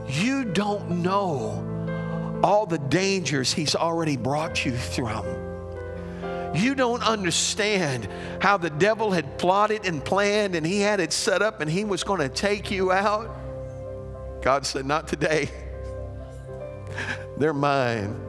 You 0.08 0.44
don't 0.44 1.02
know 1.02 2.40
all 2.42 2.66
the 2.66 2.78
dangers 2.78 3.52
He's 3.52 3.74
already 3.74 4.16
brought 4.16 4.64
you 4.64 4.72
through. 4.72 5.42
You 6.54 6.74
don't 6.74 7.02
understand 7.02 8.08
how 8.40 8.58
the 8.58 8.68
devil 8.68 9.10
had 9.10 9.38
plotted 9.38 9.86
and 9.86 10.04
planned 10.04 10.54
and 10.54 10.66
he 10.66 10.80
had 10.80 11.00
it 11.00 11.12
set 11.12 11.40
up 11.40 11.60
and 11.60 11.70
he 11.70 11.84
was 11.84 12.04
going 12.04 12.20
to 12.20 12.28
take 12.28 12.70
you 12.70 12.92
out. 12.92 13.34
God 14.42 14.66
said, 14.66 14.84
Not 14.84 15.08
today. 15.08 15.48
They're 17.38 17.52
mine. 17.52 18.20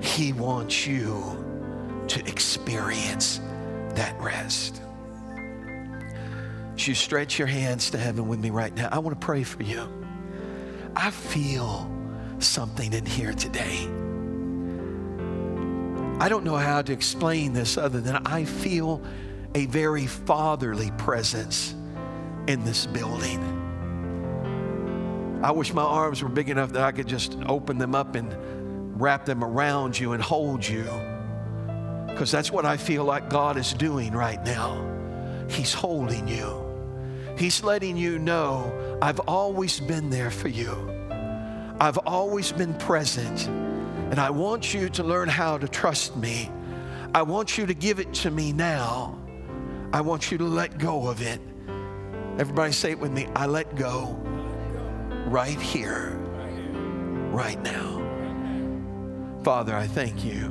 He 0.00 0.32
wants 0.32 0.86
you 0.86 2.04
to 2.08 2.20
experience 2.26 3.40
that 3.94 4.18
rest. 4.20 4.80
As 6.74 6.88
you 6.88 6.94
stretch 6.94 7.38
your 7.38 7.48
hands 7.48 7.90
to 7.90 7.98
heaven 7.98 8.26
with 8.26 8.40
me 8.40 8.50
right 8.50 8.74
now, 8.74 8.88
I 8.90 8.98
want 8.98 9.20
to 9.20 9.24
pray 9.24 9.42
for 9.42 9.62
you. 9.62 9.86
I 10.96 11.10
feel 11.10 11.90
something 12.38 12.92
in 12.92 13.04
here 13.04 13.32
today. 13.32 13.86
I 16.18 16.28
don't 16.28 16.44
know 16.44 16.56
how 16.56 16.82
to 16.82 16.92
explain 16.92 17.52
this 17.52 17.78
other 17.78 18.00
than 18.00 18.26
I 18.26 18.44
feel 18.44 19.02
a 19.54 19.66
very 19.66 20.06
fatherly 20.06 20.90
presence 20.92 21.74
in 22.46 22.64
this 22.64 22.86
building. 22.86 23.59
I 25.42 25.52
wish 25.52 25.72
my 25.72 25.82
arms 25.82 26.22
were 26.22 26.28
big 26.28 26.50
enough 26.50 26.72
that 26.72 26.82
I 26.82 26.92
could 26.92 27.06
just 27.06 27.38
open 27.46 27.78
them 27.78 27.94
up 27.94 28.14
and 28.14 29.00
wrap 29.00 29.24
them 29.24 29.42
around 29.42 29.98
you 29.98 30.12
and 30.12 30.22
hold 30.22 30.66
you. 30.66 30.84
Because 32.06 32.30
that's 32.30 32.50
what 32.50 32.66
I 32.66 32.76
feel 32.76 33.04
like 33.04 33.30
God 33.30 33.56
is 33.56 33.72
doing 33.72 34.12
right 34.12 34.42
now. 34.44 34.86
He's 35.48 35.72
holding 35.72 36.28
you, 36.28 36.66
He's 37.38 37.64
letting 37.64 37.96
you 37.96 38.18
know 38.18 38.98
I've 39.00 39.20
always 39.20 39.80
been 39.80 40.10
there 40.10 40.30
for 40.30 40.48
you. 40.48 40.72
I've 41.80 41.98
always 41.98 42.52
been 42.52 42.74
present. 42.74 43.46
And 44.10 44.18
I 44.18 44.28
want 44.28 44.74
you 44.74 44.90
to 44.90 45.02
learn 45.02 45.28
how 45.28 45.56
to 45.56 45.66
trust 45.66 46.16
me. 46.16 46.50
I 47.14 47.22
want 47.22 47.56
you 47.56 47.64
to 47.64 47.72
give 47.72 47.98
it 47.98 48.12
to 48.14 48.30
me 48.30 48.52
now. 48.52 49.18
I 49.92 50.02
want 50.02 50.30
you 50.30 50.36
to 50.38 50.44
let 50.44 50.76
go 50.76 51.08
of 51.08 51.22
it. 51.22 51.40
Everybody 52.38 52.72
say 52.72 52.90
it 52.90 52.98
with 52.98 53.12
me 53.12 53.26
I 53.34 53.46
let 53.46 53.74
go 53.74 54.20
right 55.30 55.60
here, 55.60 56.18
right 57.30 57.62
now. 57.62 58.02
Father, 59.44 59.76
I 59.76 59.86
thank 59.86 60.24
you. 60.24 60.48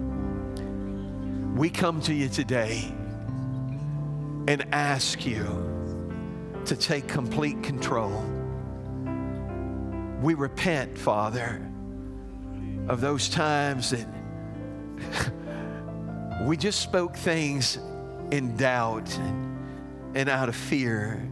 We 1.54 1.70
come 1.70 2.00
to 2.04 2.14
you 2.14 2.30
today 2.30 2.90
and 4.48 4.66
ask 4.72 5.26
you 5.26 5.44
to 6.64 6.78
take 6.78 7.10
complete 7.10 7.62
control. 7.62 8.24
We 10.22 10.34
repent, 10.34 10.98
Father, 10.98 11.62
of 12.88 13.02
those 13.02 13.28
times 13.28 13.90
that 13.90 14.08
we 16.46 16.56
just 16.56 16.80
spoke 16.80 17.18
things 17.18 17.78
in 18.32 18.56
doubt 18.56 19.14
and, 20.16 20.30
out 20.30 20.48
of 20.48 20.56
fear 20.56 21.30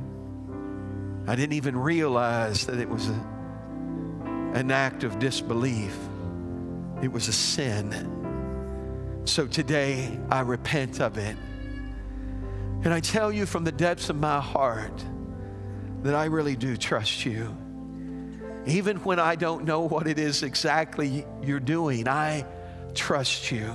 I 1.27 1.35
didn't 1.35 1.53
even 1.53 1.75
realize 1.75 2.65
that 2.67 2.79
it 2.79 2.87
was 2.87 3.09
a, 3.09 3.36
an 4.57 4.71
act 4.71 5.03
of 5.03 5.19
disbelief, 5.19 5.95
it 7.01 7.11
was 7.11 7.27
a 7.27 7.33
sin. 7.33 9.21
So 9.25 9.45
today, 9.45 10.17
I 10.29 10.41
repent 10.41 10.99
of 10.99 11.17
it. 11.17 11.37
And 12.83 12.93
I 12.93 12.99
tell 12.99 13.31
you 13.31 13.45
from 13.45 13.63
the 13.63 13.71
depths 13.71 14.09
of 14.09 14.15
my 14.15 14.39
heart 14.39 15.03
that 16.03 16.15
I 16.15 16.25
really 16.25 16.55
do 16.55 16.75
trust 16.75 17.25
you. 17.25 17.55
Even 18.65 18.97
when 18.97 19.19
I 19.19 19.35
don't 19.35 19.63
know 19.65 19.81
what 19.81 20.07
it 20.07 20.19
is 20.19 20.43
exactly 20.43 21.25
you're 21.43 21.59
doing, 21.59 22.07
I 22.07 22.45
trust 22.93 23.51
you. 23.51 23.71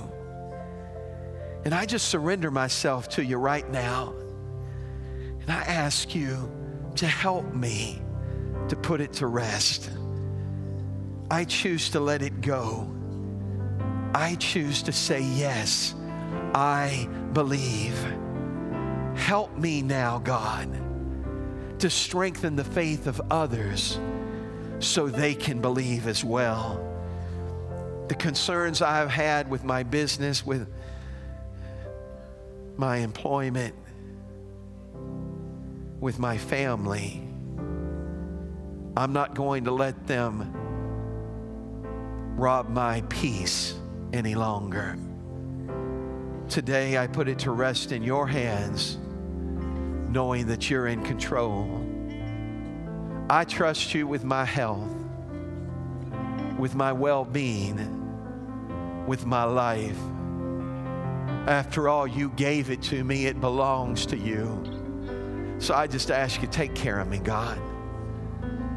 And 1.65 1.73
I 1.73 1.85
just 1.85 2.09
surrender 2.09 2.51
myself 2.51 3.09
to 3.09 3.23
you 3.23 3.37
right 3.37 3.69
now. 3.71 4.13
And 5.41 5.49
I 5.49 5.61
ask 5.61 6.13
you, 6.13 6.51
to 6.95 7.07
help 7.07 7.53
me 7.53 8.01
to 8.69 8.75
put 8.75 9.01
it 9.01 9.13
to 9.13 9.27
rest. 9.27 9.89
I 11.33 11.45
choose 11.45 11.89
to 11.89 11.99
let 11.99 12.21
it 12.21 12.41
go. 12.41 12.87
I 14.13 14.35
choose 14.35 14.83
to 14.83 14.91
say, 14.91 15.21
Yes, 15.21 15.95
I 16.53 17.09
believe. 17.33 17.97
Help 19.15 19.57
me 19.57 19.81
now, 19.81 20.19
God, 20.19 20.69
to 21.79 21.89
strengthen 21.89 22.55
the 22.55 22.63
faith 22.63 23.07
of 23.07 23.19
others 23.31 23.99
so 24.77 25.07
they 25.07 25.33
can 25.33 25.59
believe 25.59 26.05
as 26.05 26.23
well. 26.23 26.79
The 28.09 28.15
concerns 28.15 28.83
I've 28.83 29.09
had 29.09 29.49
with 29.49 29.63
my 29.63 29.81
business, 29.81 30.45
with 30.45 30.71
my 32.77 32.97
employment, 32.97 33.73
with 35.99 36.19
my 36.19 36.37
family. 36.37 37.27
I'm 38.95 39.13
not 39.13 39.33
going 39.33 39.63
to 39.63 39.71
let 39.71 40.05
them 40.05 40.59
rob 42.35 42.69
my 42.69 43.01
peace 43.09 43.75
any 44.11 44.35
longer. 44.35 44.97
Today, 46.49 46.97
I 46.97 47.07
put 47.07 47.27
it 47.27 47.39
to 47.39 47.51
rest 47.51 47.91
in 47.91 48.03
your 48.03 48.27
hands, 48.27 48.97
knowing 50.09 50.47
that 50.47 50.69
you're 50.69 50.87
in 50.87 51.03
control. 51.03 51.79
I 53.29 53.45
trust 53.45 53.93
you 53.93 54.07
with 54.07 54.23
my 54.23 54.45
health, 54.45 54.93
with 56.57 56.75
my 56.75 56.91
well 56.91 57.25
being, 57.25 59.05
with 59.07 59.25
my 59.25 59.43
life. 59.43 59.97
After 61.47 61.89
all, 61.89 62.07
you 62.07 62.29
gave 62.31 62.69
it 62.69 62.81
to 62.83 63.03
me, 63.03 63.25
it 63.25 63.41
belongs 63.41 64.05
to 64.07 64.17
you. 64.17 65.55
So 65.59 65.73
I 65.73 65.87
just 65.87 66.11
ask 66.11 66.41
you, 66.41 66.47
take 66.47 66.75
care 66.75 66.99
of 66.99 67.07
me, 67.07 67.19
God. 67.19 67.59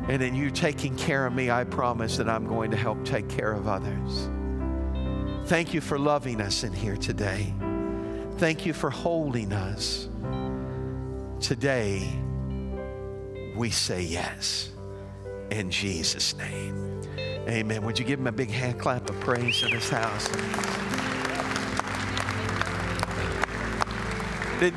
And 0.08 0.22
in 0.22 0.34
you 0.34 0.50
taking 0.50 0.96
care 0.96 1.26
of 1.26 1.32
me, 1.32 1.50
I 1.50 1.64
promise 1.64 2.16
that 2.18 2.28
I'm 2.28 2.46
going 2.46 2.70
to 2.70 2.76
help 2.76 3.04
take 3.04 3.28
care 3.28 3.52
of 3.52 3.66
others. 3.66 4.28
Thank 5.48 5.74
you 5.74 5.80
for 5.80 5.98
loving 5.98 6.40
us 6.40 6.62
in 6.62 6.72
here 6.72 6.96
today. 6.96 7.52
Thank 8.38 8.66
you 8.66 8.72
for 8.72 8.90
holding 8.90 9.52
us. 9.52 10.08
Today, 11.40 12.08
we 13.56 13.70
say 13.70 14.02
yes. 14.02 14.70
In 15.50 15.70
Jesus' 15.70 16.36
name. 16.36 17.00
Amen. 17.48 17.84
Would 17.84 17.98
you 17.98 18.04
give 18.04 18.18
him 18.20 18.26
a 18.26 18.32
big 18.32 18.50
hand 18.50 18.78
clap 18.78 19.08
of 19.08 19.18
praise 19.20 19.62
in 19.62 19.70
this 19.70 19.88
house? 19.88 20.28
Did, 24.58 24.74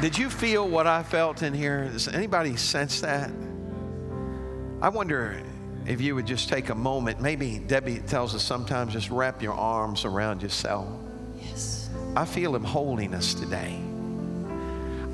did 0.00 0.16
you 0.16 0.30
feel 0.30 0.68
what 0.68 0.86
I 0.86 1.02
felt 1.02 1.42
in 1.42 1.52
here? 1.52 1.88
Does 1.90 2.08
anybody 2.08 2.56
sense 2.56 3.00
that? 3.00 3.30
I 4.84 4.88
wonder 4.90 5.40
if 5.86 6.02
you 6.02 6.14
would 6.14 6.26
just 6.26 6.50
take 6.50 6.68
a 6.68 6.74
moment. 6.74 7.18
Maybe 7.18 7.58
Debbie 7.58 8.00
tells 8.00 8.34
us 8.34 8.42
sometimes 8.42 8.92
just 8.92 9.08
wrap 9.08 9.40
your 9.40 9.54
arms 9.54 10.04
around 10.04 10.42
yourself. 10.42 10.86
Yes. 11.40 11.88
I 12.14 12.26
feel 12.26 12.54
him 12.54 12.64
holding 12.64 13.14
us 13.14 13.32
today. 13.32 13.80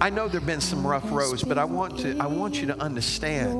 I 0.01 0.11
know 0.11 0.27
there've 0.27 0.45
been 0.45 0.61
some 0.61 0.85
rough 0.85 1.09
roads, 1.13 1.45
but 1.45 1.57
I 1.57 1.65
want 1.67 2.01
to 2.01 2.19
I 2.19 2.27
want 2.27 2.61
you 2.61 2.67
to 2.67 2.81
understand 2.81 3.53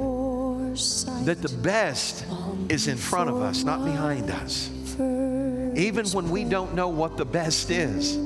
that 1.27 1.43
the 1.43 1.57
best 1.63 2.27
is 2.69 2.89
in 2.89 2.97
front 2.97 3.31
of 3.31 3.41
us, 3.41 3.63
not 3.63 3.85
behind 3.85 4.33
us. 4.33 4.69
Even 4.99 6.09
when 6.09 6.29
we 6.29 6.43
don't 6.43 6.75
know 6.75 6.89
what 6.89 7.19
the 7.19 7.25
best 7.25 7.71
is, 7.71 8.19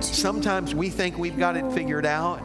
Sometimes 0.00 0.74
we 0.74 0.90
think 0.90 1.18
we've 1.18 1.38
got 1.38 1.56
it 1.56 1.72
figured 1.72 2.04
out. 2.04 2.40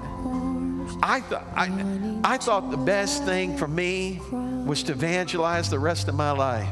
I, 1.01 1.21
th- 1.21 1.41
I, 1.55 2.21
I 2.23 2.37
thought 2.37 2.71
the 2.71 2.77
best 2.77 3.23
thing 3.23 3.57
for 3.57 3.67
me 3.67 4.21
was 4.65 4.83
to 4.83 4.91
evangelize 4.91 5.69
the 5.69 5.79
rest 5.79 6.07
of 6.07 6.15
my 6.15 6.31
life. 6.31 6.69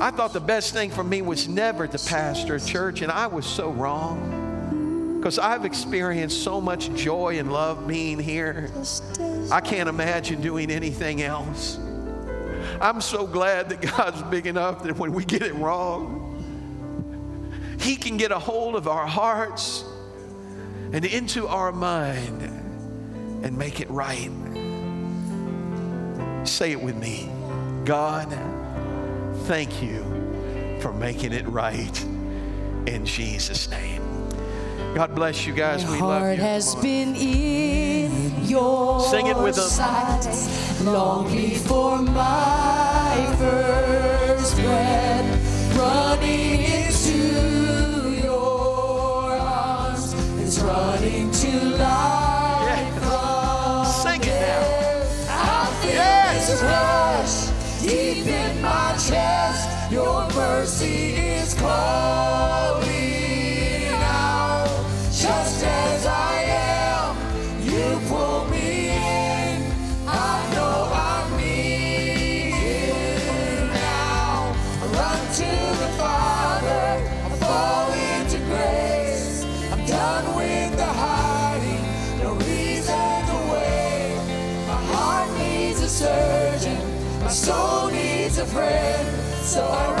I 0.00 0.10
thought 0.10 0.32
the 0.32 0.40
best 0.40 0.72
thing 0.72 0.90
for 0.90 1.04
me 1.04 1.22
was 1.22 1.46
never 1.46 1.86
to 1.86 1.98
pastor 1.98 2.56
a 2.56 2.60
church, 2.60 3.02
and 3.02 3.12
I 3.12 3.26
was 3.26 3.46
so 3.46 3.70
wrong. 3.70 5.18
Because 5.18 5.38
I've 5.38 5.66
experienced 5.66 6.42
so 6.42 6.60
much 6.60 6.92
joy 6.94 7.38
and 7.38 7.52
love 7.52 7.86
being 7.86 8.18
here. 8.18 8.70
I 9.52 9.60
can't 9.60 9.88
imagine 9.88 10.40
doing 10.40 10.70
anything 10.70 11.22
else. 11.22 11.78
I'm 12.80 13.00
so 13.00 13.26
glad 13.26 13.68
that 13.68 13.82
God's 13.96 14.22
big 14.24 14.46
enough 14.46 14.82
that 14.84 14.98
when 14.98 15.12
we 15.12 15.24
get 15.24 15.42
it 15.42 15.54
wrong, 15.54 16.42
He 17.78 17.96
can 17.96 18.16
get 18.16 18.32
a 18.32 18.38
hold 18.38 18.74
of 18.74 18.88
our 18.88 19.06
hearts 19.06 19.84
and 20.92 21.04
into 21.04 21.46
our 21.46 21.72
mind 21.72 22.42
and 23.42 23.56
make 23.56 23.80
it 23.80 23.88
right. 23.90 24.30
Say 26.46 26.72
it 26.72 26.80
with 26.80 26.96
me 26.96 27.28
God, 27.84 28.28
thank 29.46 29.82
you 29.82 30.02
for 30.80 30.92
making 30.92 31.32
it 31.32 31.46
right 31.48 32.04
in 32.86 33.04
Jesus' 33.04 33.70
name. 33.70 34.02
God 34.94 35.14
bless 35.14 35.46
you 35.46 35.52
guys. 35.54 35.84
My 35.84 35.92
we 35.92 36.00
love 36.00 36.36
you. 36.36 36.42
has 36.42 36.74
been 36.76 37.14
in 37.14 38.44
your 38.44 39.00
Sing 39.00 39.26
it 39.26 39.36
with 39.36 39.54
them. 39.54 39.68
sight 39.68 40.84
long 40.84 41.30
before 41.30 41.98
my 42.02 43.34
first 43.38 44.56
breath. 44.56 45.76
Running 45.76 46.69
running 51.00 51.30
to 51.30 51.76
life. 51.76 52.94
from 53.02 53.84
Sing 53.86 54.20
it 54.20 54.24
there. 54.26 55.06
I 55.28 55.66
feel 55.80 55.94
Yes. 55.94 56.48
this 56.48 56.62
rush 56.62 57.36
deep 57.82 58.26
in 58.26 58.62
my 58.62 58.92
chest. 59.08 59.68
Your 59.92 60.28
mercy 60.34 61.14
is 61.16 61.54
calling 61.54 62.69
So 89.50 89.64
I 89.66 89.99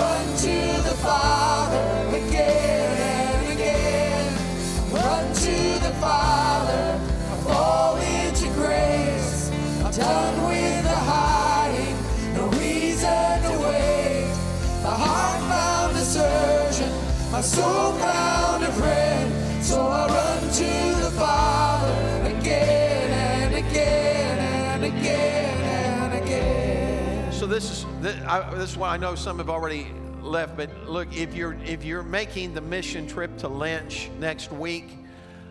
I, 28.30 28.48
this 28.54 28.70
is 28.70 28.76
why 28.76 28.90
I 28.90 28.96
know 28.96 29.16
some 29.16 29.38
have 29.38 29.50
already 29.50 29.88
left. 30.22 30.56
But 30.56 30.88
look, 30.88 31.16
if 31.16 31.34
you're 31.34 31.54
if 31.64 31.84
you're 31.84 32.04
making 32.04 32.54
the 32.54 32.60
mission 32.60 33.08
trip 33.08 33.36
to 33.38 33.48
Lynch 33.48 34.08
next 34.20 34.52
week, 34.52 34.88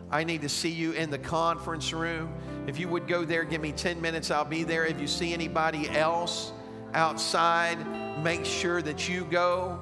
I 0.09 0.23
need 0.23 0.43
to 0.43 0.49
see 0.49 0.69
you 0.69 0.93
in 0.93 1.09
the 1.09 1.17
conference 1.17 1.91
room. 1.91 2.34
If 2.67 2.80
you 2.80 2.88
would 2.88 3.05
go 3.05 3.25
there, 3.25 3.43
give 3.43 3.59
me 3.59 3.73
10 3.73 3.99
minutes. 3.99 4.32
I'll 4.32 4.45
be 4.45 4.63
there. 4.63 4.86
If 4.86 5.01
you 5.01 5.07
see 5.07 5.34
anybody 5.34 5.89
else 5.89 6.53
outside, 6.93 7.77
make 8.23 8.45
sure 8.45 8.82
that 8.82 9.09
you 9.09 9.25
go 9.25 9.77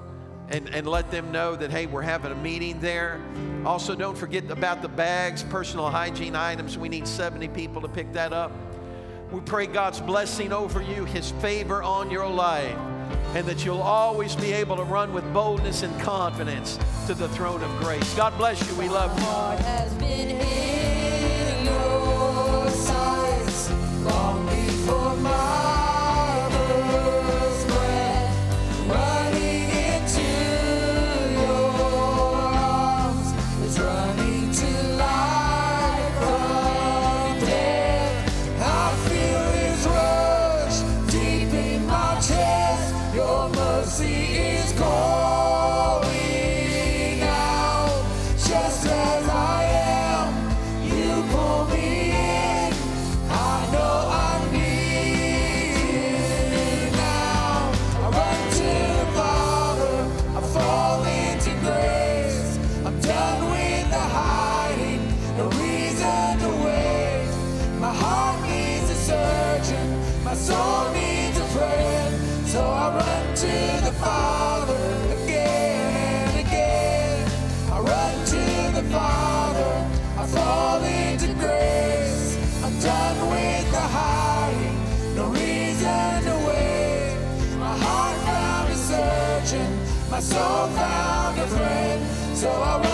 and, 0.49 0.67
and 0.73 0.87
let 0.87 1.11
them 1.11 1.31
know 1.31 1.55
that, 1.55 1.69
hey, 1.69 1.85
we're 1.85 2.01
having 2.01 2.31
a 2.31 2.35
meeting 2.35 2.79
there. 2.79 3.21
Also, 3.63 3.93
don't 3.93 4.17
forget 4.17 4.49
about 4.49 4.81
the 4.81 4.87
bags, 4.87 5.43
personal 5.43 5.89
hygiene 5.89 6.35
items. 6.35 6.79
We 6.79 6.89
need 6.89 7.07
70 7.07 7.49
people 7.49 7.79
to 7.81 7.87
pick 7.87 8.11
that 8.13 8.33
up. 8.33 8.51
We 9.31 9.41
pray 9.41 9.67
God's 9.67 9.99
blessing 9.99 10.53
over 10.53 10.81
you, 10.81 11.05
His 11.05 11.31
favor 11.31 11.83
on 11.83 12.09
your 12.09 12.29
life, 12.29 12.77
and 13.35 13.45
that 13.45 13.65
you'll 13.65 13.81
always 13.81 14.35
be 14.35 14.53
able 14.53 14.77
to 14.77 14.83
run 14.83 15.13
with 15.13 15.31
boldness 15.33 15.83
and 15.83 15.99
confidence 16.01 16.79
to 17.07 17.13
the 17.13 17.27
throne 17.29 17.61
of 17.61 17.69
grace. 17.79 18.13
God 18.15 18.37
bless 18.37 18.65
you. 18.67 18.75
We 18.75 18.87
love 18.87 19.17
you. 19.19 19.25
So 92.37 92.51
I 92.51 92.86